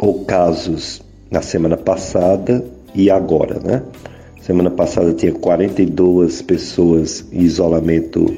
ou 0.00 0.24
casos 0.24 1.02
na 1.30 1.42
semana 1.42 1.76
passada 1.76 2.64
e 2.94 3.10
agora, 3.10 3.60
né? 3.60 3.82
Semana 4.40 4.70
passada 4.70 5.12
tinha 5.12 5.32
42 5.32 6.42
pessoas 6.42 7.24
em 7.30 7.42
isolamento, 7.42 8.34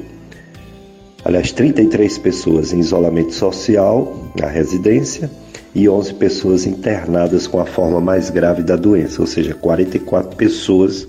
aliás, 1.23 1.51
33 1.53 2.17
pessoas 2.17 2.73
em 2.73 2.79
isolamento 2.79 3.33
social 3.33 4.13
na 4.39 4.47
residência 4.47 5.31
e 5.73 5.87
11 5.87 6.13
pessoas 6.15 6.67
internadas 6.67 7.47
com 7.47 7.59
a 7.59 7.65
forma 7.65 8.01
mais 8.01 8.29
grave 8.29 8.61
da 8.61 8.75
doença, 8.75 9.21
ou 9.21 9.27
seja, 9.27 9.55
44 9.55 10.35
pessoas 10.35 11.07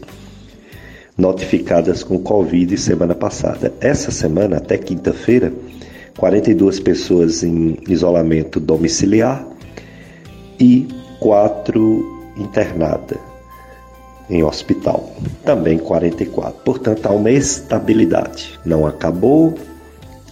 notificadas 1.16 2.02
com 2.02 2.18
Covid 2.18 2.76
semana 2.76 3.14
passada. 3.14 3.72
Essa 3.80 4.10
semana, 4.10 4.56
até 4.56 4.76
quinta-feira, 4.76 5.52
42 6.16 6.80
pessoas 6.80 7.42
em 7.42 7.78
isolamento 7.88 8.60
domiciliar 8.60 9.46
e 10.58 10.86
4 11.20 12.34
internadas 12.36 13.18
em 14.28 14.42
hospital, 14.42 15.12
também 15.44 15.78
44. 15.78 16.62
Portanto, 16.64 17.06
há 17.06 17.12
uma 17.12 17.30
estabilidade. 17.30 18.58
Não 18.64 18.86
acabou, 18.86 19.54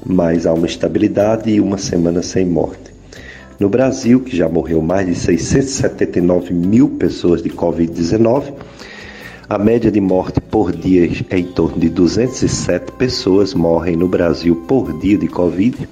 mas 0.05 0.47
há 0.47 0.53
uma 0.53 0.66
estabilidade 0.66 1.51
e 1.51 1.61
uma 1.61 1.78
semana 1.78 2.22
sem 2.22 2.45
morte. 2.45 2.93
No 3.61 3.68
Brasil, 3.68 4.20
que 4.20 4.36
já 4.36 4.48
morreu 4.48 4.81
mais 4.81 5.06
de 5.06 5.15
679 5.15 6.52
mil 6.52 6.89
pessoas 6.90 7.43
de 7.43 7.51
Covid-19, 7.51 8.55
a 9.53 9.59
média 9.59 9.91
de 9.91 10.01
morte 10.01 10.41
por 10.41 10.73
dia 10.74 11.11
é 11.29 11.39
em 11.39 11.45
torno 11.45 11.79
de 11.79 11.91
207 11.91 12.91
pessoas 12.93 13.53
morrem 13.53 13.97
no 13.97 14.09
Brasil 14.09 14.57
por 14.66 14.99
dia 14.99 15.19
de 15.19 15.29
Covid. 15.29 15.87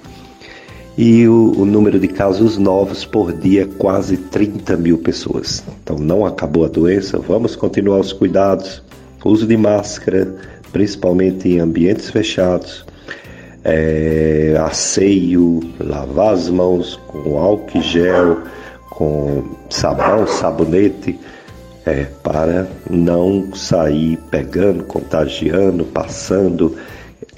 E 0.97 1.27
o, 1.27 1.53
o, 1.55 1.63
número 1.63 1.99
de 1.99 2.07
casos 2.07 2.57
novos 2.57 3.05
por 3.05 3.31
dia 3.31 3.61
é 3.61 3.65
quase 3.77 4.17
30 4.17 4.75
mil 4.77 4.97
pessoas. 4.97 5.63
Então 5.83 5.95
não 5.99 6.25
acabou 6.25 6.65
a 6.65 6.67
doença, 6.67 7.19
vamos 7.19 7.55
continuar 7.55 7.99
os 7.99 8.11
cuidados, 8.11 8.81
uso 9.23 9.45
de 9.45 9.55
máscara, 9.55 10.33
principalmente 10.71 11.47
em 11.47 11.59
ambientes 11.59 12.09
fechados, 12.09 12.83
é, 13.63 14.55
asseio, 14.59 15.59
lavar 15.79 16.33
as 16.33 16.49
mãos 16.49 16.99
com 17.07 17.37
álcool 17.37 17.81
gel, 17.83 18.39
com 18.89 19.43
sabão, 19.69 20.25
sabonete, 20.25 21.19
é, 21.85 22.05
para 22.23 22.67
não 22.89 23.53
sair 23.55 24.17
pegando, 24.29 24.83
contagiando, 24.83 25.85
passando 25.85 26.75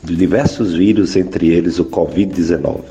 diversos 0.04 0.74
vírus, 0.74 1.16
entre 1.16 1.50
eles 1.50 1.80
o 1.80 1.86
Covid-19. 1.86 2.82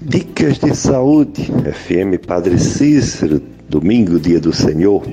Dicas 0.00 0.58
de 0.58 0.74
saúde, 0.76 1.44
FM 1.44 2.24
Padre 2.24 2.58
Cícero, 2.58 3.42
domingo, 3.68 4.20
dia 4.20 4.38
do 4.38 4.52
Senhor. 4.52 5.04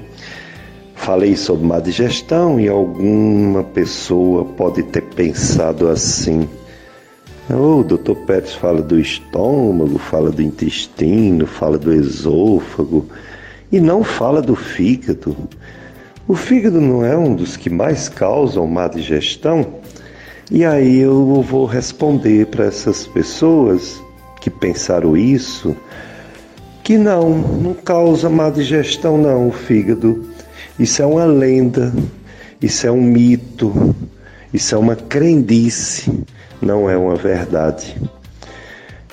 Falei 0.95 1.35
sobre 1.35 1.65
má 1.65 1.79
digestão 1.79 2.59
e 2.59 2.67
alguma 2.67 3.63
pessoa 3.63 4.45
pode 4.45 4.83
ter 4.83 5.01
pensado 5.01 5.87
assim: 5.87 6.47
o 7.49 7.83
doutor 7.83 8.15
Pérez 8.25 8.53
fala 8.53 8.81
do 8.81 8.99
estômago, 8.99 9.97
fala 9.97 10.31
do 10.31 10.41
intestino, 10.41 11.45
fala 11.45 11.77
do 11.77 11.93
esôfago 11.93 13.05
e 13.71 13.79
não 13.79 14.03
fala 14.03 14.41
do 14.41 14.55
fígado. 14.55 15.35
O 16.27 16.33
fígado 16.33 16.81
não 16.81 17.05
é 17.05 17.15
um 17.15 17.35
dos 17.35 17.55
que 17.55 17.69
mais 17.69 18.09
causam 18.09 18.65
má 18.65 18.87
digestão? 18.87 19.75
E 20.49 20.65
aí 20.65 20.97
eu 20.97 21.43
vou 21.43 21.67
responder 21.67 22.47
para 22.47 22.65
essas 22.65 23.05
pessoas 23.05 24.01
que 24.41 24.49
pensaram 24.49 25.15
isso, 25.15 25.77
que 26.83 26.97
não, 26.97 27.29
não 27.29 27.75
causa 27.75 28.27
má 28.27 28.49
digestão 28.49 29.19
não, 29.19 29.49
o 29.49 29.51
fígado. 29.51 30.25
Isso 30.79 30.99
é 30.99 31.05
uma 31.05 31.25
lenda, 31.25 31.93
isso 32.59 32.87
é 32.87 32.91
um 32.91 33.01
mito, 33.01 33.95
isso 34.51 34.73
é 34.73 34.77
uma 34.79 34.95
crendice, 34.95 36.11
não 36.59 36.89
é 36.89 36.97
uma 36.97 37.15
verdade. 37.15 37.95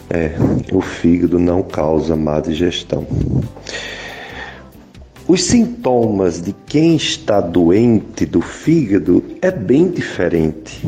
É, 0.09 0.33
o 0.73 0.81
fígado 0.81 1.39
não 1.39 1.63
causa 1.63 2.17
má 2.17 2.41
digestão. 2.41 3.07
Os 5.33 5.45
sintomas 5.45 6.43
de 6.43 6.53
quem 6.67 6.95
está 6.95 7.41
doente 7.41 8.27
do 8.27 8.43
fígado 8.43 9.25
é 9.41 9.51
bem 9.51 9.89
diferente 9.91 10.87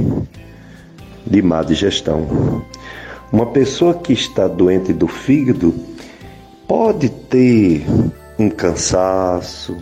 de 1.26 1.40
má 1.40 1.62
digestão. 1.62 2.62
Uma 3.32 3.46
pessoa 3.46 3.94
que 3.94 4.12
está 4.12 4.46
doente 4.46 4.92
do 4.92 5.08
fígado 5.08 5.74
pode 6.68 7.08
ter 7.08 7.86
um 8.38 8.50
cansaço, 8.50 9.74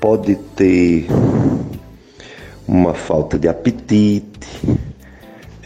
pode 0.00 0.36
ter 0.56 1.06
uma 2.66 2.94
falta 2.94 3.38
de 3.38 3.46
apetite, 3.46 4.48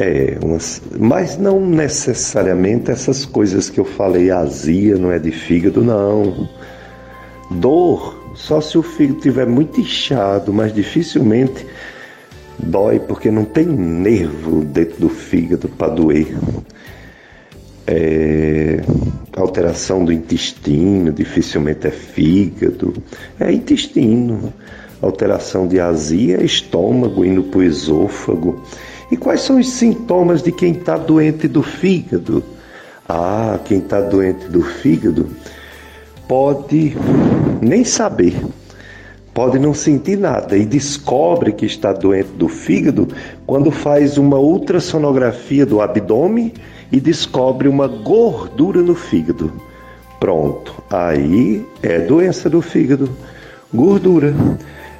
é, 0.00 0.36
umas, 0.42 0.82
mas 0.98 1.38
não 1.38 1.64
necessariamente 1.64 2.90
essas 2.90 3.24
coisas 3.24 3.70
que 3.70 3.78
eu 3.78 3.84
falei, 3.84 4.32
azia 4.32 4.96
não 4.96 5.12
é 5.12 5.18
de 5.20 5.30
fígado, 5.30 5.80
não. 5.80 6.48
Dor, 7.50 8.32
só 8.34 8.60
se 8.60 8.76
o 8.76 8.82
fígado 8.82 9.18
estiver 9.18 9.46
muito 9.46 9.80
inchado, 9.80 10.52
mas 10.52 10.74
dificilmente 10.74 11.66
dói 12.58 12.98
porque 12.98 13.30
não 13.30 13.44
tem 13.44 13.66
nervo 13.66 14.64
dentro 14.64 15.00
do 15.00 15.08
fígado 15.08 15.68
para 15.68 15.92
doer. 15.92 16.36
É, 17.86 18.82
alteração 19.36 20.04
do 20.04 20.12
intestino, 20.12 21.12
dificilmente 21.12 21.86
é 21.86 21.90
fígado, 21.90 22.94
é 23.38 23.52
intestino. 23.52 24.52
Alteração 25.00 25.68
de 25.68 25.78
azia, 25.78 26.42
estômago 26.42 27.24
indo 27.24 27.44
para 27.44 27.58
o 27.60 27.62
esôfago. 27.62 28.62
E 29.10 29.16
quais 29.16 29.42
são 29.42 29.60
os 29.60 29.68
sintomas 29.68 30.42
de 30.42 30.50
quem 30.50 30.72
está 30.72 30.96
doente 30.96 31.46
do 31.46 31.62
fígado? 31.62 32.42
Ah, 33.08 33.60
quem 33.64 33.78
está 33.78 34.00
doente 34.00 34.48
do 34.48 34.62
fígado 34.62 35.28
pode 36.28 36.96
nem 37.60 37.84
saber, 37.84 38.34
pode 39.32 39.58
não 39.58 39.72
sentir 39.72 40.16
nada 40.16 40.56
e 40.56 40.64
descobre 40.64 41.52
que 41.52 41.66
está 41.66 41.92
doente 41.92 42.30
do 42.30 42.48
fígado 42.48 43.08
quando 43.46 43.70
faz 43.70 44.18
uma 44.18 44.38
ultrassonografia 44.38 45.64
do 45.64 45.80
abdômen 45.80 46.52
e 46.90 47.00
descobre 47.00 47.68
uma 47.68 47.86
gordura 47.86 48.82
no 48.82 48.94
fígado. 48.94 49.52
Pronto, 50.18 50.82
aí 50.90 51.64
é 51.82 52.00
doença 52.00 52.48
do 52.48 52.62
fígado, 52.62 53.10
gordura. 53.72 54.34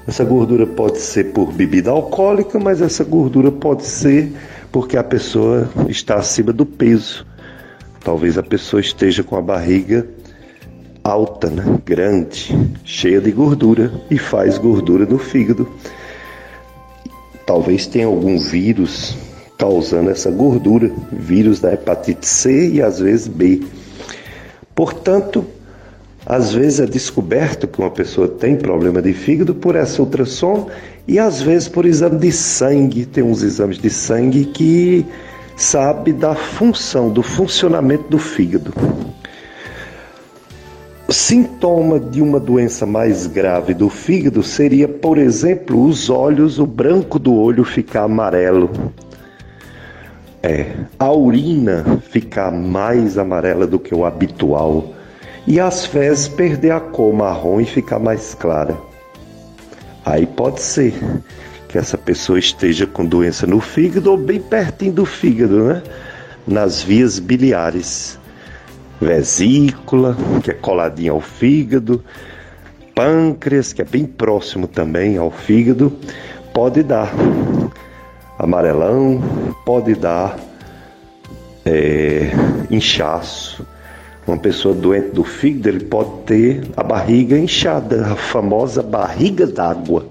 Essa 0.07 0.25
gordura 0.25 0.67
pode 0.67 0.99
ser 0.99 1.33
por 1.33 1.53
bebida 1.53 1.91
alcoólica, 1.91 2.61
mas 2.61 2.81
essa 2.81 3.03
gordura 3.03 3.51
pode 3.51 3.85
ser 3.85 4.33
porque 4.71 4.97
a 4.97 5.03
pessoa 5.03 5.69
está 5.89 6.17
acima 6.17 6.53
do 6.53 6.65
peso. 6.65 7.27
Talvez 8.05 8.39
a 8.39 8.43
pessoa 8.43 8.81
esteja 8.81 9.25
com 9.25 9.35
a 9.37 9.43
barriga 9.43 10.07
alta, 11.07 11.49
né? 11.49 11.79
grande, 11.85 12.53
cheia 12.85 13.21
de 13.21 13.31
gordura 13.31 13.93
e 14.11 14.19
faz 14.19 14.59
gordura 14.59 15.07
no 15.07 15.19
fígado. 15.19 15.69
Talvez 17.47 17.87
tenha 17.87 18.07
algum 18.07 18.37
vírus 18.39 19.17
causando 19.57 20.11
essa 20.11 20.31
gordura, 20.33 20.91
vírus 21.13 21.61
da 21.61 21.73
hepatite 21.73 22.27
C 22.27 22.71
e 22.73 22.83
às 22.83 22.99
vezes 22.99 23.29
B. 23.29 23.63
Portanto, 24.75 25.47
às 26.27 26.53
vezes 26.53 26.81
é 26.81 26.87
descoberto 26.87 27.69
que 27.69 27.79
uma 27.79 27.91
pessoa 27.91 28.27
tem 28.27 28.57
problema 28.57 29.01
de 29.01 29.13
fígado 29.13 29.55
por 29.55 29.77
essa 29.77 30.03
ultrassom 30.03 30.69
e 31.07 31.21
às 31.21 31.41
vezes 31.41 31.69
por 31.69 31.87
exame 31.87 32.19
de 32.19 32.33
sangue. 32.33 33.07
Tem 33.07 33.23
uns 33.23 33.45
exames 33.45 33.79
de 33.79 33.91
sangue 33.91 34.47
que 34.47 35.07
sabe 35.57 36.13
da 36.13 36.35
função, 36.35 37.11
do 37.11 37.23
funcionamento 37.23 38.09
do 38.11 38.19
fígado. 38.19 38.75
Sintoma 41.17 41.99
de 41.99 42.21
uma 42.21 42.39
doença 42.39 42.85
mais 42.85 43.27
grave 43.27 43.73
do 43.73 43.89
fígado 43.89 44.43
seria, 44.43 44.87
por 44.87 45.17
exemplo, 45.17 45.83
os 45.83 46.11
olhos, 46.11 46.59
o 46.59 46.67
branco 46.67 47.19
do 47.19 47.35
olho 47.35 47.65
ficar 47.65 48.03
amarelo. 48.03 48.71
É, 50.43 50.75
a 50.99 51.11
urina 51.11 52.03
ficar 52.11 52.53
mais 52.53 53.17
amarela 53.17 53.67
do 53.67 53.79
que 53.79 53.95
o 53.95 54.05
habitual 54.05 54.93
e 55.47 55.59
as 55.59 55.87
fezes 55.87 56.29
perder 56.29 56.73
a 56.73 56.81
cor 56.81 57.15
marrom 57.15 57.63
e 57.63 57.65
ficar 57.65 57.99
mais 57.99 58.35
clara. 58.35 58.77
Aí 60.05 60.27
pode 60.27 60.61
ser 60.61 60.93
que 61.67 61.79
essa 61.79 61.97
pessoa 61.97 62.39
esteja 62.39 62.87
com 62.87 63.07
doença 63.07 63.47
no 63.47 63.59
fígado 63.59 64.11
ou 64.11 64.19
bem 64.19 64.39
pertinho 64.39 64.93
do 64.93 65.07
fígado, 65.07 65.65
né? 65.65 65.83
Nas 66.47 66.83
vias 66.83 67.19
biliares. 67.19 68.19
Vesícula, 69.01 70.17
que 70.43 70.51
é 70.51 70.55
coladinha 70.55 71.13
ao 71.13 71.21
fígado, 71.21 72.03
pâncreas, 72.95 73.73
que 73.73 73.83
é 73.83 73.85
bem 73.85 74.07
próximo 74.07 74.67
também 74.67 75.19
ao 75.19 75.31
fígado, 75.31 75.93
pode 76.55 76.83
dar 76.83 77.13
amarelão, 78.39 79.21
pode 79.67 79.95
dar 79.95 80.39
é, 81.65 82.31
inchaço, 82.71 83.67
uma 84.27 84.39
pessoa 84.39 84.75
doente 84.75 85.11
do 85.11 85.23
fígado, 85.23 85.69
ele 85.69 85.85
pode 85.85 86.11
ter 86.25 86.63
a 86.77 86.83
barriga 86.83 87.39
inchada, 87.39 88.07
a 88.07 88.17
famosa 88.17 88.83
barriga 88.83 89.47
d'água. 89.47 90.07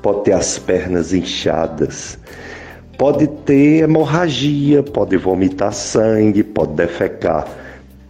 Pode 0.00 0.24
ter 0.24 0.32
as 0.32 0.58
pernas 0.58 1.12
inchadas. 1.12 2.18
Pode 2.96 3.26
ter 3.26 3.82
hemorragia, 3.82 4.82
pode 4.82 5.16
vomitar 5.16 5.72
sangue, 5.72 6.42
pode 6.42 6.72
defecar 6.72 7.46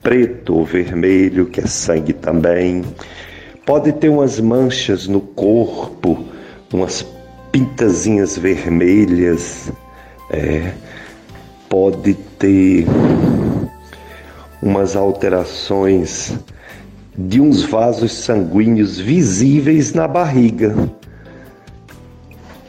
preto 0.04 0.54
ou 0.54 0.64
vermelho, 0.64 1.46
que 1.46 1.60
é 1.60 1.66
sangue 1.66 2.12
também. 2.12 2.84
Pode 3.66 3.90
ter 3.92 4.10
umas 4.10 4.38
manchas 4.38 5.08
no 5.08 5.20
corpo, 5.20 6.24
umas 6.72 7.04
pintazinhas 7.50 8.36
vermelhas. 8.36 9.72
É, 10.30 10.72
pode 11.68 12.14
ter 12.38 12.86
umas 14.62 14.94
alterações 14.94 16.34
de 17.16 17.40
uns 17.40 17.62
vasos 17.62 18.12
sanguíneos 18.12 18.98
visíveis 18.98 19.92
na 19.94 20.06
barriga, 20.06 20.74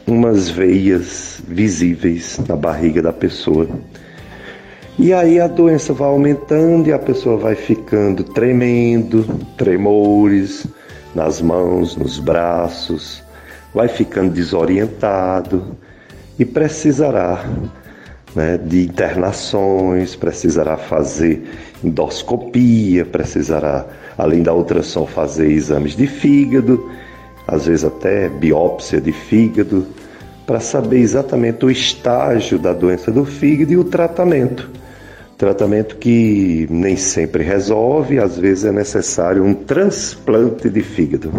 umas 0.06 0.48
veias 0.48 1.42
visíveis 1.46 2.40
na 2.48 2.56
barriga 2.56 3.02
da 3.02 3.12
pessoa. 3.12 3.68
E 4.98 5.12
aí 5.12 5.38
a 5.38 5.46
doença 5.46 5.92
vai 5.92 6.08
aumentando 6.08 6.88
e 6.88 6.92
a 6.92 6.98
pessoa 6.98 7.36
vai 7.36 7.54
ficando 7.54 8.24
tremendo, 8.24 9.24
tremores 9.54 10.66
nas 11.14 11.42
mãos, 11.42 11.94
nos 11.96 12.18
braços, 12.18 13.22
vai 13.74 13.88
ficando 13.88 14.30
desorientado 14.32 15.76
e 16.38 16.46
precisará 16.46 17.44
né, 18.34 18.56
de 18.56 18.84
internações, 18.84 20.16
precisará 20.16 20.78
fazer 20.78 21.46
endoscopia, 21.84 23.04
precisará, 23.04 23.84
além 24.16 24.42
da 24.42 24.54
ultrassom, 24.54 25.04
fazer 25.04 25.50
exames 25.50 25.94
de 25.94 26.06
fígado, 26.06 26.90
às 27.46 27.66
vezes 27.66 27.84
até 27.84 28.30
biópsia 28.30 28.98
de 28.98 29.12
fígado, 29.12 29.86
para 30.46 30.58
saber 30.58 31.00
exatamente 31.00 31.66
o 31.66 31.70
estágio 31.70 32.58
da 32.58 32.72
doença 32.72 33.12
do 33.12 33.26
fígado 33.26 33.74
e 33.74 33.76
o 33.76 33.84
tratamento. 33.84 34.85
Tratamento 35.36 35.96
que 35.96 36.66
nem 36.70 36.96
sempre 36.96 37.42
resolve, 37.42 38.18
às 38.18 38.38
vezes 38.38 38.64
é 38.64 38.72
necessário 38.72 39.44
um 39.44 39.52
transplante 39.52 40.70
de 40.70 40.82
fígado. 40.82 41.30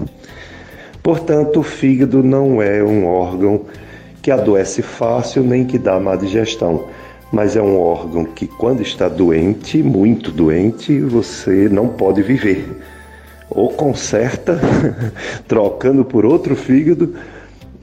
Portanto, 1.02 1.62
o 1.62 1.64
fígado 1.64 2.22
não 2.22 2.62
é 2.62 2.84
um 2.84 3.08
órgão 3.08 3.66
que 4.22 4.30
adoece 4.30 4.82
fácil 4.82 5.42
nem 5.42 5.66
que 5.66 5.80
dá 5.80 6.00
má 6.00 6.16
digestão, 6.16 6.86
mas 7.32 7.56
é 7.56 7.62
um 7.62 7.80
órgão 7.80 8.26
que, 8.26 8.46
quando 8.46 8.82
está 8.82 9.08
doente, 9.08 9.82
muito 9.82 10.32
doente, 10.32 11.00
você 11.00 11.68
não 11.68 11.88
pode 11.88 12.22
viver. 12.22 12.66
Ou 13.50 13.70
conserta, 13.70 14.60
trocando 15.48 16.06
por 16.06 16.26
outro 16.26 16.56
fígado, 16.56 17.16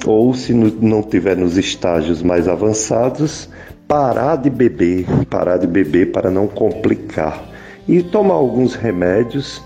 ou 0.07 0.33
se 0.35 0.53
não 0.53 1.03
tiver 1.03 1.37
nos 1.37 1.57
estágios 1.57 2.23
mais 2.23 2.47
avançados, 2.47 3.49
parar 3.87 4.37
de 4.37 4.51
beber, 4.51 5.07
parar 5.29 5.59
de 5.59 5.67
beber 5.67 6.13
para 6.13 6.31
não 6.31 6.47
complicar 6.47 7.45
e 7.87 8.03
tomar 8.03 8.35
alguns 8.35 8.75
remédios 8.75 9.63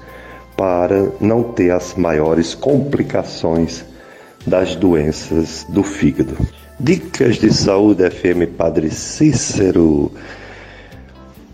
para 0.56 1.12
não 1.20 1.42
ter 1.42 1.70
as 1.70 1.94
maiores 1.94 2.54
complicações 2.54 3.84
das 4.46 4.74
doenças 4.74 5.64
do 5.68 5.82
fígado. 5.82 6.36
Dicas 6.80 7.36
de 7.36 7.52
saúde 7.52 8.08
FM 8.10 8.56
Padre 8.56 8.90
Cícero. 8.90 10.12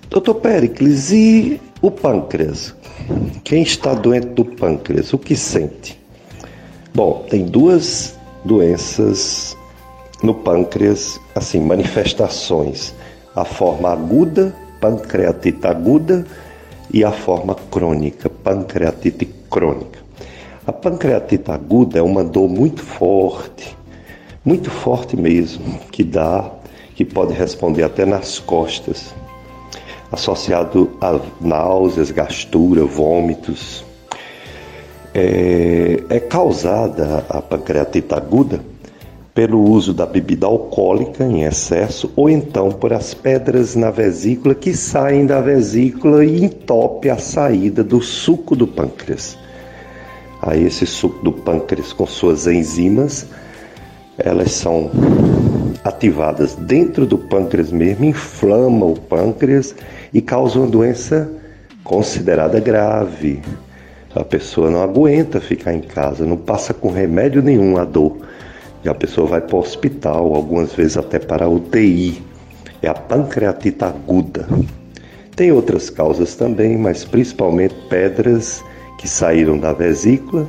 Doutor 0.09 0.36
Pericles, 0.36 1.11
e 1.11 1.61
o 1.82 1.91
pâncreas? 1.91 2.74
Quem 3.43 3.62
está 3.62 3.95
doente 3.95 4.28
do 4.28 4.45
pâncreas, 4.45 5.12
o 5.12 5.19
que 5.19 5.36
sente? 5.36 6.01
Bom, 6.95 7.27
tem 7.28 7.45
duas 7.45 8.16
doenças 8.45 9.57
no 10.23 10.35
pâncreas, 10.35 11.20
assim, 11.35 11.61
manifestações. 11.61 12.95
A 13.35 13.45
forma 13.45 13.91
aguda, 13.91 14.55
pancreatite 14.81 15.66
aguda, 15.66 16.24
e 16.93 17.03
a 17.03 17.11
forma 17.11 17.57
crônica, 17.70 18.28
pancreatite 18.28 19.27
crônica. 19.51 19.99
A 20.66 20.73
pancreatite 20.73 21.51
aguda 21.51 21.99
é 21.99 22.03
uma 22.03 22.23
dor 22.23 22.49
muito 22.49 22.82
forte, 22.82 23.77
muito 24.45 24.70
forte 24.70 25.16
mesmo, 25.16 25.78
que 25.91 26.05
dá, 26.05 26.51
que 26.95 27.05
pode 27.05 27.35
responder 27.35 27.82
até 27.82 28.07
nas 28.07 28.39
costas, 28.39 29.15
associado 30.12 30.97
a 31.01 31.19
náuseas, 31.41 32.11
gastura, 32.11 32.85
vômitos. 32.85 33.85
É, 35.12 36.03
é 36.09 36.20
causada 36.20 37.24
a 37.28 37.41
pancreatite 37.41 38.15
aguda 38.15 38.74
pelo 39.35 39.61
uso 39.61 39.93
da 39.93 40.06
bebida 40.06 40.47
alcoólica 40.47 41.24
em 41.24 41.43
excesso 41.43 42.12
ou 42.15 42.31
então 42.31 42.70
por 42.70 42.93
as 42.93 43.12
pedras 43.12 43.74
na 43.74 43.90
vesícula 43.90 44.55
que 44.55 44.73
saem 44.73 45.27
da 45.27 45.40
vesícula 45.40 46.24
e 46.24 46.44
entope 46.44 47.11
a 47.11 47.19
saída 47.19 47.82
do 47.82 48.01
suco 48.01 48.55
do 48.55 48.66
pâncreas. 48.66 49.36
Aí 50.40 50.65
esse 50.65 50.86
suco 50.86 51.24
do 51.24 51.32
pâncreas 51.32 51.93
com 51.93 52.06
suas 52.06 52.47
enzimas, 52.47 53.27
elas 54.16 54.52
são 54.52 54.90
ativadas 55.82 56.55
dentro 56.55 57.05
do 57.05 57.19
pâncreas 57.19 57.73
mesmo, 57.73 58.05
inflamam 58.05 58.93
o 58.93 59.01
pâncreas 59.01 59.74
e 60.12 60.20
causam 60.20 60.62
uma 60.62 60.70
doença 60.70 61.28
considerada 61.82 62.61
grave. 62.61 63.43
A 64.15 64.23
pessoa 64.23 64.70
não 64.70 64.81
aguenta 64.81 65.40
ficar 65.40 65.74
em 65.74 65.81
casa, 65.81 66.24
não 66.24 66.36
passa 66.36 66.73
com 66.73 66.93
remédio 66.93 67.43
nenhum 67.43 67.77
a 67.77 67.85
dor 67.85 68.19
e 68.85 68.89
a 68.89 68.94
pessoa 68.94 69.27
vai 69.27 69.40
para 69.40 69.56
o 69.56 69.61
hospital, 69.61 70.35
algumas 70.35 70.74
vezes 70.74 70.97
até 70.97 71.19
para 71.19 71.47
a 71.47 71.48
UTI. 71.48 72.23
É 72.82 72.89
a 72.89 72.94
pancreatite 72.94 73.82
aguda. 73.82 74.47
Tem 75.35 75.51
outras 75.51 75.89
causas 75.89 76.35
também, 76.35 76.77
mas 76.77 77.05
principalmente 77.05 77.74
pedras 77.89 78.62
que 78.98 79.09
saíram 79.09 79.59
da 79.59 79.73
vesícula 79.73 80.47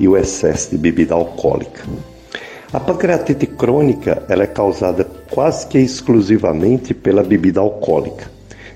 e 0.00 0.08
o 0.08 0.16
excesso 0.16 0.70
de 0.70 0.78
bebida 0.78 1.14
alcoólica. 1.14 1.82
A 2.72 2.80
pancreatite 2.80 3.46
crônica 3.46 4.22
ela 4.28 4.42
é 4.42 4.46
causada 4.46 5.06
quase 5.30 5.66
que 5.66 5.78
exclusivamente 5.78 6.92
pela 6.92 7.22
bebida 7.22 7.60
alcoólica. 7.60 8.30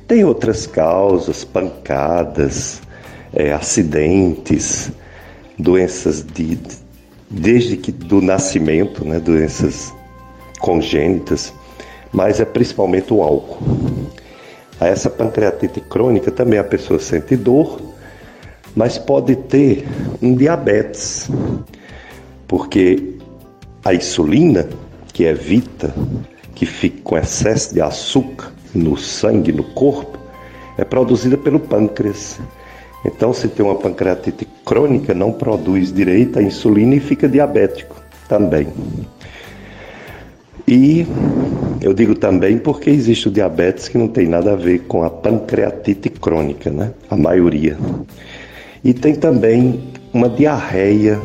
Tem 0.06 0.24
outras 0.24 0.66
causas, 0.66 1.42
pancadas, 1.44 2.80
é, 3.32 3.52
acidentes, 3.52 4.92
doenças 5.58 6.22
de 6.22 6.58
desde 7.30 7.76
que 7.76 7.92
do 7.92 8.20
nascimento, 8.20 9.04
né, 9.04 9.20
doenças 9.20 9.94
congênitas, 10.58 11.54
mas 12.12 12.40
é 12.40 12.44
principalmente 12.44 13.12
o 13.14 13.22
álcool. 13.22 13.64
A 14.80 14.86
essa 14.86 15.08
pancreatite 15.08 15.80
crônica 15.80 16.30
também 16.30 16.58
a 16.58 16.64
pessoa 16.64 16.98
sente 16.98 17.36
dor, 17.36 17.80
mas 18.74 18.98
pode 18.98 19.36
ter 19.36 19.86
um 20.20 20.34
diabetes, 20.34 21.30
porque 22.48 23.14
a 23.84 23.94
insulina, 23.94 24.68
que 25.12 25.24
evita 25.24 25.94
que 26.54 26.66
fique 26.66 27.00
com 27.00 27.16
excesso 27.16 27.72
de 27.72 27.80
açúcar 27.80 28.52
no 28.74 28.96
sangue, 28.96 29.50
no 29.50 29.64
corpo, 29.64 30.18
é 30.76 30.84
produzida 30.84 31.36
pelo 31.38 31.58
pâncreas. 31.58 32.38
Então, 33.04 33.32
se 33.32 33.48
tem 33.48 33.64
uma 33.64 33.74
pancreatite 33.74 34.46
crônica, 34.64 35.14
não 35.14 35.32
produz 35.32 35.92
direito 35.92 36.38
a 36.38 36.42
insulina 36.42 36.94
e 36.94 37.00
fica 37.00 37.28
diabético 37.28 37.96
também. 38.28 38.68
E 40.68 41.06
eu 41.80 41.94
digo 41.94 42.14
também 42.14 42.58
porque 42.58 42.90
existe 42.90 43.28
o 43.28 43.30
diabetes 43.30 43.88
que 43.88 43.96
não 43.96 44.06
tem 44.06 44.28
nada 44.28 44.52
a 44.52 44.56
ver 44.56 44.80
com 44.80 45.02
a 45.02 45.10
pancreatite 45.10 46.10
crônica, 46.10 46.70
né? 46.70 46.92
A 47.10 47.16
maioria. 47.16 47.76
E 48.84 48.92
tem 48.92 49.14
também 49.14 49.80
uma 50.12 50.28
diarreia 50.28 51.18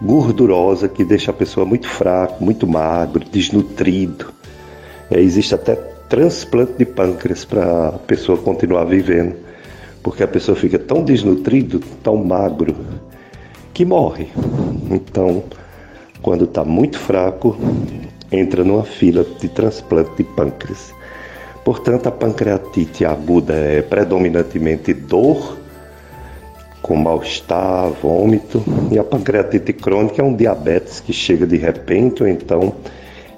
gordurosa 0.00 0.88
que 0.88 1.04
deixa 1.04 1.30
a 1.30 1.34
pessoa 1.34 1.64
muito 1.64 1.86
fraco, 1.88 2.42
muito 2.42 2.66
magro, 2.66 3.24
desnutrido. 3.30 4.32
É, 5.10 5.20
existe 5.20 5.54
até 5.54 5.76
transplante 6.08 6.72
de 6.78 6.84
pâncreas 6.84 7.44
para 7.44 7.88
a 7.88 7.92
pessoa 7.92 8.36
continuar 8.38 8.84
vivendo 8.84 9.36
porque 10.02 10.22
a 10.22 10.28
pessoa 10.28 10.56
fica 10.56 10.78
tão 10.78 11.04
desnutrido, 11.04 11.80
tão 12.02 12.16
magro, 12.16 12.74
que 13.72 13.84
morre. 13.84 14.28
Então, 14.90 15.44
quando 16.20 16.44
está 16.44 16.64
muito 16.64 16.98
fraco, 16.98 17.56
entra 18.30 18.64
numa 18.64 18.84
fila 18.84 19.24
de 19.24 19.48
transplante 19.48 20.10
de 20.16 20.24
pâncreas. 20.24 20.92
Portanto, 21.64 22.08
a 22.08 22.12
pancreatite 22.12 23.04
aguda 23.04 23.54
é 23.54 23.80
predominantemente 23.80 24.92
dor, 24.92 25.56
com 26.82 26.96
mal-estar, 26.96 27.90
vômito, 28.02 28.62
e 28.90 28.98
a 28.98 29.04
pancreatite 29.04 29.72
crônica 29.72 30.20
é 30.20 30.24
um 30.24 30.34
diabetes 30.34 30.98
que 30.98 31.12
chega 31.12 31.46
de 31.46 31.56
repente, 31.56 32.24
ou 32.24 32.28
então 32.28 32.74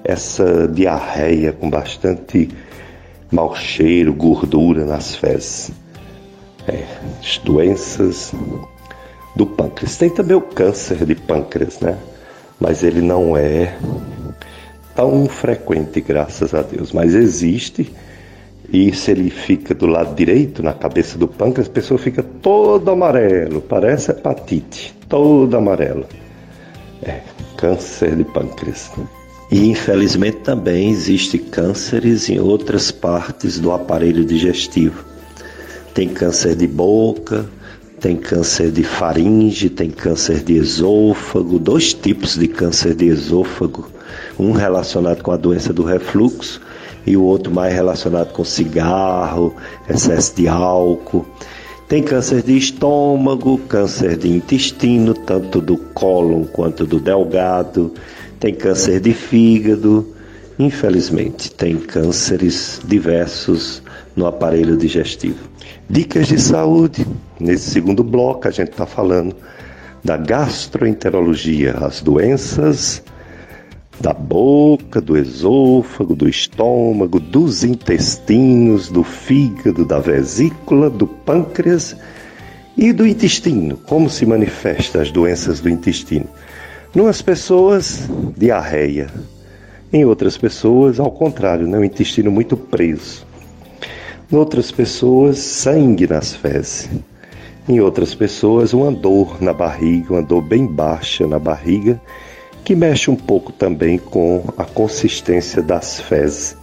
essa 0.03 0.67
diarreia 0.67 1.53
com 1.53 1.69
bastante 1.69 2.49
mau 3.31 3.55
cheiro, 3.55 4.13
gordura 4.13 4.83
nas 4.83 5.15
fezes 5.15 5.71
é, 6.67 6.83
as 7.19 7.37
doenças 7.39 8.33
do 9.35 9.45
pâncreas. 9.45 9.97
Tem 9.97 10.09
também 10.09 10.35
o 10.35 10.41
câncer 10.41 11.05
de 11.05 11.15
pâncreas, 11.15 11.79
né? 11.79 11.97
Mas 12.59 12.83
ele 12.83 13.01
não 13.01 13.35
é 13.35 13.77
tão 14.95 15.27
frequente, 15.27 15.99
graças 16.01 16.53
a 16.53 16.61
Deus. 16.61 16.91
Mas 16.93 17.13
existe, 17.13 17.93
e 18.71 18.93
se 18.93 19.11
ele 19.11 19.29
fica 19.29 19.73
do 19.73 19.85
lado 19.85 20.15
direito, 20.15 20.63
na 20.63 20.73
cabeça 20.73 21.17
do 21.17 21.27
pâncreas, 21.27 21.67
a 21.67 21.71
pessoa 21.71 21.97
fica 21.97 22.23
todo 22.23 22.89
amarelo, 22.89 23.61
parece 23.61 24.11
hepatite, 24.11 24.95
todo 25.09 25.55
amarelo. 25.55 26.05
É, 27.03 27.19
câncer 27.57 28.15
de 28.15 28.23
pâncreas. 28.23 28.89
E 29.51 29.69
infelizmente 29.69 30.37
também 30.37 30.89
existe 30.89 31.37
cânceres 31.37 32.29
em 32.29 32.39
outras 32.39 32.89
partes 32.89 33.59
do 33.59 33.71
aparelho 33.71 34.25
digestivo 34.25 35.14
tem 35.95 36.09
câncer 36.09 36.57
de 36.57 36.67
boca, 36.67 37.45
tem 38.01 38.17
câncer 38.17 38.69
de 38.69 38.83
faringe, 38.83 39.69
tem 39.69 39.89
câncer 39.89 40.43
de 40.43 40.57
esôfago, 40.57 41.57
dois 41.57 41.93
tipos 41.93 42.37
de 42.37 42.49
câncer 42.49 42.93
de 42.93 43.05
esôfago, 43.05 43.87
um 44.37 44.51
relacionado 44.51 45.23
com 45.23 45.31
a 45.31 45.37
doença 45.37 45.71
do 45.71 45.83
refluxo 45.83 46.59
e 47.07 47.15
o 47.15 47.23
outro 47.23 47.49
mais 47.49 47.73
relacionado 47.73 48.33
com 48.33 48.43
cigarro, 48.43 49.55
excesso 49.89 50.35
de 50.35 50.49
álcool. 50.49 51.25
Tem 51.87 52.03
câncer 52.03 52.41
de 52.41 52.57
estômago, 52.57 53.57
câncer 53.59 54.17
de 54.17 54.27
intestino, 54.27 55.13
tanto 55.13 55.61
do 55.61 55.77
cólon 55.77 56.43
quanto 56.43 56.85
do 56.85 56.99
delgado. 56.99 57.93
Tem 58.37 58.53
câncer 58.53 58.99
de 58.99 59.13
fígado. 59.13 60.05
Infelizmente, 60.59 61.49
tem 61.51 61.77
cânceres 61.77 62.81
diversos 62.83 63.81
no 64.13 64.25
aparelho 64.25 64.75
digestivo. 64.75 65.54
Dicas 65.89 66.27
de 66.27 66.39
saúde. 66.41 67.05
Nesse 67.39 67.69
segundo 67.69 68.03
bloco, 68.03 68.47
a 68.47 68.51
gente 68.51 68.71
está 68.71 68.85
falando 68.87 69.35
da 70.03 70.17
gastroenterologia, 70.17 71.73
as 71.73 72.01
doenças 72.01 73.03
da 73.99 74.11
boca, 74.11 74.99
do 74.99 75.15
esôfago, 75.15 76.15
do 76.15 76.27
estômago, 76.27 77.19
dos 77.19 77.63
intestinos, 77.63 78.89
do 78.89 79.03
fígado, 79.03 79.85
da 79.85 79.99
vesícula, 79.99 80.89
do 80.89 81.07
pâncreas 81.07 81.95
e 82.75 82.91
do 82.91 83.05
intestino. 83.05 83.77
Como 83.77 84.09
se 84.09 84.25
manifestam 84.25 85.01
as 85.01 85.11
doenças 85.11 85.59
do 85.59 85.69
intestino? 85.69 86.27
Numas 86.93 87.21
pessoas, 87.21 88.09
diarreia. 88.35 89.07
Em 89.93 90.03
outras 90.03 90.37
pessoas, 90.37 90.99
ao 90.99 91.11
contrário, 91.11 91.67
né? 91.67 91.77
o 91.77 91.83
intestino 91.83 92.31
muito 92.31 92.57
preso. 92.57 93.25
Em 94.31 94.35
outras 94.35 94.71
pessoas, 94.71 95.37
sangue 95.37 96.07
nas 96.07 96.33
fezes. 96.33 96.89
Em 97.69 97.79
outras 97.79 98.15
pessoas, 98.15 98.73
uma 98.73 98.91
dor 98.91 99.39
na 99.39 99.53
barriga, 99.53 100.13
uma 100.13 100.23
dor 100.23 100.41
bem 100.41 100.65
baixa 100.65 101.27
na 101.27 101.37
barriga, 101.37 102.01
que 102.63 102.75
mexe 102.75 103.11
um 103.11 103.15
pouco 103.15 103.51
também 103.51 103.99
com 103.99 104.43
a 104.57 104.63
consistência 104.63 105.61
das 105.61 105.99
fezes. 105.99 106.57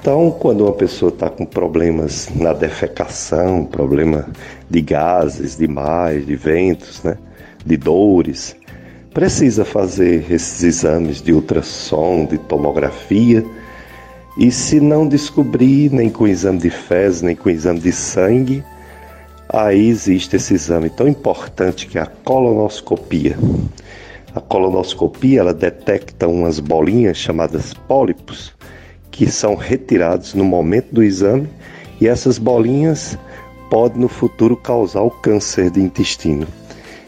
Então, 0.00 0.30
quando 0.30 0.60
uma 0.60 0.72
pessoa 0.72 1.08
está 1.08 1.28
com 1.28 1.44
problemas 1.44 2.28
na 2.36 2.52
defecação, 2.52 3.64
problema 3.64 4.28
de 4.70 4.80
gases 4.80 5.56
demais, 5.56 6.24
de 6.24 6.36
ventos, 6.36 7.02
né, 7.02 7.18
de 7.66 7.76
dores, 7.76 8.54
precisa 9.12 9.64
fazer 9.64 10.30
esses 10.30 10.62
exames 10.62 11.20
de 11.20 11.32
ultrassom, 11.32 12.26
de 12.26 12.38
tomografia, 12.38 13.44
e 14.36 14.50
se 14.50 14.80
não 14.80 15.06
descobrir, 15.06 15.92
nem 15.92 16.10
com 16.10 16.26
exame 16.26 16.58
de 16.58 16.70
fezes, 16.70 17.22
nem 17.22 17.36
com 17.36 17.48
exame 17.48 17.78
de 17.78 17.92
sangue, 17.92 18.64
aí 19.48 19.88
existe 19.88 20.36
esse 20.36 20.54
exame 20.54 20.90
tão 20.90 21.06
importante 21.06 21.86
que 21.86 21.98
é 21.98 22.02
a 22.02 22.06
colonoscopia. 22.06 23.38
A 24.34 24.40
colonoscopia 24.40 25.40
ela 25.40 25.54
detecta 25.54 26.26
umas 26.26 26.58
bolinhas 26.58 27.16
chamadas 27.16 27.72
pólipos 27.72 28.52
que 29.12 29.30
são 29.30 29.54
retirados 29.54 30.34
no 30.34 30.44
momento 30.44 30.92
do 30.92 31.04
exame 31.04 31.48
e 32.00 32.08
essas 32.08 32.36
bolinhas 32.36 33.16
podem 33.70 34.00
no 34.00 34.08
futuro 34.08 34.56
causar 34.56 35.02
o 35.02 35.10
câncer 35.10 35.70
de 35.70 35.80
intestino. 35.80 36.48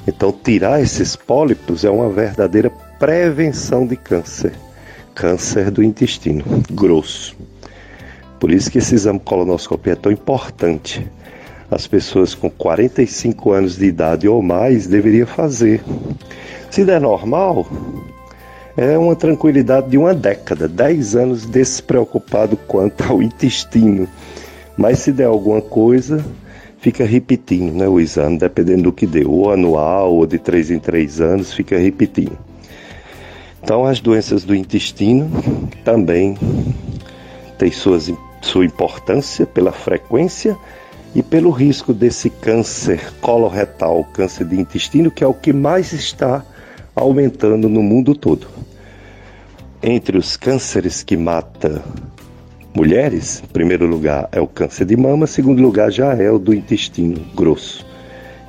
Então, 0.07 0.31
tirar 0.31 0.81
esses 0.81 1.17
pólipos 1.17 1.85
é 1.85 1.91
uma 1.91 2.09
verdadeira 2.09 2.71
prevenção 3.01 3.85
de 3.85 3.97
câncer, 3.97 4.53
câncer 5.17 5.71
do 5.71 5.83
intestino 5.83 6.45
grosso. 6.71 7.35
Por 8.39 8.51
isso 8.51 8.71
que 8.71 8.79
esse 8.79 8.95
exame 8.95 9.19
colonoscopia 9.19 9.95
é 9.95 9.97
tão 9.97 10.13
importante. 10.13 11.05
As 11.71 11.87
pessoas 11.87 12.35
com 12.35 12.51
45 12.51 13.51
anos 13.51 13.77
de 13.77 13.87
idade 13.87 14.29
ou 14.29 14.43
mais 14.43 14.87
deveriam 14.87 15.27
fazer. 15.27 15.83
Se 16.71 16.85
der 16.85 17.01
normal, 17.01 17.67
é 18.77 18.99
uma 18.99 19.17
tranquilidade 19.17 19.89
de 19.89 19.97
uma 19.97 20.15
década, 20.15 20.69
10 20.69 21.17
anos 21.17 21.47
despreocupado 21.47 22.57
quanto 22.57 23.03
ao 23.05 23.23
intestino. 23.23 24.07
Mas 24.77 24.99
se 24.99 25.11
der 25.11 25.25
alguma 25.25 25.63
coisa, 25.63 26.23
fica 26.79 27.07
repetindo 27.07 27.73
né, 27.73 27.89
o 27.89 27.99
exame, 27.99 28.39
dependendo 28.39 28.83
do 28.83 28.93
que 28.93 29.07
deu, 29.07 29.33
ou 29.33 29.51
anual 29.51 30.15
ou 30.15 30.27
de 30.27 30.39
3 30.39 30.73
em 30.73 30.79
3 30.79 31.21
anos, 31.23 31.55
fica 31.55 31.79
repetindo. 31.79 32.39
Então, 33.67 33.85
as 33.85 33.99
doenças 33.99 34.45
do 34.45 34.55
intestino 34.55 35.29
também 35.85 36.39
têm 37.59 37.73
suas, 37.73 38.13
sua 38.41 38.65
importância 38.65 39.45
pela 39.45 39.73
frequência 39.73 40.57
e 41.17 41.21
pelo 41.21 41.51
risco 41.51 41.93
desse 41.93 42.31
câncer 42.31 43.13
coloretal, 43.21 44.05
câncer 44.15 44.45
de 44.45 44.55
intestino, 44.55 45.11
que 45.11 45.25
é 45.25 45.27
o 45.27 45.35
que 45.35 45.53
mais 45.53 45.93
está 45.93 46.45
aumentando 46.95 47.69
no 47.69 47.83
mundo 47.83 48.15
todo. 48.15 48.47
Entre 49.83 50.17
os 50.17 50.37
cânceres 50.37 51.03
que 51.03 51.17
mata 51.17 51.83
mulheres, 52.73 53.43
em 53.43 53.49
primeiro 53.49 53.85
lugar 53.85 54.29
é 54.31 54.41
o 54.41 54.47
câncer 54.47 54.85
de 54.85 54.97
mama, 54.97 55.25
em 55.25 55.27
segundo 55.27 55.61
lugar 55.61 55.91
já 55.91 56.15
é 56.15 56.31
o 56.31 56.39
do 56.39 56.55
intestino 56.55 57.21
grosso. 57.35 57.85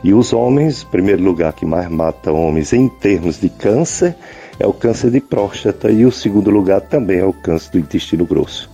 E 0.03 0.13
os 0.13 0.31
homens, 0.31 0.83
em 0.83 0.91
primeiro 0.91 1.23
lugar 1.23 1.53
que 1.53 1.65
mais 1.65 1.89
mata 1.89 2.31
homens 2.31 2.71
em 2.71 2.87
termos 2.87 3.41
de 3.41 3.49
câncer, 3.49 4.15
é 4.59 4.65
o 4.65 4.73
câncer 4.73 5.11
de 5.11 5.19
próstata 5.19 5.91
e 5.91 6.05
o 6.05 6.11
segundo 6.11 6.49
lugar 6.49 6.81
também 6.81 7.19
é 7.19 7.25
o 7.25 7.33
câncer 7.33 7.71
do 7.71 7.79
intestino 7.79 8.25
grosso. 8.25 8.69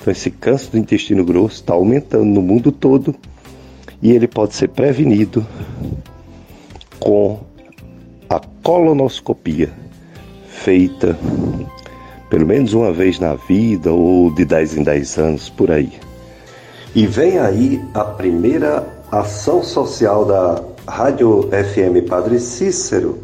Então 0.00 0.12
esse 0.12 0.30
câncer 0.30 0.70
do 0.70 0.78
intestino 0.78 1.24
grosso 1.24 1.56
está 1.56 1.74
aumentando 1.74 2.24
no 2.26 2.42
mundo 2.42 2.70
todo 2.70 3.14
e 4.00 4.12
ele 4.12 4.28
pode 4.28 4.54
ser 4.54 4.68
prevenido 4.68 5.44
com 7.00 7.40
a 8.28 8.40
colonoscopia 8.62 9.72
feita 10.48 11.16
pelo 12.28 12.46
menos 12.46 12.74
uma 12.74 12.92
vez 12.92 13.18
na 13.18 13.34
vida 13.34 13.92
ou 13.92 14.32
de 14.32 14.44
10 14.44 14.78
em 14.78 14.82
10 14.82 15.18
anos 15.18 15.48
por 15.48 15.70
aí. 15.70 15.92
E 16.94 17.06
vem 17.06 17.38
aí 17.38 17.80
a 17.94 18.04
primeira 18.04 18.86
ação 19.10 19.62
social 19.62 20.24
da 20.24 20.62
Rádio 20.88 21.48
FM 21.50 22.08
Padre 22.08 22.38
Cícero, 22.40 23.18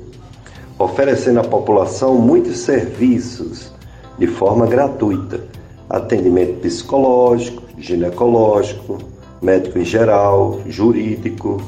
oferecendo 0.83 1.41
à 1.41 1.45
população 1.45 2.17
muitos 2.17 2.59
serviços 2.59 3.73
de 4.19 4.27
forma 4.27 4.67
gratuita: 4.67 5.41
atendimento 5.89 6.61
psicológico, 6.61 7.63
ginecológico, 7.79 8.99
médico 9.41 9.79
em 9.79 9.85
geral, 9.85 10.61
jurídico, 10.67 11.61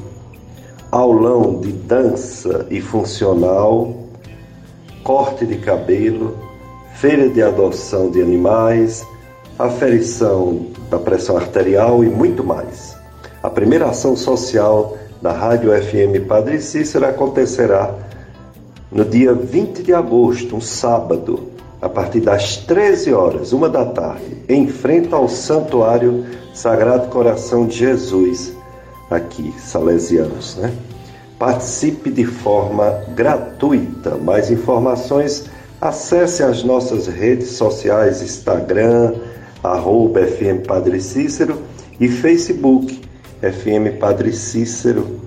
aulão 0.90 1.60
de 1.60 1.72
dança 1.72 2.66
e 2.70 2.80
funcional, 2.80 3.94
corte 5.02 5.44
de 5.44 5.56
cabelo, 5.56 6.38
feira 6.94 7.28
de 7.28 7.42
adoção 7.42 8.10
de 8.10 8.22
animais, 8.22 9.04
aferição 9.58 10.66
da 10.90 10.98
pressão 10.98 11.36
arterial 11.36 12.04
e 12.04 12.08
muito 12.08 12.44
mais. 12.44 12.96
A 13.42 13.50
primeira 13.50 13.86
ação 13.86 14.16
social 14.16 14.96
da 15.20 15.32
Rádio 15.32 15.70
FM 15.70 16.26
Padre 16.26 16.60
Cícero 16.60 17.06
acontecerá 17.06 17.94
no 18.90 19.04
dia 19.04 19.32
20 19.32 19.82
de 19.82 19.92
agosto, 19.92 20.56
um 20.56 20.60
sábado, 20.60 21.50
a 21.80 21.88
partir 21.88 22.20
das 22.20 22.56
13 22.56 23.12
horas, 23.12 23.52
uma 23.52 23.68
da 23.68 23.84
tarde, 23.84 24.38
em 24.48 24.68
frente 24.68 25.12
ao 25.12 25.28
Santuário 25.28 26.24
Sagrado 26.54 27.08
Coração 27.08 27.66
de 27.66 27.76
Jesus, 27.76 28.54
aqui, 29.10 29.52
salesianos, 29.58 30.56
né? 30.56 30.72
Participe 31.38 32.10
de 32.10 32.24
forma 32.24 33.02
gratuita. 33.14 34.14
Mais 34.16 34.50
informações, 34.50 35.46
acesse 35.80 36.42
as 36.42 36.62
nossas 36.62 37.06
redes 37.06 37.50
sociais, 37.50 38.22
Instagram, 38.22 39.14
arroba 39.62 40.20
FM 40.26 40.66
Padre 40.66 41.00
Cícero 41.00 41.60
e 41.98 42.08
Facebook, 42.08 43.00
FM 43.40 43.98
Padre 43.98 44.32
Cícero, 44.32 45.20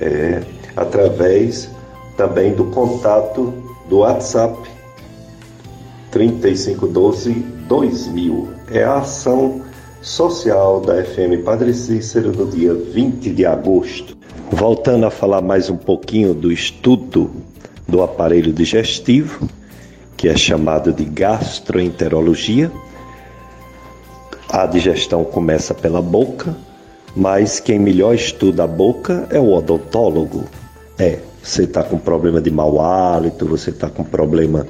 é, 0.00 0.42
através 0.76 1.70
também 2.18 2.52
do 2.52 2.64
contato 2.64 3.54
do 3.88 3.98
WhatsApp 3.98 4.58
3512 6.10 7.32
2000. 7.68 8.48
É 8.72 8.82
a 8.82 8.98
ação 8.98 9.62
social 10.02 10.80
da 10.80 11.02
FM 11.04 11.44
Padre 11.44 11.72
Cícero 11.72 12.32
no 12.32 12.46
dia 12.46 12.74
20 12.74 13.30
de 13.30 13.46
agosto. 13.46 14.18
Voltando 14.50 15.06
a 15.06 15.10
falar 15.10 15.40
mais 15.40 15.70
um 15.70 15.76
pouquinho 15.76 16.34
do 16.34 16.50
estudo 16.50 17.30
do 17.86 18.02
aparelho 18.02 18.52
digestivo, 18.52 19.48
que 20.16 20.28
é 20.28 20.36
chamado 20.36 20.92
de 20.92 21.04
gastroenterologia. 21.04 22.70
A 24.48 24.66
digestão 24.66 25.22
começa 25.22 25.72
pela 25.72 26.02
boca, 26.02 26.56
mas 27.14 27.60
quem 27.60 27.78
melhor 27.78 28.14
estuda 28.14 28.64
a 28.64 28.66
boca 28.66 29.28
é 29.30 29.38
o 29.38 29.52
odontólogo. 29.52 30.44
É, 30.98 31.20
você 31.48 31.62
está 31.62 31.82
com 31.82 31.96
problema 31.96 32.42
de 32.42 32.50
mau 32.50 32.78
hálito, 32.78 33.46
você 33.46 33.70
está 33.70 33.88
com 33.88 34.04
problema 34.04 34.66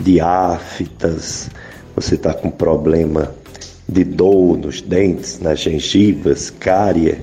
de 0.00 0.18
aftas, 0.18 1.50
você 1.94 2.14
está 2.14 2.32
com 2.32 2.50
problema 2.50 3.34
de 3.86 4.02
dor 4.02 4.56
nos 4.56 4.80
dentes, 4.80 5.38
nas 5.40 5.60
gengivas, 5.60 6.48
cárie, 6.48 7.18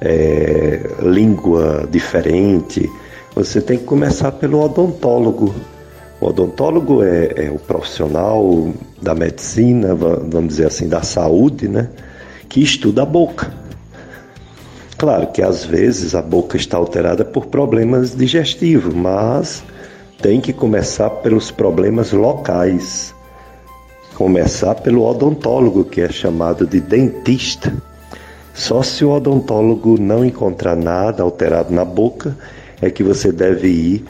é, 0.00 0.80
língua 1.00 1.86
diferente, 1.90 2.88
você 3.34 3.60
tem 3.60 3.78
que 3.78 3.84
começar 3.84 4.30
pelo 4.30 4.60
odontólogo. 4.60 5.52
O 6.20 6.26
odontólogo 6.26 7.02
é, 7.02 7.46
é 7.46 7.50
o 7.50 7.58
profissional 7.58 8.72
da 9.02 9.16
medicina, 9.16 9.96
vamos 9.96 10.46
dizer 10.46 10.68
assim, 10.68 10.88
da 10.88 11.02
saúde, 11.02 11.66
né? 11.66 11.90
Que 12.48 12.62
estuda 12.62 13.02
a 13.02 13.06
boca. 13.06 13.61
Claro 15.02 15.26
que 15.26 15.42
às 15.42 15.64
vezes 15.64 16.14
a 16.14 16.22
boca 16.22 16.56
está 16.56 16.76
alterada 16.76 17.24
por 17.24 17.46
problemas 17.46 18.14
digestivos, 18.14 18.94
mas 18.94 19.64
tem 20.22 20.40
que 20.40 20.52
começar 20.52 21.10
pelos 21.10 21.50
problemas 21.50 22.12
locais 22.12 23.12
começar 24.14 24.76
pelo 24.76 25.04
odontólogo, 25.04 25.84
que 25.84 26.00
é 26.00 26.08
chamado 26.08 26.64
de 26.64 26.80
dentista. 26.80 27.74
Só 28.54 28.80
se 28.80 29.04
o 29.04 29.10
odontólogo 29.10 30.00
não 30.00 30.24
encontrar 30.24 30.76
nada 30.76 31.24
alterado 31.24 31.74
na 31.74 31.84
boca 31.84 32.38
é 32.80 32.88
que 32.88 33.02
você 33.02 33.32
deve 33.32 33.66
ir 33.66 34.04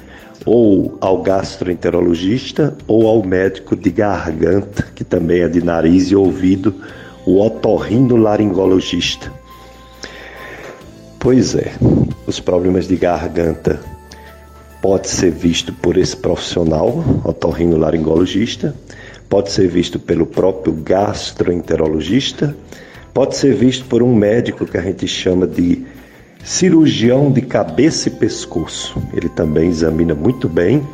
ou 0.44 0.98
ao 1.00 1.22
gastroenterologista 1.22 2.76
ou 2.86 3.08
ao 3.08 3.24
médico 3.24 3.74
de 3.74 3.90
garganta, 3.90 4.86
que 4.94 5.04
também 5.04 5.40
é 5.40 5.48
de 5.48 5.64
nariz 5.64 6.10
e 6.10 6.14
ouvido, 6.14 6.74
o 7.24 7.40
otorrinolaringologista. 7.40 9.40
Pois 11.22 11.54
é, 11.54 11.70
os 12.26 12.40
problemas 12.40 12.88
de 12.88 12.96
garganta 12.96 13.78
pode 14.82 15.08
ser 15.08 15.30
visto 15.30 15.72
por 15.72 15.96
esse 15.96 16.16
profissional, 16.16 17.04
otorrinolaringologista, 17.24 18.74
pode 19.28 19.52
ser 19.52 19.68
visto 19.68 20.00
pelo 20.00 20.26
próprio 20.26 20.72
gastroenterologista, 20.72 22.56
pode 23.14 23.36
ser 23.36 23.54
visto 23.54 23.84
por 23.84 24.02
um 24.02 24.12
médico 24.12 24.66
que 24.66 24.76
a 24.76 24.82
gente 24.82 25.06
chama 25.06 25.46
de 25.46 25.86
cirurgião 26.42 27.30
de 27.30 27.42
cabeça 27.42 28.08
e 28.08 28.10
pescoço. 28.10 29.00
Ele 29.14 29.28
também 29.28 29.68
examina 29.68 30.16
muito 30.16 30.48
bem 30.48 30.84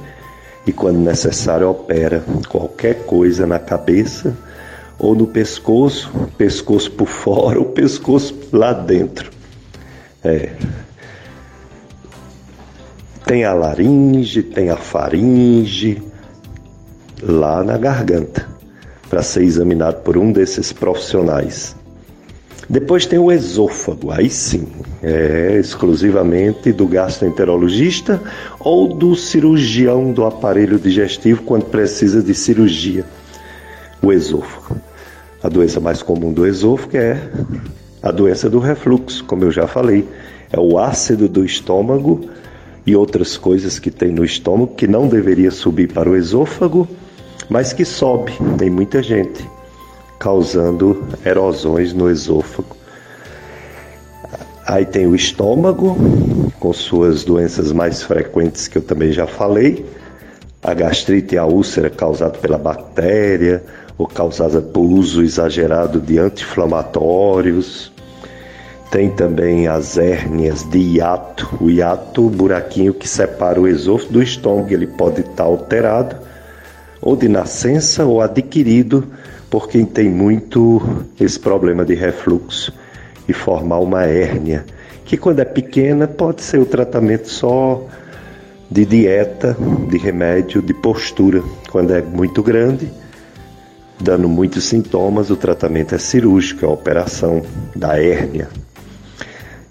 e, 0.67 0.73
quando 0.75 0.99
necessário, 0.99 1.71
opera 1.71 2.23
qualquer 2.51 3.07
coisa 3.07 3.47
na 3.47 3.59
cabeça 3.59 4.37
ou 4.99 5.15
no 5.15 5.27
pescoço, 5.27 6.13
pescoço 6.37 6.91
por 6.91 7.09
fora, 7.09 7.59
ou 7.59 7.65
pescoço 7.65 8.35
lá 8.53 8.75
dentro. 8.75 9.38
É. 10.25 10.51
Tem 13.27 13.45
a 13.45 13.53
laringe, 13.53 14.43
tem 14.43 14.71
a 14.71 14.77
faringe, 14.77 16.03
lá 17.23 17.63
na 17.63 17.77
garganta, 17.77 18.49
para 19.09 19.23
ser 19.23 19.43
examinado 19.43 19.99
por 19.99 20.17
um 20.17 20.33
desses 20.33 20.73
profissionais. 20.73 21.77
Depois 22.71 23.07
tem 23.07 23.19
o 23.19 23.33
esôfago, 23.33 24.11
aí 24.11 24.29
sim, 24.29 24.69
é 25.03 25.57
exclusivamente 25.59 26.71
do 26.71 26.87
gastroenterologista 26.87 28.21
ou 28.61 28.95
do 28.95 29.17
cirurgião 29.17 30.13
do 30.13 30.27
aparelho 30.27 30.79
digestivo 30.79 31.43
quando 31.45 31.65
precisa 31.65 32.23
de 32.23 32.35
cirurgia. 32.35 33.07
O 34.03 34.13
esôfago. 34.13 34.77
A 35.43 35.49
doença 35.49 35.81
mais 35.81 36.03
comum 36.03 36.31
do 36.31 36.47
esôfago 36.47 36.97
é 36.97 37.19
a 38.09 38.11
doença 38.11 38.49
do 38.49 38.59
refluxo, 38.59 39.23
como 39.25 39.45
eu 39.45 39.51
já 39.51 39.67
falei. 39.67 40.09
É 40.51 40.59
o 40.59 40.79
ácido 40.79 41.29
do 41.29 41.45
estômago 41.45 42.29
e 42.87 42.97
outras 42.97 43.37
coisas 43.37 43.79
que 43.79 43.91
tem 43.91 44.11
no 44.11 44.25
estômago 44.25 44.75
que 44.75 44.87
não 44.87 45.07
deveria 45.07 45.51
subir 45.51 45.93
para 45.93 46.09
o 46.09 46.17
esôfago, 46.17 46.89
mas 47.51 47.75
que 47.75 47.85
sobe 47.85 48.33
em 48.63 48.71
muita 48.71 49.03
gente 49.03 49.47
causando 50.19 51.07
erosões 51.25 51.93
no 51.93 52.11
esôfago. 52.11 52.75
Aí 54.67 54.87
tem 54.87 55.07
o 55.07 55.15
estômago, 55.15 55.97
com 56.59 56.73
suas 56.73 57.25
doenças 57.25 57.73
mais 57.73 58.03
frequentes 58.03 58.69
que 58.69 58.79
eu 58.79 58.83
também 58.83 59.13
já 59.13 59.27
falei, 59.27 59.85
a 60.63 60.73
gastrite 60.73 61.35
e 61.35 61.39
a 61.39 61.45
úlcera 61.45 61.91
causada 61.91 62.39
pela 62.39 62.59
bactéria 62.59 63.63
ou 63.99 64.07
causada 64.07 64.63
por 64.63 64.83
uso 64.83 65.23
exagerado 65.23 66.01
de 66.01 66.19
anti-inflamatórios. 66.19 67.93
Tem 68.91 69.11
também 69.11 69.67
as 69.67 69.99
hérnias 69.99 70.65
de 70.65 70.79
hiato, 70.79 71.59
o 71.61 71.69
hiato, 71.69 72.27
o 72.27 72.31
buraquinho 72.31 72.95
que 72.95 73.07
separa 73.07 73.61
o 73.61 73.69
esôfago 73.69 74.15
do 74.15 74.23
estômago, 74.23 74.73
ele 74.73 74.87
pode 74.87 75.21
estar 75.21 75.45
alterado, 75.45 76.17
ou 77.01 77.15
de 77.15 77.29
nascença 77.29 78.07
ou 78.07 78.23
adquirido 78.23 79.07
por 79.51 79.69
quem 79.69 79.85
tem 79.85 80.09
muito 80.09 80.81
esse 81.21 81.39
problema 81.39 81.85
de 81.85 81.95
refluxo 81.95 82.73
e 83.29 83.33
formar 83.33 83.79
uma 83.79 84.05
hérnia, 84.05 84.65
que 85.05 85.17
quando 85.17 85.41
é 85.41 85.45
pequena 85.45 86.07
pode 86.07 86.43
ser 86.43 86.59
o 86.59 86.67
tratamento 86.67 87.29
só 87.29 87.83
de 88.71 88.85
dieta, 88.85 89.57
de 89.89 89.99
remédio, 89.99 90.61
de 90.63 90.75
postura. 90.75 91.43
Quando 91.71 91.95
é 91.95 92.03
muito 92.03 92.43
grande, 92.43 92.91
dando 94.01 94.29
muitos 94.29 94.65
sintomas, 94.65 95.31
o 95.31 95.37
tratamento 95.37 95.95
é 95.95 95.99
cirúrgico, 95.99 96.65
é 96.65 96.69
a 96.69 96.73
operação 96.73 97.43
da 97.75 97.99
hérnia. 97.99 98.49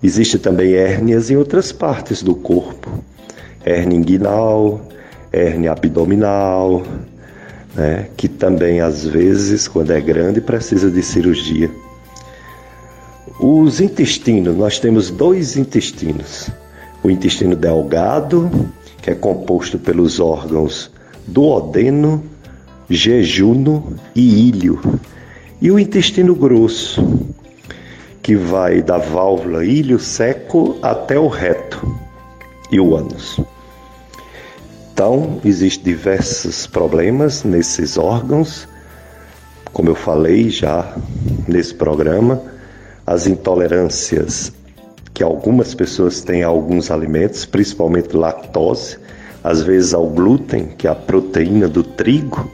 Existe 0.01 0.37
também 0.37 0.73
hérnias 0.73 1.31
em 1.31 1.35
outras 1.35 1.71
partes 1.71 2.21
do 2.21 2.35
corpo, 2.35 2.89
hérnia 3.65 3.97
inguinal, 3.97 4.81
hérnia 5.31 5.71
abdominal, 5.71 6.83
né, 7.75 8.07
que 8.15 8.27
também 8.27 8.79
às 8.79 9.05
vezes, 9.05 9.67
quando 9.67 9.91
é 9.91 9.99
grande, 9.99 10.39
precisa 10.39 10.91
de 10.91 11.01
cirurgia. 11.01 11.69
Os 13.39 13.79
intestinos, 13.79 14.55
nós 14.55 14.79
temos 14.79 15.09
dois 15.09 15.57
intestinos. 15.57 16.49
O 17.03 17.09
intestino 17.09 17.55
delgado, 17.55 18.49
que 19.01 19.11
é 19.11 19.15
composto 19.15 19.77
pelos 19.77 20.19
órgãos 20.19 20.91
duodeno, 21.27 22.23
jejuno 22.89 23.95
e 24.15 24.49
ilho. 24.49 24.79
E 25.61 25.69
o 25.69 25.77
intestino 25.77 26.33
grosso, 26.33 27.03
que 28.27 28.35
vai 28.35 28.81
da 28.81 28.97
válvula 28.97 29.63
ilho 29.63 29.97
seco 29.97 30.77
até 30.81 31.17
o 31.17 31.29
reto 31.29 31.97
e 32.69 32.77
o 32.77 32.93
ânus. 32.93 33.39
Então, 34.91 35.39
existem 35.45 35.93
diversos 35.93 36.67
problemas 36.67 37.45
nesses 37.45 37.97
órgãos, 37.97 38.67
como 39.71 39.87
eu 39.87 39.95
falei 39.95 40.49
já 40.49 40.93
nesse 41.47 41.73
programa, 41.73 42.41
as 43.05 43.27
intolerâncias 43.27 44.51
que 45.13 45.23
algumas 45.23 45.73
pessoas 45.73 46.19
têm 46.19 46.43
a 46.43 46.47
alguns 46.47 46.91
alimentos, 46.91 47.45
principalmente 47.45 48.13
lactose, 48.13 48.97
às 49.41 49.63
vezes 49.63 49.93
ao 49.93 50.05
glúten, 50.05 50.65
que 50.77 50.85
é 50.85 50.91
a 50.91 50.95
proteína 50.95 51.69
do 51.69 51.81
trigo, 51.81 52.51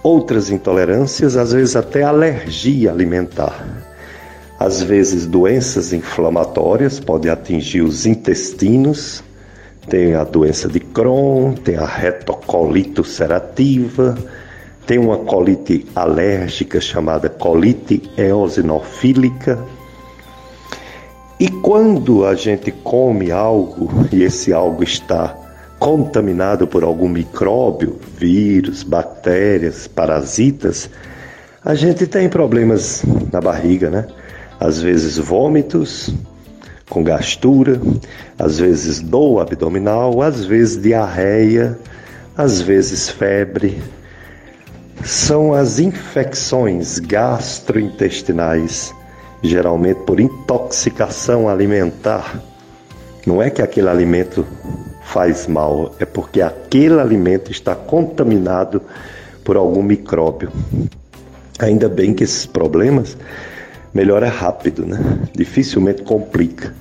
outras 0.00 0.48
intolerâncias, 0.48 1.36
às 1.36 1.50
vezes 1.50 1.74
até 1.74 2.04
alergia 2.04 2.92
alimentar. 2.92 3.95
Às 4.58 4.82
vezes 4.82 5.26
doenças 5.26 5.92
inflamatórias 5.92 6.98
podem 6.98 7.30
atingir 7.30 7.82
os 7.82 8.06
intestinos, 8.06 9.22
tem 9.88 10.14
a 10.14 10.24
doença 10.24 10.68
de 10.68 10.80
Crohn, 10.80 11.52
tem 11.52 11.76
a 11.76 11.84
retocolite 11.84 12.98
ulcerativa, 13.00 14.16
tem 14.86 14.98
uma 14.98 15.18
colite 15.18 15.86
alérgica 15.94 16.80
chamada 16.80 17.28
colite 17.28 18.02
eosinofílica. 18.16 19.58
E 21.38 21.48
quando 21.48 22.24
a 22.24 22.34
gente 22.34 22.72
come 22.72 23.30
algo 23.30 23.90
e 24.10 24.22
esse 24.22 24.54
algo 24.54 24.82
está 24.82 25.36
contaminado 25.78 26.66
por 26.66 26.82
algum 26.82 27.08
micróbio, 27.08 27.98
vírus, 28.16 28.82
bactérias, 28.82 29.86
parasitas, 29.86 30.88
a 31.62 31.74
gente 31.74 32.06
tem 32.06 32.28
problemas 32.28 33.02
na 33.30 33.40
barriga, 33.40 33.90
né? 33.90 34.06
Às 34.58 34.80
vezes 34.80 35.18
vômitos, 35.18 36.14
com 36.88 37.02
gastura, 37.02 37.80
às 38.38 38.58
vezes 38.58 39.00
dor 39.00 39.40
abdominal, 39.40 40.22
às 40.22 40.44
vezes 40.44 40.80
diarreia, 40.80 41.78
às 42.36 42.60
vezes 42.60 43.08
febre. 43.08 43.82
São 45.04 45.52
as 45.52 45.78
infecções 45.78 46.98
gastrointestinais, 46.98 48.94
geralmente 49.42 50.00
por 50.04 50.20
intoxicação 50.20 51.48
alimentar. 51.48 52.40
Não 53.26 53.42
é 53.42 53.50
que 53.50 53.60
aquele 53.60 53.88
alimento 53.88 54.46
faz 55.04 55.46
mal, 55.46 55.94
é 55.98 56.04
porque 56.04 56.40
aquele 56.40 57.00
alimento 57.00 57.50
está 57.50 57.74
contaminado 57.74 58.80
por 59.44 59.56
algum 59.56 59.82
micróbio. 59.82 60.50
Ainda 61.58 61.88
bem 61.88 62.12
que 62.12 62.24
esses 62.24 62.46
problemas 62.46 63.16
melhora 63.96 64.28
rápido, 64.28 64.84
né? 64.84 64.98
Dificilmente 65.34 66.02
complica. 66.02 66.74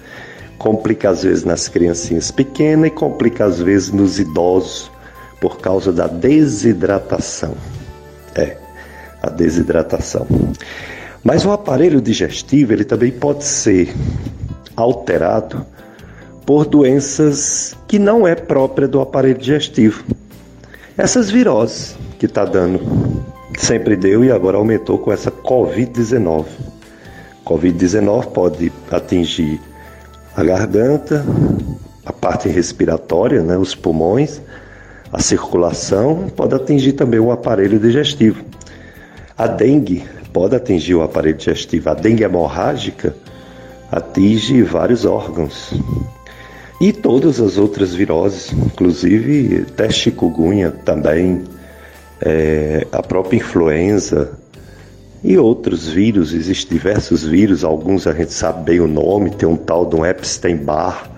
Complica 0.57 1.09
às 1.09 1.23
vezes 1.23 1.45
nas 1.45 1.69
criancinhas 1.69 2.29
pequenas 2.29 2.87
e 2.87 2.91
complica 2.91 3.45
às 3.45 3.61
vezes 3.61 3.91
nos 3.91 4.19
idosos 4.19 4.91
por 5.39 5.59
causa 5.59 5.93
da 5.93 6.07
desidratação. 6.07 7.55
É, 8.35 8.57
a 9.23 9.29
desidratação. 9.29 10.27
Mas 11.23 11.45
o 11.45 11.51
aparelho 11.51 12.01
digestivo 12.01 12.73
ele 12.73 12.83
também 12.83 13.11
pode 13.11 13.45
ser 13.45 13.93
alterado 14.75 15.65
por 16.45 16.65
doenças 16.65 17.75
que 17.87 17.97
não 17.97 18.27
é 18.27 18.35
própria 18.35 18.89
do 18.89 18.99
aparelho 18.99 19.39
digestivo. 19.39 20.03
Essas 20.97 21.31
viroses 21.31 21.95
que 22.19 22.25
está 22.25 22.43
dando, 22.43 22.81
sempre 23.57 23.95
deu 23.95 24.23
e 24.23 24.31
agora 24.31 24.57
aumentou 24.57 24.97
com 24.97 25.11
essa 25.11 25.31
Covid-19. 25.31 26.45
Covid-19 27.45 28.31
pode 28.31 28.71
atingir 28.91 29.61
a 30.35 30.43
garganta, 30.43 31.23
a 32.05 32.11
parte 32.11 32.49
respiratória, 32.49 33.41
né, 33.41 33.57
os 33.57 33.73
pulmões, 33.73 34.41
a 35.13 35.21
circulação, 35.21 36.27
pode 36.35 36.55
atingir 36.55 36.93
também 36.93 37.19
o 37.19 37.31
aparelho 37.31 37.79
digestivo. 37.79 38.43
A 39.37 39.47
dengue 39.47 40.03
pode 40.33 40.55
atingir 40.55 40.95
o 40.95 41.03
aparelho 41.03 41.37
digestivo. 41.37 41.89
A 41.89 41.93
dengue 41.93 42.23
hemorrágica 42.23 43.15
atinge 43.91 44.61
vários 44.63 45.05
órgãos. 45.05 45.73
E 46.81 46.91
todas 46.91 47.39
as 47.39 47.57
outras 47.57 47.93
viroses, 47.93 48.51
inclusive 48.51 49.65
até 49.69 49.89
chikungunya 49.89 50.71
também, 50.71 51.43
é, 52.21 52.85
a 52.91 53.01
própria 53.01 53.37
influenza, 53.37 54.31
e 55.27 55.39
outros 55.39 55.87
vírus, 55.87 56.33
existem 56.33 56.77
diversos 56.77 57.23
vírus, 57.23 57.63
alguns 57.63 58.05
a 58.05 58.13
gente 58.13 58.31
sabe 58.31 58.63
bem 58.63 58.79
o 58.79 58.87
nome, 58.87 59.31
tem 59.31 59.49
um 59.49 59.55
tal 59.55 59.83
de 59.83 59.95
um 59.95 60.05
Epstein-Barr, 60.05 61.09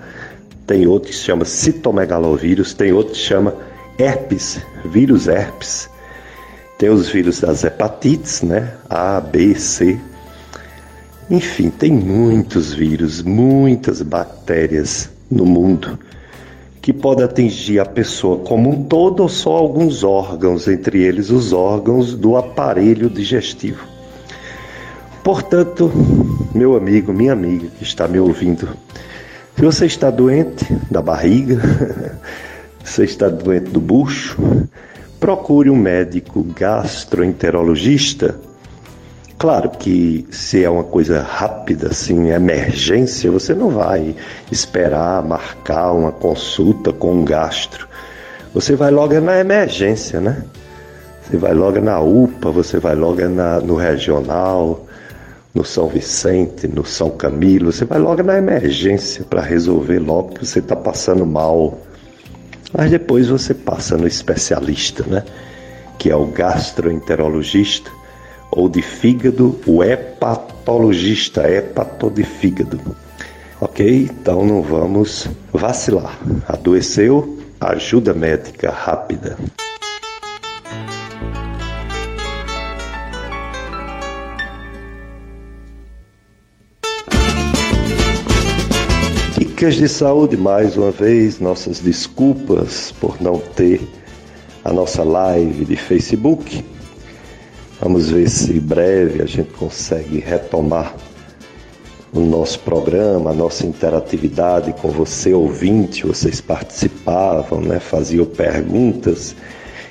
tem 0.66 0.88
outro 0.88 1.10
que 1.10 1.16
se 1.16 1.24
chama 1.24 1.44
citomegalovírus, 1.44 2.74
tem 2.74 2.94
outro 2.94 3.12
que 3.12 3.20
se 3.20 3.26
chama 3.26 3.54
herpes, 4.00 4.62
vírus 4.86 5.28
herpes. 5.28 5.90
Tem 6.78 6.90
os 6.90 7.10
vírus 7.10 7.42
das 7.42 7.66
hepatites, 7.66 8.44
né? 8.44 8.76
A, 8.90 9.20
B, 9.20 9.56
C. 9.56 10.00
Enfim, 11.30 11.70
tem 11.70 11.92
muitos 11.92 12.74
vírus, 12.74 13.22
muitas 13.22 14.02
bactérias 14.02 15.10
no 15.30 15.46
mundo 15.46 16.00
que 16.82 16.94
pode 16.94 17.22
atingir 17.22 17.82
a 17.82 17.86
pessoa 17.86 18.38
como 18.38 18.70
um 18.70 18.86
todo 18.86 19.20
ou 19.20 19.28
só 19.28 19.58
alguns 19.58 20.06
órgãos, 20.06 20.66
entre 20.70 21.04
eles 21.04 21.30
os 21.30 21.52
órgãos 21.52 22.16
do 22.16 22.38
aparelho 22.38 23.10
digestivo. 23.10 23.97
Portanto, 25.28 25.92
meu 26.56 26.78
amigo, 26.78 27.12
minha 27.12 27.34
amiga 27.34 27.68
que 27.78 27.84
está 27.84 28.08
me 28.08 28.18
ouvindo, 28.18 28.70
se 29.58 29.62
você 29.62 29.86
está 29.86 30.10
doente 30.10 30.66
da 30.90 31.02
barriga, 31.02 31.60
você 32.82 33.04
está 33.04 33.28
doente 33.28 33.70
do 33.72 33.82
bucho, 33.82 34.38
procure 35.20 35.70
um 35.70 35.76
médico 35.76 36.42
gastroenterologista 36.56 38.40
Claro 39.38 39.70
que 39.72 40.26
se 40.32 40.64
é 40.64 40.70
uma 40.70 40.86
coisa 40.86 41.22
rápida, 41.22 41.90
assim, 41.90 42.30
emergência, 42.30 43.30
você 43.30 43.54
não 43.54 43.72
vai 43.72 44.16
esperar 44.50 45.22
marcar 45.22 45.92
uma 45.92 46.14
consulta 46.14 46.94
com 46.94 47.12
um 47.12 47.26
gastro. 47.26 47.86
Você 48.54 48.78
vai 48.78 48.92
logo 48.92 49.20
na 49.20 49.38
emergência, 49.38 50.22
né? 50.22 50.42
Você 51.22 51.36
vai 51.36 51.54
logo 51.54 51.82
na 51.82 52.00
UPA, 52.00 52.50
você 52.50 52.80
vai 52.80 52.96
logo 52.96 53.28
na, 53.28 53.60
no 53.60 53.76
regional, 53.76 54.87
no 55.58 55.66
São 55.66 55.88
Vicente, 55.88 56.68
no 56.68 56.86
São 56.86 57.10
Camilo, 57.10 57.72
você 57.72 57.84
vai 57.84 57.98
logo 57.98 58.22
na 58.22 58.38
emergência 58.38 59.26
para 59.28 59.42
resolver 59.42 59.98
logo 59.98 60.36
que 60.36 60.46
você 60.46 60.60
está 60.60 60.76
passando 60.76 61.26
mal. 61.26 61.80
Mas 62.72 62.92
depois 62.92 63.28
você 63.28 63.56
passa 63.56 63.98
no 63.98 64.06
especialista, 64.06 65.04
né? 65.08 65.24
Que 65.98 66.12
é 66.12 66.16
o 66.16 66.28
gastroenterologista 66.28 67.90
ou 68.52 68.70
de 68.70 68.84
fígado, 68.84 69.60
o 69.66 69.84
hepatologista, 69.84 71.50
hepato 71.50 72.12
de 72.12 72.24
fígado. 72.24 72.80
Ok? 73.60 74.08
Então 74.12 74.46
não 74.46 74.62
vamos 74.62 75.28
vacilar. 75.52 76.20
Adoeceu? 76.48 77.40
Ajuda 77.60 78.14
médica 78.14 78.70
rápida. 78.70 79.36
Dicas 89.58 89.74
de 89.74 89.90
saúde, 89.90 90.38
mais 90.38 90.78
uma 90.78 90.92
vez, 90.92 91.40
nossas 91.40 91.80
desculpas 91.80 92.94
por 93.02 93.20
não 93.20 93.40
ter 93.40 93.82
a 94.64 94.72
nossa 94.72 95.04
live 95.04 95.66
de 95.66 95.76
Facebook 95.76 96.64
Vamos 97.82 98.12
ver 98.12 98.30
se 98.30 98.60
breve 98.60 99.20
a 99.20 99.26
gente 99.26 99.50
consegue 99.54 100.20
retomar 100.20 100.96
o 102.14 102.20
nosso 102.20 102.60
programa, 102.60 103.32
a 103.32 103.34
nossa 103.34 103.66
interatividade 103.66 104.74
com 104.74 104.90
você, 104.90 105.34
ouvinte. 105.34 106.06
Vocês 106.06 106.40
participavam, 106.40 107.60
né? 107.60 107.80
faziam 107.80 108.28
perguntas 108.28 109.36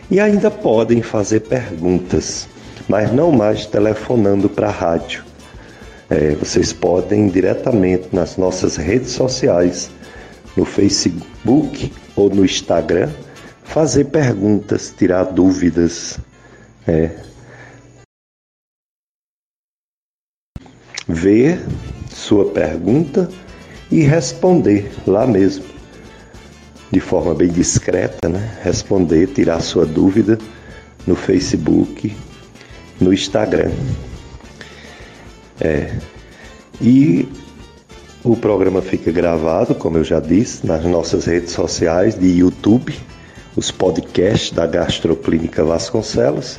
e 0.08 0.20
ainda 0.20 0.48
podem 0.48 1.02
fazer 1.02 1.40
perguntas, 1.40 2.48
mas 2.86 3.12
não 3.12 3.32
mais 3.32 3.66
telefonando 3.66 4.48
para 4.48 4.68
a 4.68 4.70
rádio. 4.70 5.25
É, 6.08 6.30
vocês 6.36 6.72
podem 6.72 7.28
diretamente 7.28 8.08
nas 8.12 8.36
nossas 8.36 8.76
redes 8.76 9.10
sociais, 9.10 9.90
no 10.56 10.64
Facebook 10.64 11.92
ou 12.14 12.30
no 12.30 12.44
Instagram, 12.44 13.10
fazer 13.64 14.04
perguntas, 14.04 14.94
tirar 14.96 15.24
dúvidas. 15.24 16.18
É, 16.86 17.10
ver 21.08 21.60
sua 22.08 22.50
pergunta 22.50 23.28
e 23.90 24.00
responder 24.00 24.90
lá 25.06 25.26
mesmo, 25.26 25.64
de 26.90 27.00
forma 27.00 27.34
bem 27.34 27.48
discreta, 27.48 28.28
né? 28.28 28.58
Responder, 28.62 29.28
tirar 29.28 29.60
sua 29.60 29.86
dúvida 29.86 30.38
no 31.06 31.14
Facebook, 31.14 32.14
no 33.00 33.12
Instagram. 33.12 33.70
É. 35.60 35.92
E 36.80 37.28
o 38.22 38.36
programa 38.36 38.82
fica 38.82 39.10
gravado, 39.12 39.74
como 39.74 39.98
eu 39.98 40.04
já 40.04 40.20
disse, 40.20 40.66
nas 40.66 40.84
nossas 40.84 41.26
redes 41.26 41.52
sociais 41.52 42.18
de 42.18 42.26
YouTube, 42.26 42.94
os 43.54 43.70
podcasts 43.70 44.50
da 44.50 44.66
Gastroclínica 44.66 45.64
Vasconcelos 45.64 46.58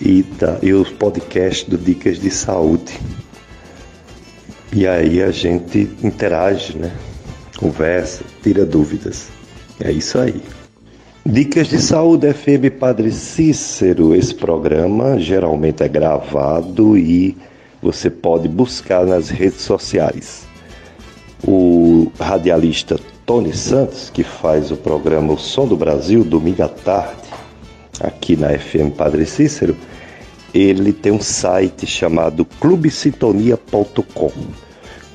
e, 0.00 0.22
da, 0.22 0.58
e 0.62 0.72
os 0.72 0.90
podcasts 0.90 1.68
do 1.68 1.78
Dicas 1.78 2.18
de 2.18 2.30
Saúde. 2.30 2.98
E 4.72 4.86
aí 4.86 5.22
a 5.22 5.30
gente 5.30 5.88
interage, 6.02 6.76
né? 6.76 6.90
Conversa, 7.58 8.24
tira 8.42 8.66
dúvidas. 8.66 9.28
É 9.80 9.92
isso 9.92 10.18
aí. 10.18 10.42
Dicas 11.24 11.68
de 11.68 11.80
Saúde 11.80 12.32
FM 12.32 12.78
Padre 12.78 13.10
Cícero. 13.10 14.14
Esse 14.14 14.34
programa 14.34 15.18
geralmente 15.18 15.82
é 15.82 15.88
gravado 15.88 16.96
e 16.96 17.36
você 17.82 18.10
pode 18.10 18.48
buscar 18.48 19.04
nas 19.06 19.28
redes 19.28 19.60
sociais. 19.60 20.46
O 21.46 22.10
radialista 22.18 22.98
Tony 23.24 23.52
Santos, 23.52 24.10
que 24.10 24.22
faz 24.22 24.70
o 24.70 24.76
programa 24.76 25.32
O 25.32 25.38
Som 25.38 25.66
do 25.66 25.76
Brasil, 25.76 26.24
domingo 26.24 26.62
à 26.62 26.68
tarde, 26.68 27.22
aqui 28.00 28.36
na 28.36 28.56
FM 28.58 28.94
Padre 28.96 29.26
Cícero, 29.26 29.76
ele 30.54 30.92
tem 30.92 31.12
um 31.12 31.20
site 31.20 31.86
chamado 31.86 32.44
clubesintonia.com. 32.44 34.32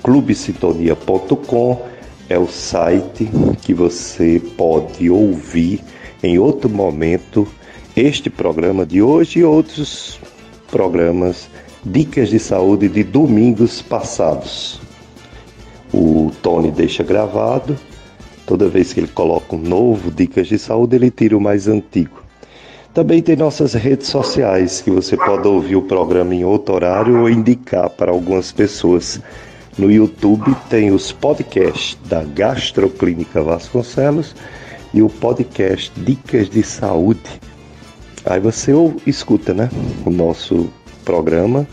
Clubesintonia.com 0.03 1.81
é 2.29 2.37
o 2.37 2.47
site 2.47 3.29
que 3.61 3.73
você 3.73 4.41
pode 4.55 5.09
ouvir 5.09 5.81
em 6.23 6.37
outro 6.37 6.69
momento 6.69 7.47
este 7.95 8.29
programa 8.29 8.85
de 8.85 9.01
hoje 9.01 9.39
e 9.39 9.43
outros 9.43 10.19
programas 10.69 11.49
Dicas 11.83 12.29
de 12.29 12.37
Saúde 12.37 12.87
de 12.87 13.03
domingos 13.03 13.81
passados. 13.81 14.79
O 15.91 16.31
Tony 16.43 16.69
deixa 16.69 17.01
gravado, 17.01 17.75
toda 18.45 18.69
vez 18.69 18.93
que 18.93 18.99
ele 18.99 19.07
coloca 19.07 19.55
um 19.55 19.59
novo 19.59 20.11
Dicas 20.11 20.47
de 20.47 20.59
Saúde, 20.59 20.95
ele 20.95 21.09
tira 21.09 21.35
o 21.35 21.41
mais 21.41 21.67
antigo. 21.67 22.21
Também 22.93 23.21
tem 23.21 23.35
nossas 23.35 23.73
redes 23.73 24.07
sociais, 24.07 24.81
que 24.81 24.91
você 24.91 25.17
pode 25.17 25.47
ouvir 25.47 25.75
o 25.75 25.81
programa 25.81 26.35
em 26.35 26.43
outro 26.43 26.75
horário 26.75 27.21
ou 27.21 27.29
indicar 27.29 27.89
para 27.89 28.11
algumas 28.11 28.51
pessoas. 28.51 29.19
No 29.75 29.89
YouTube 29.89 30.55
tem 30.69 30.91
os 30.91 31.11
podcasts 31.11 31.97
da 32.05 32.23
Gastroclínica 32.23 33.41
Vasconcelos 33.41 34.35
e 34.93 35.01
o 35.01 35.09
podcast 35.09 35.91
Dicas 35.97 36.47
de 36.47 36.61
Saúde. 36.61 37.41
Aí 38.23 38.39
você 38.39 38.71
escuta, 39.07 39.53
né? 39.53 39.69
O 40.05 40.11
nosso 40.11 40.69
programa, 41.01 41.67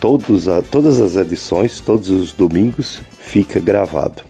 todos 0.00 0.48
a, 0.48 0.62
todas 0.62 1.00
as 1.00 1.16
edições, 1.16 1.80
todos 1.80 2.08
os 2.10 2.32
domingos, 2.32 3.00
fica 3.20 3.60
gravado. 3.60 4.22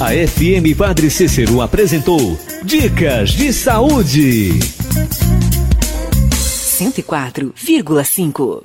A 0.00 0.12
FM 0.26 0.74
Padre 0.76 1.10
Cícero 1.10 1.60
apresentou 1.60 2.38
Dicas 2.64 3.30
de 3.30 3.52
Saúde. 3.52 4.58
104,5 6.80 8.62